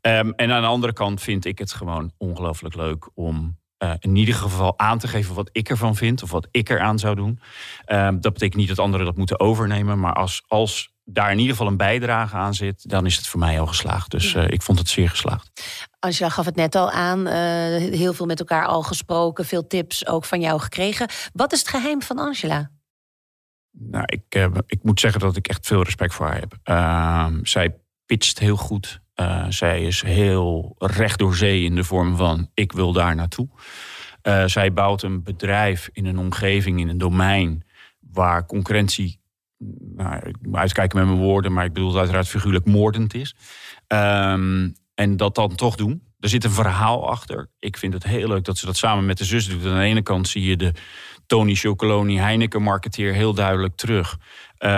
Um, 0.01 0.33
en 0.33 0.53
aan 0.53 0.63
de 0.63 0.69
andere 0.69 0.93
kant 0.93 1.23
vind 1.23 1.45
ik 1.45 1.59
het 1.59 1.73
gewoon 1.73 2.13
ongelooflijk 2.19 2.75
leuk 2.75 3.11
om 3.15 3.59
uh, 3.79 3.93
in 3.99 4.17
ieder 4.17 4.35
geval 4.35 4.79
aan 4.79 4.99
te 4.99 5.09
geven 5.09 5.35
wat 5.35 5.49
ik 5.53 5.69
ervan 5.69 5.97
vind 5.97 6.23
of 6.23 6.31
wat 6.31 6.49
ik 6.51 6.69
eraan 6.69 6.99
zou 6.99 7.15
doen. 7.15 7.41
Um, 7.87 8.21
dat 8.21 8.33
betekent 8.33 8.61
niet 8.61 8.69
dat 8.69 8.79
anderen 8.79 9.07
dat 9.07 9.17
moeten 9.17 9.41
overnemen, 9.41 10.01
maar 10.01 10.13
als, 10.13 10.43
als 10.47 10.93
daar 11.05 11.31
in 11.31 11.39
ieder 11.39 11.53
geval 11.53 11.71
een 11.71 11.77
bijdrage 11.77 12.37
aan 12.37 12.55
zit, 12.55 12.91
dan 12.91 13.07
is 13.07 13.17
het 13.17 13.27
voor 13.27 13.41
mij 13.41 13.61
al 13.61 13.67
geslaagd. 13.67 14.11
Dus 14.11 14.35
uh, 14.35 14.49
ik 14.49 14.63
vond 14.63 14.79
het 14.79 14.89
zeer 14.89 15.11
geslaagd. 15.11 15.51
Angela 15.99 16.29
gaf 16.29 16.45
het 16.45 16.57
net 16.57 16.75
al 16.75 16.91
aan, 16.91 17.27
uh, 17.27 17.33
heel 17.93 18.13
veel 18.13 18.27
met 18.27 18.39
elkaar 18.39 18.67
al 18.67 18.83
gesproken, 18.83 19.45
veel 19.45 19.67
tips 19.67 20.07
ook 20.07 20.25
van 20.25 20.41
jou 20.41 20.61
gekregen. 20.61 21.09
Wat 21.33 21.53
is 21.53 21.59
het 21.59 21.69
geheim 21.69 22.03
van 22.03 22.19
Angela? 22.19 22.71
Nou, 23.71 24.05
ik, 24.07 24.49
ik 24.67 24.83
moet 24.83 25.01
zeggen 25.01 25.21
dat 25.21 25.37
ik 25.37 25.49
echt 25.49 25.67
veel 25.67 25.83
respect 25.83 26.15
voor 26.15 26.27
haar 26.27 26.41
heb. 26.41 26.59
Ehm, 26.63 27.45
zij 27.45 27.77
pitcht 28.07 28.39
heel 28.39 28.57
goed. 28.57 29.03
Uh, 29.21 29.47
zij 29.49 29.83
is 29.83 30.03
heel 30.03 30.75
recht 30.79 31.19
door 31.19 31.35
zee 31.35 31.65
in 31.65 31.75
de 31.75 31.85
vorm 31.85 32.17
van 32.17 32.51
ik 32.55 32.73
wil 32.73 32.93
daar 32.93 33.15
naartoe. 33.15 33.49
Uh, 34.23 34.45
zij 34.47 34.73
bouwt 34.73 35.03
een 35.03 35.23
bedrijf 35.23 35.89
in 35.93 36.07
een 36.07 36.19
omgeving, 36.19 36.81
in 36.81 36.89
een 36.89 36.99
domein 36.99 37.65
waar 38.01 38.47
concurrentie, 38.47 39.21
nou, 39.97 40.29
ik 40.29 40.37
moet 40.43 40.57
uitkijken 40.57 40.99
met 40.99 41.07
mijn 41.07 41.19
woorden, 41.19 41.53
maar 41.53 41.65
ik 41.65 41.73
bedoel 41.73 41.89
het 41.89 41.99
uiteraard 41.99 42.29
figuurlijk 42.29 42.67
moordend 42.67 43.15
is. 43.15 43.35
Um, 43.89 44.75
en 44.95 45.17
dat 45.17 45.35
dan 45.35 45.55
toch 45.55 45.77
doen. 45.77 46.03
Er 46.21 46.29
zit 46.29 46.45
een 46.45 46.51
verhaal 46.51 47.09
achter. 47.09 47.51
Ik 47.59 47.77
vind 47.77 47.93
het 47.93 48.05
heel 48.05 48.29
leuk 48.29 48.45
dat 48.45 48.59
ze 48.59 48.67
dat 48.67 48.77
samen 48.77 49.07
met 49.07 49.19
de 49.19 49.25
zus 49.25 49.49
doet. 49.49 49.67
Aan 49.67 49.79
de 49.79 49.85
ene 49.85 50.03
kant 50.03 50.29
zie 50.29 50.43
je 50.43 50.57
de 50.57 50.73
Tony 51.27 51.55
Chocoloni 51.55 52.19
Heineken 52.19 52.63
marketeer 52.63 53.13
heel 53.13 53.35
duidelijk 53.35 53.77
terug. 53.77 54.19
Uh, 54.65 54.71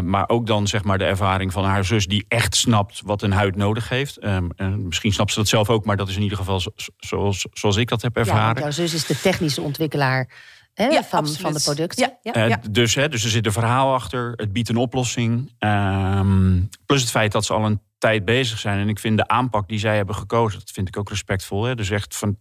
maar 0.00 0.28
ook 0.28 0.46
dan 0.46 0.66
zeg 0.66 0.84
maar 0.84 0.98
de 0.98 1.04
ervaring 1.04 1.52
van 1.52 1.64
haar 1.64 1.84
zus 1.84 2.06
die 2.06 2.24
echt 2.28 2.56
snapt 2.56 3.00
wat 3.04 3.22
een 3.22 3.32
huid 3.32 3.56
nodig 3.56 3.88
heeft. 3.88 4.24
Um, 4.24 4.50
en 4.56 4.86
misschien 4.86 5.12
snapt 5.12 5.32
ze 5.32 5.38
dat 5.38 5.48
zelf 5.48 5.70
ook, 5.70 5.84
maar 5.84 5.96
dat 5.96 6.08
is 6.08 6.16
in 6.16 6.22
ieder 6.22 6.38
geval 6.38 6.60
zo, 6.60 6.70
zoals, 6.96 7.46
zoals 7.52 7.76
ik 7.76 7.88
dat 7.88 8.02
heb 8.02 8.16
ervaren. 8.16 8.54
Ja, 8.54 8.60
jouw 8.60 8.70
zus 8.70 8.94
is 8.94 9.06
de 9.06 9.20
technische 9.20 9.62
ontwikkelaar. 9.62 10.30
He, 10.74 10.86
ja, 10.86 11.04
van, 11.04 11.28
van 11.28 11.52
de 11.52 11.60
producten. 11.60 12.16
Ja, 12.22 12.32
ja, 12.32 12.48
uh, 12.48 12.54
dus, 12.70 12.94
hè, 12.94 13.08
dus 13.08 13.24
er 13.24 13.30
zit 13.30 13.46
een 13.46 13.52
verhaal 13.52 13.94
achter. 13.94 14.32
Het 14.36 14.52
biedt 14.52 14.68
een 14.68 14.76
oplossing. 14.76 15.52
Um, 15.58 16.68
plus 16.86 17.00
het 17.00 17.10
feit 17.10 17.32
dat 17.32 17.44
ze 17.44 17.52
al 17.52 17.64
een 17.64 17.80
tijd 17.98 18.24
bezig 18.24 18.58
zijn. 18.58 18.78
En 18.78 18.88
ik 18.88 18.98
vind 18.98 19.16
de 19.16 19.28
aanpak 19.28 19.68
die 19.68 19.78
zij 19.78 19.96
hebben 19.96 20.14
gekozen, 20.14 20.58
dat 20.58 20.70
vind 20.70 20.88
ik 20.88 20.96
ook 20.96 21.08
respectvol. 21.08 21.64
Hè? 21.64 21.74
Dus 21.74 21.90
echt 21.90 22.16
van 22.16 22.36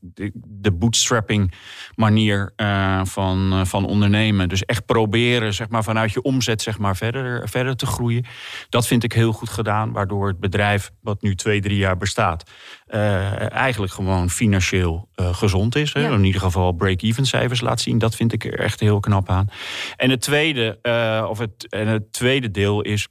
de 0.48 0.72
bootstrapping 0.72 1.54
manier 1.96 2.54
uh, 2.58 3.06
van, 3.06 3.54
uh, 3.54 3.66
van 3.66 3.86
ondernemen. 3.86 4.50
Dus 4.50 4.66
echt 4.66 4.86
proberen 4.86 5.54
zeg 5.54 5.70
maar, 5.70 5.84
vanuit 5.84 6.12
je 6.12 6.22
omzet 6.22 6.62
zeg 6.62 6.78
maar, 6.78 6.96
verder, 6.96 7.50
verder 7.50 7.76
te 7.76 7.86
groeien. 7.86 8.26
Dat 8.70 8.88
vind 8.88 9.04
ik 9.04 9.14
heel 9.14 9.32
goed 9.32 9.50
gedaan. 9.50 9.92
Waardoor 9.92 10.28
het 10.28 10.40
bedrijf, 10.40 10.92
wat 11.02 11.22
nu 11.22 11.36
twee, 11.36 11.62
drie 11.62 11.78
jaar 11.78 11.98
bestaat, 11.98 12.52
uh, 12.88 13.52
eigenlijk 13.52 13.94
gewoon 13.94 14.30
financieel 14.30 15.10
gezond 15.16 15.76
is. 15.76 15.94
Hè? 15.94 16.00
Ja. 16.00 16.10
In 16.10 16.24
ieder 16.24 16.42
geval 16.42 16.72
break-even 16.72 17.26
cijfers 17.26 17.62
laat 17.62 17.82
zien. 17.82 17.98
Dat 17.98 18.16
vind 18.16 18.34
ik 18.34 18.46
er 18.46 18.60
echt 18.60 18.80
heel 18.80 19.00
knap 19.00 19.30
aan. 19.30 19.48
En 19.96 20.10
het 20.10 20.22
tweede, 20.22 20.80
of 21.30 21.38
het, 21.38 21.68
en 21.70 21.88
het 21.88 22.14
tweede 22.14 22.52
deel 22.52 22.82
is 22.82 23.08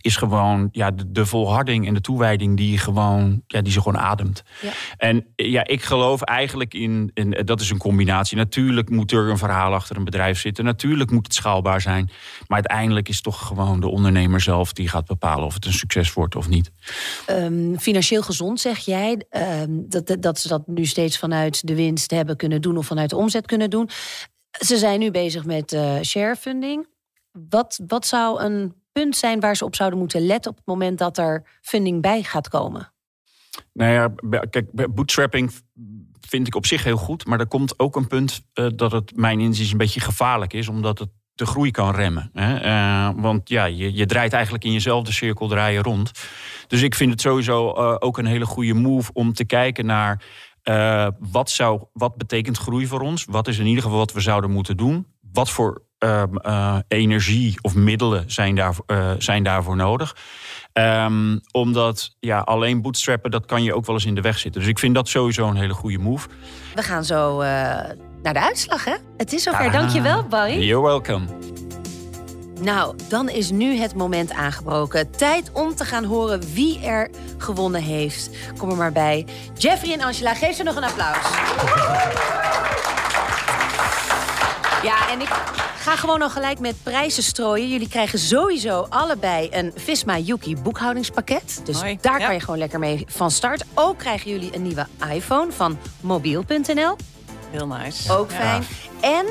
is 0.00 0.16
gewoon 0.16 0.68
ja, 0.72 0.90
de, 0.90 1.12
de, 1.12 1.26
volharding 1.26 1.86
en 1.86 1.94
de 1.94 2.00
toewijding 2.00 2.56
die, 2.56 2.78
gewoon, 2.78 3.42
ja, 3.46 3.60
die 3.60 3.72
ze 3.72 3.82
gewoon 3.82 4.00
ademt. 4.00 4.42
Ja. 4.62 4.70
En 4.96 5.26
ja, 5.36 5.66
ik 5.66 5.82
geloof 5.82 6.22
eigenlijk 6.22 6.74
in, 6.74 7.10
in, 7.14 7.30
dat 7.44 7.60
is 7.60 7.70
een 7.70 7.78
combinatie. 7.78 8.36
Natuurlijk 8.36 8.90
moet 8.90 9.12
er 9.12 9.28
een 9.28 9.38
verhaal 9.38 9.74
achter 9.74 9.96
een 9.96 10.04
bedrijf 10.04 10.38
zitten. 10.38 10.64
Natuurlijk 10.64 11.10
moet 11.10 11.26
het 11.26 11.34
schaalbaar 11.34 11.80
zijn. 11.80 12.10
Maar 12.46 12.58
uiteindelijk 12.58 13.08
is 13.08 13.20
toch 13.20 13.46
gewoon 13.46 13.80
de 13.80 13.88
ondernemer 13.88 14.40
zelf 14.40 14.72
die 14.72 14.88
gaat 14.88 15.06
bepalen 15.06 15.44
of 15.44 15.54
het 15.54 15.64
een 15.64 15.72
succes 15.72 16.12
wordt 16.12 16.36
of 16.36 16.48
niet. 16.48 16.70
Um, 17.30 17.78
financieel 17.78 18.22
gezond 18.22 18.60
zeg 18.60 18.78
jij, 18.78 19.22
um, 19.30 19.88
dat, 19.88 20.16
dat 20.20 20.38
ze 20.38 20.48
dat 20.48 20.66
nu 20.66 20.84
steeds 20.86 21.18
vanuit 21.18 21.66
de 21.66 21.74
winst 21.74 22.10
hebben 22.10 22.36
kunnen 22.36 22.60
doen 22.60 22.76
of 22.76 22.86
vanuit 22.86 23.10
de 23.10 23.16
omzet 23.16 23.46
kunnen 23.46 23.70
doen. 23.70 23.88
Ze 24.50 24.76
zijn 24.76 25.00
nu 25.00 25.10
bezig 25.10 25.44
met 25.44 25.72
uh, 25.72 26.00
sharefunding. 26.02 26.86
Wat, 27.32 27.80
wat 27.86 28.06
zou 28.06 28.42
een 28.42 28.74
punt 28.92 29.16
zijn 29.16 29.40
waar 29.40 29.56
ze 29.56 29.64
op 29.64 29.74
zouden 29.74 29.98
moeten 29.98 30.26
letten 30.26 30.50
op 30.50 30.56
het 30.56 30.66
moment 30.66 30.98
dat 30.98 31.18
er 31.18 31.58
funding 31.60 32.02
bij 32.02 32.22
gaat 32.22 32.48
komen? 32.48 32.92
Nou 33.72 33.92
ja, 33.92 34.40
kijk, 34.50 34.94
bootstrapping 34.94 35.52
vind 36.20 36.46
ik 36.46 36.54
op 36.54 36.66
zich 36.66 36.84
heel 36.84 36.96
goed. 36.96 37.26
Maar 37.26 37.40
er 37.40 37.46
komt 37.46 37.78
ook 37.78 37.96
een 37.96 38.06
punt 38.06 38.42
uh, 38.54 38.66
dat 38.74 38.92
het 38.92 39.16
mijn 39.16 39.40
inziens 39.40 39.70
een 39.70 39.78
beetje 39.78 40.00
gevaarlijk 40.00 40.52
is. 40.52 40.68
Omdat 40.68 40.98
het 40.98 41.08
de 41.34 41.46
groei 41.46 41.70
kan 41.70 41.94
remmen. 41.94 42.30
Hè? 42.32 42.64
Uh, 42.64 43.22
want 43.22 43.48
ja, 43.48 43.64
je, 43.64 43.94
je 43.94 44.06
draait 44.06 44.32
eigenlijk 44.32 44.64
in 44.64 44.72
jezelfde 44.72 45.12
cirkel 45.12 45.48
draaien 45.48 45.82
rond. 45.82 46.10
Dus 46.66 46.82
ik 46.82 46.94
vind 46.94 47.10
het 47.10 47.20
sowieso 47.20 47.74
uh, 47.76 47.96
ook 47.98 48.18
een 48.18 48.26
hele 48.26 48.46
goede 48.46 48.74
move 48.74 49.10
om 49.12 49.32
te 49.32 49.44
kijken 49.44 49.86
naar... 49.86 50.22
wat, 51.18 51.50
zou, 51.50 51.84
wat 51.92 52.16
betekent 52.16 52.58
groei 52.58 52.86
voor 52.86 53.00
ons? 53.00 53.24
Wat 53.24 53.48
is 53.48 53.58
in 53.58 53.66
ieder 53.66 53.82
geval 53.82 53.98
wat 53.98 54.12
we 54.12 54.20
zouden 54.20 54.50
moeten 54.50 54.76
doen? 54.76 55.06
Wat 55.32 55.50
voor 55.50 55.82
uh, 56.00 56.76
energie 56.88 57.58
of 57.60 57.74
middelen 57.74 58.24
zijn, 58.26 58.54
daar, 58.54 58.74
uh, 58.86 59.10
zijn 59.18 59.42
daarvoor 59.42 59.76
nodig. 59.76 60.16
Um, 60.72 61.40
omdat 61.52 62.14
ja, 62.20 62.38
alleen 62.38 62.82
bootstrappen, 62.82 63.30
dat 63.30 63.46
kan 63.46 63.62
je 63.62 63.74
ook 63.74 63.86
wel 63.86 63.94
eens 63.94 64.04
in 64.04 64.14
de 64.14 64.20
weg 64.20 64.38
zitten. 64.38 64.60
Dus 64.60 64.70
ik 64.70 64.78
vind 64.78 64.94
dat 64.94 65.08
sowieso 65.08 65.48
een 65.48 65.56
hele 65.56 65.74
goede 65.74 65.98
move. 65.98 66.28
We 66.74 66.82
gaan 66.82 67.04
zo 67.04 67.42
naar 68.22 68.32
de 68.32 68.40
uitslag, 68.40 68.84
hè? 68.84 68.94
Het 69.16 69.32
is 69.32 69.42
zover. 69.42 69.66
Ah, 69.66 69.72
Dankjewel, 69.72 70.24
Barry. 70.24 70.62
You're 70.62 70.86
welcome. 70.86 71.24
Nou, 72.60 72.96
dan 73.08 73.28
is 73.28 73.50
nu 73.50 73.76
het 73.76 73.94
moment 73.94 74.32
aangebroken. 74.32 75.10
Tijd 75.10 75.50
om 75.52 75.74
te 75.74 75.84
gaan 75.84 76.04
horen 76.04 76.40
wie 76.52 76.80
er 76.84 77.10
gewonnen 77.38 77.82
heeft. 77.82 78.30
Kom 78.56 78.70
er 78.70 78.76
maar 78.76 78.92
bij. 78.92 79.26
Jeffrey 79.58 79.92
en 79.92 80.00
Angela, 80.00 80.34
geef 80.34 80.56
ze 80.56 80.62
nog 80.62 80.76
een 80.76 80.84
applaus. 80.84 81.16
Ja, 84.82 85.10
en 85.10 85.20
ik 85.20 85.28
ga 85.76 85.96
gewoon 85.96 86.18
nog 86.18 86.32
gelijk 86.32 86.58
met 86.58 86.82
prijzen 86.82 87.22
strooien. 87.22 87.68
Jullie 87.68 87.88
krijgen 87.88 88.18
sowieso 88.18 88.86
allebei 88.88 89.48
een 89.50 89.72
Visma 89.76 90.18
Yuki 90.18 90.56
boekhoudingspakket. 90.56 91.60
Dus 91.64 91.80
daar 92.00 92.18
kan 92.18 92.34
je 92.34 92.40
gewoon 92.40 92.58
lekker 92.58 92.78
mee 92.78 93.04
van 93.08 93.30
start. 93.30 93.64
Ook 93.74 93.98
krijgen 93.98 94.30
jullie 94.30 94.54
een 94.54 94.62
nieuwe 94.62 94.86
iPhone 95.12 95.52
van 95.52 95.78
mobiel.nl. 96.00 96.96
Heel 97.50 97.66
nice. 97.66 98.12
Ook 98.12 98.30
fijn. 98.30 98.64
En 99.00 99.26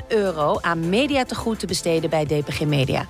15.000 0.00 0.06
euro 0.08 0.58
aan 0.60 0.88
media 0.88 1.24
te 1.24 1.34
goed 1.34 1.58
te 1.58 1.66
besteden 1.66 2.10
bij 2.10 2.24
DPG 2.24 2.60
Media. 2.60 3.06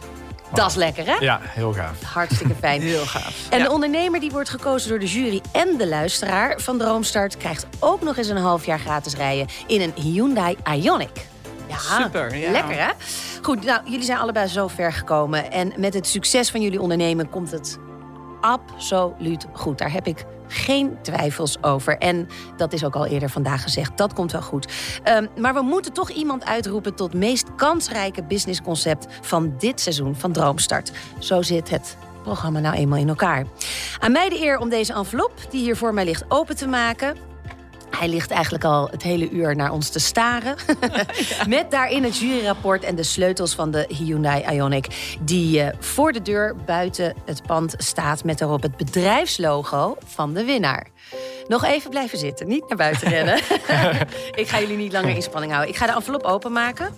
Dat 0.52 0.70
is 0.70 0.74
lekker, 0.74 1.06
hè? 1.06 1.16
Ja, 1.20 1.40
heel 1.42 1.72
gaaf. 1.72 2.02
Hartstikke 2.02 2.54
fijn. 2.54 2.80
heel 2.92 3.06
gaaf. 3.06 3.46
En 3.50 3.62
de 3.62 3.70
ondernemer 3.70 4.20
die 4.20 4.30
wordt 4.30 4.48
gekozen 4.48 4.88
door 4.88 4.98
de 4.98 5.06
jury 5.06 5.42
en 5.52 5.76
de 5.76 5.88
luisteraar 5.88 6.60
van 6.60 6.78
Droomstart... 6.78 7.36
krijgt 7.36 7.66
ook 7.78 8.02
nog 8.02 8.16
eens 8.16 8.28
een 8.28 8.36
half 8.36 8.66
jaar 8.66 8.78
gratis 8.78 9.14
rijden 9.14 9.46
in 9.66 9.80
een 9.80 9.92
Hyundai 9.94 10.56
Ioniq. 10.56 11.22
Ja, 11.68 11.78
super. 11.78 12.36
Ja. 12.36 12.50
Lekker, 12.50 12.84
hè? 12.84 12.90
Goed, 13.42 13.64
nou, 13.64 13.80
jullie 13.84 14.04
zijn 14.04 14.18
allebei 14.18 14.46
zo 14.46 14.68
ver 14.68 14.92
gekomen. 14.92 15.50
En 15.50 15.72
met 15.76 15.94
het 15.94 16.06
succes 16.06 16.50
van 16.50 16.60
jullie 16.60 16.80
ondernemen 16.80 17.30
komt 17.30 17.50
het 17.50 17.78
absoluut 18.40 19.46
goed. 19.52 19.78
Daar 19.78 19.92
heb 19.92 20.06
ik 20.06 20.24
geen 20.48 20.96
twijfels 21.02 21.62
over. 21.62 21.98
En 21.98 22.28
dat 22.56 22.72
is 22.72 22.84
ook 22.84 22.94
al 22.94 23.06
eerder 23.06 23.30
vandaag 23.30 23.62
gezegd. 23.62 23.96
Dat 23.96 24.12
komt 24.12 24.32
wel 24.32 24.42
goed. 24.42 24.72
Um, 25.08 25.28
maar 25.40 25.54
we 25.54 25.62
moeten 25.62 25.92
toch 25.92 26.10
iemand 26.10 26.44
uitroepen 26.44 26.94
tot 26.94 27.14
meest 27.14 27.54
kansrijke 27.56 28.22
businessconcept 28.22 29.06
van 29.20 29.54
dit 29.58 29.80
seizoen 29.80 30.16
van 30.16 30.32
Droomstart. 30.32 30.92
Zo 31.18 31.42
zit 31.42 31.70
het 31.70 31.96
programma 32.22 32.60
nou 32.60 32.76
eenmaal 32.76 32.98
in 32.98 33.08
elkaar. 33.08 33.46
Aan 33.98 34.12
mij 34.12 34.28
de 34.28 34.42
eer 34.42 34.58
om 34.58 34.68
deze 34.68 34.92
envelop, 34.92 35.32
die 35.50 35.62
hier 35.62 35.76
voor 35.76 35.94
mij 35.94 36.04
ligt, 36.04 36.24
open 36.28 36.56
te 36.56 36.66
maken. 36.66 37.27
Hij 37.90 38.08
ligt 38.08 38.30
eigenlijk 38.30 38.64
al 38.64 38.88
het 38.90 39.02
hele 39.02 39.30
uur 39.30 39.56
naar 39.56 39.72
ons 39.72 39.88
te 39.88 39.98
staren. 39.98 40.56
Met 41.48 41.70
daarin 41.70 42.04
het 42.04 42.18
juryrapport 42.18 42.84
en 42.84 42.94
de 42.94 43.02
sleutels 43.02 43.54
van 43.54 43.70
de 43.70 43.84
Hyundai 43.88 44.42
Ioniq. 44.42 44.94
Die 45.20 45.60
uh, 45.60 45.68
voor 45.78 46.12
de 46.12 46.22
deur 46.22 46.56
buiten 46.66 47.14
het 47.24 47.42
pand 47.42 47.74
staat 47.76 48.24
met 48.24 48.38
daarop 48.38 48.62
het 48.62 48.76
bedrijfslogo 48.76 49.96
van 50.06 50.34
de 50.34 50.44
winnaar. 50.44 50.86
Nog 51.48 51.64
even 51.64 51.90
blijven 51.90 52.18
zitten, 52.18 52.48
niet 52.48 52.68
naar 52.68 52.76
buiten 52.76 53.08
rennen. 53.16 53.36
ik 54.42 54.48
ga 54.48 54.60
jullie 54.60 54.76
niet 54.76 54.92
langer 54.92 55.14
in 55.14 55.22
spanning 55.22 55.52
houden. 55.52 55.74
Ik 55.74 55.80
ga 55.80 55.86
de 55.86 55.92
envelop 55.92 56.22
openmaken. 56.22 56.96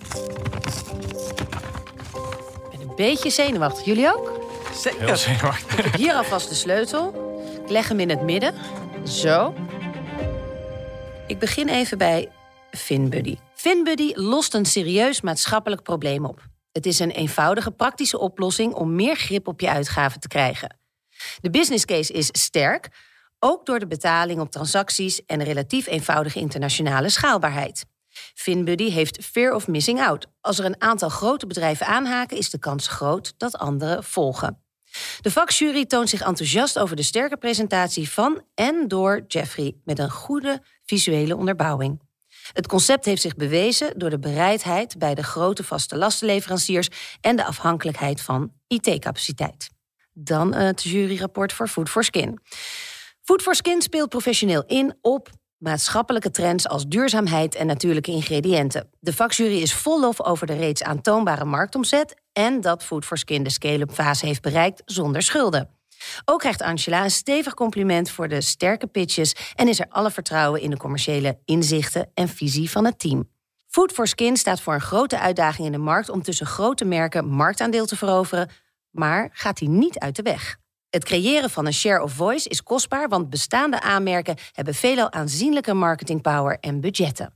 Ik 2.71 2.79
ben 2.79 2.81
een 2.81 2.97
beetje 2.97 3.31
zenuwachtig. 3.31 3.85
Jullie 3.85 4.15
ook? 4.15 4.41
Zeker. 4.75 5.07
Heel 5.07 5.17
zenuwachtig. 5.17 5.79
Ik 5.79 5.85
heb 5.85 5.95
hier 5.95 6.13
alvast 6.13 6.49
de 6.49 6.55
sleutel. 6.55 7.15
Ik 7.65 7.71
leg 7.71 7.89
hem 7.89 8.01
in 8.01 8.11
het 8.11 8.23
midden. 8.23 8.55
Zo. 9.05 9.55
Ik 11.31 11.39
begin 11.39 11.69
even 11.69 11.99
bij 11.99 12.29
FinBuddy. 12.71 13.37
FinBuddy 13.55 14.13
lost 14.15 14.55
een 14.55 14.65
serieus 14.65 15.21
maatschappelijk 15.21 15.83
probleem 15.83 16.25
op. 16.25 16.43
Het 16.73 16.87
is 16.87 16.99
een 16.99 17.11
eenvoudige, 17.11 17.71
praktische 17.71 18.19
oplossing 18.19 18.75
om 18.75 18.95
meer 18.95 19.17
grip 19.17 19.49
op 19.49 19.61
je 19.61 19.71
uitgaven 19.71 20.21
te 20.21 20.29
krijgen. 20.29 20.77
De 21.41 21.51
business 21.51 21.85
case 21.85 22.13
is 22.13 22.29
sterk, 22.33 22.89
ook 23.39 23.67
door 23.67 23.79
de 23.79 23.87
betaling 23.87 24.41
op 24.41 24.51
transacties 24.51 25.25
en 25.25 25.43
relatief 25.43 25.87
eenvoudige 25.87 26.39
internationale 26.39 27.09
schaalbaarheid. 27.09 27.85
FinBuddy 28.35 28.91
heeft 28.91 29.25
fear 29.25 29.55
of 29.55 29.69
missing 29.69 30.01
out. 30.01 30.27
Als 30.41 30.59
er 30.59 30.65
een 30.65 30.83
aantal 30.83 31.09
grote 31.09 31.47
bedrijven 31.47 31.87
aanhaken, 31.87 32.37
is 32.37 32.51
de 32.51 32.59
kans 32.59 32.89
groot 32.89 33.35
dat 33.37 33.59
anderen 33.59 34.05
volgen. 34.05 34.63
De 35.21 35.31
vakjury 35.31 35.87
toont 35.87 36.09
zich 36.09 36.21
enthousiast 36.21 36.79
over 36.79 36.97
de 36.97 37.03
sterke 37.03 37.37
presentatie 37.37 38.11
van 38.11 38.43
en 38.55 38.89
door 38.89 39.25
Jeffrey 39.27 39.75
met 39.85 39.99
een 39.99 40.11
goede 40.11 40.63
visuele 40.85 41.37
onderbouwing. 41.37 42.01
Het 42.53 42.67
concept 42.67 43.05
heeft 43.05 43.23
zich 43.23 43.37
bewezen 43.37 43.99
door 43.99 44.11
de 44.11 44.19
bereidheid 44.19 44.99
bij 44.99 45.15
de 45.15 45.23
grote 45.23 45.65
vaste 45.65 45.97
lastenleveranciers 45.97 46.89
en 47.21 47.37
de 47.37 47.45
afhankelijkheid 47.45 48.21
van 48.21 48.53
IT-capaciteit. 48.67 49.71
Dan 50.13 50.55
het 50.55 50.83
juryrapport 50.83 51.53
voor 51.53 51.69
Food 51.69 51.89
for 51.89 52.05
Skin. 52.05 52.41
Food 53.23 53.43
for 53.43 53.55
Skin 53.55 53.83
speelt 53.83 54.09
professioneel 54.09 54.65
in 54.67 54.95
op 55.01 55.29
maatschappelijke 55.61 56.31
trends 56.31 56.69
als 56.69 56.87
duurzaamheid 56.87 57.55
en 57.55 57.67
natuurlijke 57.67 58.11
ingrediënten. 58.11 58.91
De 59.01 59.13
vakjury 59.13 59.61
is 59.61 59.75
vol 59.75 60.01
lof 60.01 60.23
over 60.23 60.47
de 60.47 60.55
reeds 60.55 60.83
aantoonbare 60.83 61.45
marktomzet 61.45 62.15
en 62.33 62.61
dat 62.61 62.85
Food 62.85 63.05
for 63.05 63.19
Skin 63.19 63.43
de 63.43 63.51
scale-up 63.51 63.93
fase 63.93 64.27
heeft 64.27 64.43
bereikt 64.43 64.83
zonder 64.85 65.23
schulden. 65.23 65.71
Ook 66.25 66.39
krijgt 66.39 66.63
Angela 66.63 67.05
een 67.05 67.11
stevig 67.11 67.55
compliment 67.55 68.11
voor 68.11 68.29
de 68.29 68.41
sterke 68.41 68.87
pitches 68.87 69.35
en 69.55 69.69
is 69.69 69.81
er 69.81 69.87
alle 69.89 70.11
vertrouwen 70.11 70.61
in 70.61 70.71
de 70.71 70.77
commerciële 70.77 71.39
inzichten 71.45 72.11
en 72.15 72.29
visie 72.29 72.71
van 72.71 72.85
het 72.85 72.99
team. 72.99 73.29
Food 73.67 73.93
for 73.93 74.07
Skin 74.07 74.37
staat 74.37 74.61
voor 74.61 74.75
een 74.75 74.81
grote 74.81 75.19
uitdaging 75.19 75.67
in 75.67 75.73
de 75.73 75.79
markt 75.79 76.09
om 76.09 76.23
tussen 76.23 76.47
grote 76.47 76.85
merken 76.85 77.27
marktaandeel 77.27 77.87
te 77.87 77.97
veroveren, 77.97 78.51
maar 78.91 79.31
gaat 79.33 79.59
die 79.59 79.69
niet 79.69 79.99
uit 79.99 80.17
de 80.17 80.23
weg. 80.23 80.59
Het 80.91 81.05
creëren 81.05 81.51
van 81.51 81.67
een 81.67 81.75
share 81.75 82.03
of 82.03 82.13
voice 82.13 82.49
is 82.49 82.63
kostbaar, 82.63 83.09
want 83.09 83.31
bestaande 83.31 83.81
aanmerken 83.81 84.37
hebben 84.53 84.75
veelal 84.75 85.13
aanzienlijke 85.13 85.75
marketingpower 85.75 86.59
en 86.61 86.81
budgetten. 86.81 87.35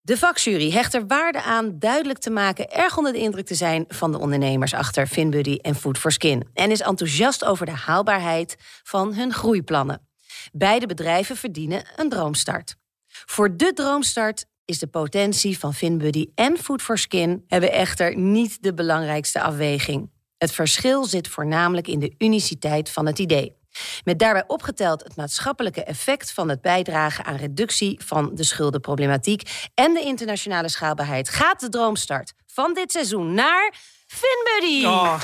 De 0.00 0.16
vakjury 0.16 0.70
hecht 0.70 0.94
er 0.94 1.06
waarde 1.06 1.42
aan 1.42 1.78
duidelijk 1.78 2.18
te 2.18 2.30
maken 2.30 2.70
erg 2.70 2.96
onder 2.96 3.12
de 3.12 3.18
indruk 3.18 3.46
te 3.46 3.54
zijn 3.54 3.84
van 3.88 4.12
de 4.12 4.18
ondernemers 4.18 4.74
achter 4.74 5.06
FinBuddy 5.06 5.56
en 5.56 5.74
Food 5.74 5.98
for 5.98 6.12
Skin 6.12 6.48
en 6.54 6.70
is 6.70 6.80
enthousiast 6.80 7.44
over 7.44 7.66
de 7.66 7.72
haalbaarheid 7.72 8.56
van 8.82 9.14
hun 9.14 9.32
groeiplannen. 9.32 10.08
Beide 10.52 10.86
bedrijven 10.86 11.36
verdienen 11.36 11.84
een 11.96 12.08
droomstart. 12.08 12.76
Voor 13.08 13.56
de 13.56 13.72
droomstart 13.72 14.46
is 14.64 14.78
de 14.78 14.86
potentie 14.86 15.58
van 15.58 15.74
FinBuddy 15.74 16.26
en 16.34 16.58
Food 16.58 16.82
for 16.82 16.98
Skin 16.98 17.44
hebben 17.46 17.72
echter 17.72 18.16
niet 18.16 18.62
de 18.62 18.74
belangrijkste 18.74 19.40
afweging. 19.40 20.10
Het 20.38 20.52
verschil 20.52 21.04
zit 21.04 21.28
voornamelijk 21.28 21.88
in 21.88 21.98
de 21.98 22.14
uniciteit 22.18 22.90
van 22.90 23.06
het 23.06 23.18
idee. 23.18 23.56
Met 24.04 24.18
daarbij 24.18 24.44
opgeteld 24.46 25.02
het 25.02 25.16
maatschappelijke 25.16 25.84
effect 25.84 26.32
van 26.32 26.48
het 26.48 26.60
bijdragen 26.60 27.24
aan 27.24 27.36
reductie 27.36 28.00
van 28.04 28.30
de 28.34 28.44
schuldenproblematiek 28.44 29.68
en 29.74 29.94
de 29.94 30.00
internationale 30.00 30.68
schaalbaarheid 30.68 31.28
gaat 31.28 31.60
de 31.60 31.68
droomstart 31.68 32.32
van 32.46 32.74
dit 32.74 32.92
seizoen 32.92 33.34
naar 33.34 33.74
FinBuddy. 34.06 34.84
Oh. 34.86 35.20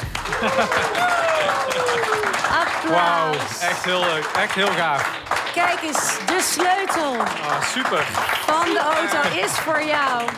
Applaus. 2.63 2.91
Wauw, 2.91 3.33
echt 3.61 3.85
heel 3.85 4.01
leuk. 4.01 4.25
Echt 4.37 4.55
heel 4.55 4.67
gaaf. 4.73 5.21
Kijk 5.55 5.83
eens, 5.83 6.19
de 6.27 6.41
sleutel 6.53 7.13
Oh, 7.15 7.63
super. 7.63 8.03
van 8.47 8.65
de 8.65 8.81
auto 8.81 9.39
is 9.45 9.51
voor 9.51 9.83
jou. 9.85 10.29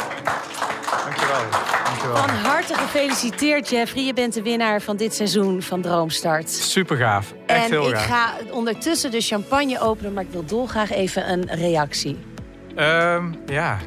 Dankjewel. 1.05 1.40
Dankjewel. 1.84 2.16
Van 2.16 2.28
harte 2.30 2.74
gefeliciteerd, 2.74 3.68
Jeffrey. 3.68 4.05
Je 4.05 4.12
bent 4.14 4.34
de 4.34 4.42
winnaar 4.42 4.80
van 4.80 4.97
dit 4.97 5.14
seizoen 5.14 5.62
van 5.62 5.80
Droomstart. 5.80 6.51
Super 6.51 6.97
gaaf. 6.97 7.34
Echt 7.47 7.64
en 7.64 7.70
heel 7.70 7.88
ik 7.88 7.97
gaaf. 7.97 8.07
ga 8.07 8.53
ondertussen 8.53 9.11
de 9.11 9.20
champagne 9.20 9.80
openen, 9.80 10.12
maar 10.12 10.22
ik 10.22 10.30
wil 10.30 10.45
dolgraag 10.45 10.90
even 10.92 11.30
een 11.32 11.47
reactie. 11.55 12.18
Ehm, 12.76 13.24
ja. 13.47 13.78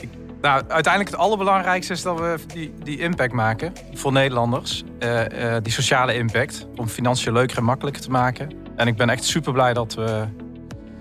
Ik- 0.00 0.08
nou, 0.40 0.62
uiteindelijk 0.68 1.10
het 1.14 1.20
allerbelangrijkste 1.20 1.92
is 1.92 2.02
dat 2.02 2.18
we 2.20 2.36
die, 2.46 2.74
die 2.82 2.98
impact 2.98 3.32
maken 3.32 3.72
voor 3.94 4.12
Nederlanders. 4.12 4.82
Eh, 4.98 5.54
eh, 5.56 5.62
die 5.62 5.72
sociale 5.72 6.14
impact. 6.14 6.66
Om 6.76 6.88
financiën 6.88 7.32
leuker 7.32 7.56
en 7.56 7.64
makkelijker 7.64 8.02
te 8.02 8.10
maken. 8.10 8.50
En 8.76 8.86
ik 8.86 8.96
ben 8.96 9.08
echt 9.10 9.24
super 9.24 9.52
blij 9.52 9.72
dat 9.72 9.94
we 9.94 10.24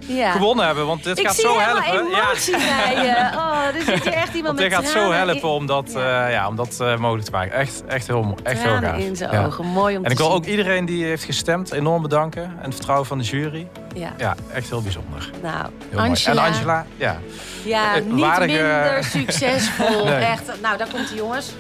Ja. 0.07 0.31
gewonnen 0.31 0.65
hebben. 0.65 0.85
Want 0.85 1.03
dit 1.03 1.19
ik 1.19 1.25
gaat 1.25 1.35
zie 1.35 1.43
zo 1.43 1.59
helpen. 1.59 2.09
Ja, 2.09 2.21
emotie 2.23 2.57
bij 2.57 2.95
je. 3.05 3.29
Oh, 3.43 3.59
er 3.75 3.81
zit 3.85 4.03
hier 4.03 4.13
echt 4.13 4.33
iemand 4.33 4.59
met 4.59 4.63
dit 4.69 4.73
gaat 4.73 4.87
zo 4.87 5.11
helpen 5.11 5.49
om 5.49 5.65
dat, 5.65 5.91
Ja. 5.93 6.25
eh, 6.25 6.31
ja, 6.33 6.47
om 6.47 6.55
dat 6.55 6.77
eh, 6.81 6.97
mogelijk 6.97 7.25
te 7.25 7.31
maken. 7.31 7.53
Echt, 7.53 7.83
echt 7.87 8.07
heel, 8.07 8.35
echt 8.43 8.61
heel 8.61 8.71
tranen 8.71 8.89
gaaf. 8.89 8.99
in 8.99 9.15
zijn 9.15 9.31
Ja. 9.31 9.45
ogen. 9.45 9.65
Mooi 9.65 9.97
om 9.97 10.03
En 10.05 10.11
ik 10.11 10.17
te 10.17 10.23
wil 10.23 10.31
zien. 10.31 10.41
ook 10.41 10.45
iedereen 10.49 10.85
die 10.85 11.05
heeft 11.05 11.23
gestemd 11.23 11.71
enorm 11.71 12.01
bedanken. 12.01 12.43
En 12.43 12.63
het 12.63 12.73
vertrouwen 12.73 13.07
van 13.07 13.17
de 13.17 13.23
jury. 13.23 13.67
Ja. 13.95 14.13
Ja, 14.17 14.35
echt 14.53 14.69
heel 14.69 14.81
bijzonder. 14.81 15.29
Nou, 15.41 15.55
Heel 15.89 15.97
mooi. 15.99 16.09
Angela. 16.09 16.45
En 16.45 16.53
Angela, 16.53 16.85
ja. 16.97 17.19
Ja, 17.63 17.95
Eh, 17.95 18.01
niet 18.03 18.19
waardige- 18.19 18.51
minder 18.51 19.03
succesvol. 19.17 20.05
Nee. 20.05 20.13
Echt. 20.15 20.43
Nou, 20.61 20.77
daar 20.77 20.87
komt 20.93 21.09
de 21.09 21.15
jongens. 21.15 21.51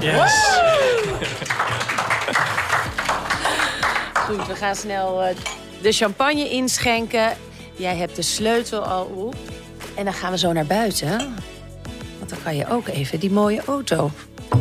Yes. 0.00 0.34
Goed, 4.26 4.46
we 4.46 4.54
gaan 4.54 4.74
snel 4.76 5.22
de 5.82 5.92
champagne 5.92 6.48
inschenken. 6.50 7.32
Jij 7.82 7.96
hebt 7.96 8.16
de 8.16 8.22
sleutel 8.22 8.80
al 8.84 9.04
op. 9.04 9.34
En 9.94 10.04
dan 10.04 10.14
gaan 10.14 10.30
we 10.30 10.38
zo 10.38 10.52
naar 10.52 10.66
buiten. 10.66 11.18
Want 12.18 12.30
dan 12.30 12.38
kan 12.42 12.56
je 12.56 12.68
ook 12.68 12.88
even 12.88 13.20
die 13.20 13.30
mooie 13.30 13.62
auto 13.66 14.10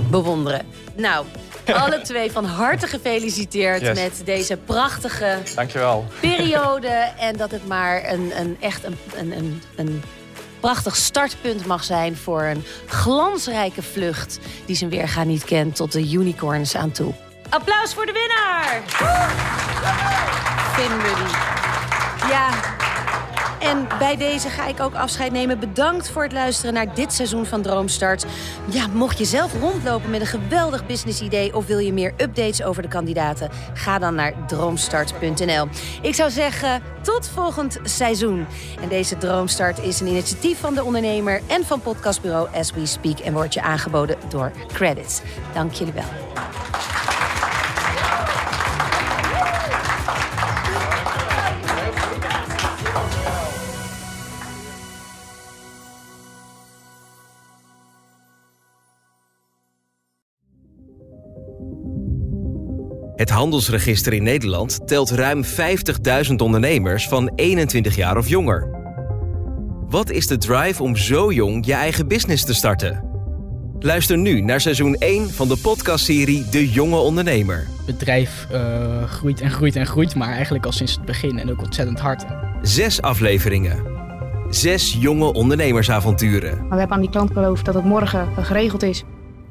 bewonderen. 0.09 0.65
Nou, 0.95 1.26
alle 1.84 2.01
twee 2.01 2.32
van 2.32 2.45
harte 2.45 2.88
gefeliciteerd 2.88 3.82
Yes. 3.82 3.99
met 3.99 4.22
deze 4.26 4.57
prachtige 4.57 5.38
Dankjewel. 5.55 6.05
periode. 6.19 6.88
En 7.19 7.38
dat 7.38 7.51
het 7.51 7.67
maar 7.67 8.09
een, 8.11 8.32
een 8.39 8.57
echt 8.59 8.84
een, 8.84 8.97
een, 9.15 9.61
een, 9.76 10.03
prachtig 10.59 10.95
startpunt 10.95 11.65
mag 11.65 11.84
zijn 11.84 12.17
voor 12.17 12.43
een 12.43 12.63
glansrijke 12.86 13.82
vlucht 13.82 14.39
die 14.65 14.76
zijn 14.76 14.89
weerga 14.89 15.24
niet 15.24 15.43
kent 15.43 15.76
tot 15.76 15.91
de 15.91 16.11
unicorns 16.11 16.76
aan 16.76 16.91
toe. 16.91 17.13
Applaus 17.49 17.93
voor 17.93 18.05
de 18.05 18.11
winnaar! 18.11 18.82
Finn. 20.76 20.99
Ja, 22.30 22.49
en 23.62 23.88
bij 23.99 24.18
deze 24.18 24.49
ga 24.49 24.68
ik 24.68 24.80
ook 24.80 24.93
afscheid 24.93 25.32
nemen. 25.32 25.59
Bedankt 25.59 26.09
voor 26.09 26.24
het 26.24 26.32
luisteren 26.32 26.74
naar 26.74 26.95
dit 26.95 27.14
seizoen 27.14 27.45
van 27.45 27.62
Droomstart. 27.62 28.26
Ja, 28.66 28.88
mocht 28.88 29.18
je 29.18 29.26
zelf 29.26 29.53
rondlopen 29.59 30.09
met 30.09 30.22
een 30.22 30.28
geweldig 30.28 30.86
businessidee... 30.86 31.55
of 31.55 31.66
wil 31.66 31.78
je 31.78 31.93
meer 31.93 32.14
updates 32.18 32.64
over 32.64 32.82
de 32.82 32.88
kandidaten... 32.88 33.49
ga 33.74 33.99
dan 33.99 34.16
naar 34.16 34.34
droomstart.nl. 34.47 35.68
Ik 36.01 36.16
zou 36.16 36.30
zeggen, 36.30 36.82
tot 37.01 37.28
volgend 37.28 37.80
seizoen. 37.84 38.45
En 38.82 38.89
deze 38.89 39.18
Droomstart 39.18 39.80
is 39.80 39.99
een 39.99 40.07
initiatief 40.07 40.59
van 40.59 40.74
de 40.74 40.84
ondernemer... 40.84 41.41
en 41.47 41.66
van 41.66 41.82
podcastbureau 41.82 42.47
As 42.53 42.72
We 42.72 42.86
Speak... 42.86 43.20
en 43.20 43.34
wordt 43.34 43.53
je 43.53 43.62
aangeboden 43.62 44.18
door 44.30 44.51
Credits. 44.74 45.22
Dank 45.53 45.74
jullie 45.74 45.93
wel. 45.93 46.90
Handelsregister 63.32 64.13
in 64.13 64.23
Nederland 64.23 64.88
telt 64.88 65.09
ruim 65.09 65.43
50.000 65.43 66.36
ondernemers 66.38 67.07
van 67.07 67.32
21 67.36 67.95
jaar 67.95 68.17
of 68.17 68.27
jonger. 68.27 68.69
Wat 69.88 70.09
is 70.09 70.27
de 70.27 70.38
drive 70.38 70.84
om 70.84 70.95
zo 70.95 71.32
jong 71.32 71.65
je 71.65 71.73
eigen 71.73 72.07
business 72.07 72.45
te 72.45 72.53
starten? 72.53 73.09
Luister 73.79 74.17
nu 74.17 74.41
naar 74.41 74.61
seizoen 74.61 74.95
1 74.95 75.29
van 75.29 75.47
de 75.47 75.57
podcastserie 75.57 76.49
De 76.49 76.69
Jonge 76.69 76.97
Ondernemer. 76.97 77.67
Het 77.86 77.97
bedrijf 77.97 78.47
eh, 78.51 79.03
groeit 79.03 79.41
en 79.41 79.51
groeit 79.51 79.75
en 79.75 79.86
groeit, 79.86 80.15
maar 80.15 80.32
eigenlijk 80.32 80.65
al 80.65 80.71
sinds 80.71 80.95
het 80.95 81.05
begin 81.05 81.39
en 81.39 81.51
ook 81.51 81.61
ontzettend 81.61 81.99
hard. 81.99 82.25
Zes 82.61 83.01
afleveringen. 83.01 83.84
Zes 84.49 84.97
jonge 84.99 85.34
ondernemersavonturen. 85.34 86.57
Maar 86.57 86.69
we 86.69 86.77
hebben 86.77 86.95
aan 86.95 87.01
die 87.01 87.09
klant 87.09 87.34
beloofd 87.34 87.65
dat 87.65 87.73
het 87.73 87.84
morgen 87.84 88.43
geregeld 88.43 88.84
is. 88.84 89.03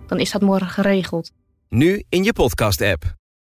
Dan 0.06 0.18
is 0.18 0.30
dat 0.30 0.40
morgen 0.40 0.68
geregeld. 0.68 1.30
Nu 1.68 2.02
in 2.08 2.24
je 2.24 2.32
podcast-app. 2.32 3.19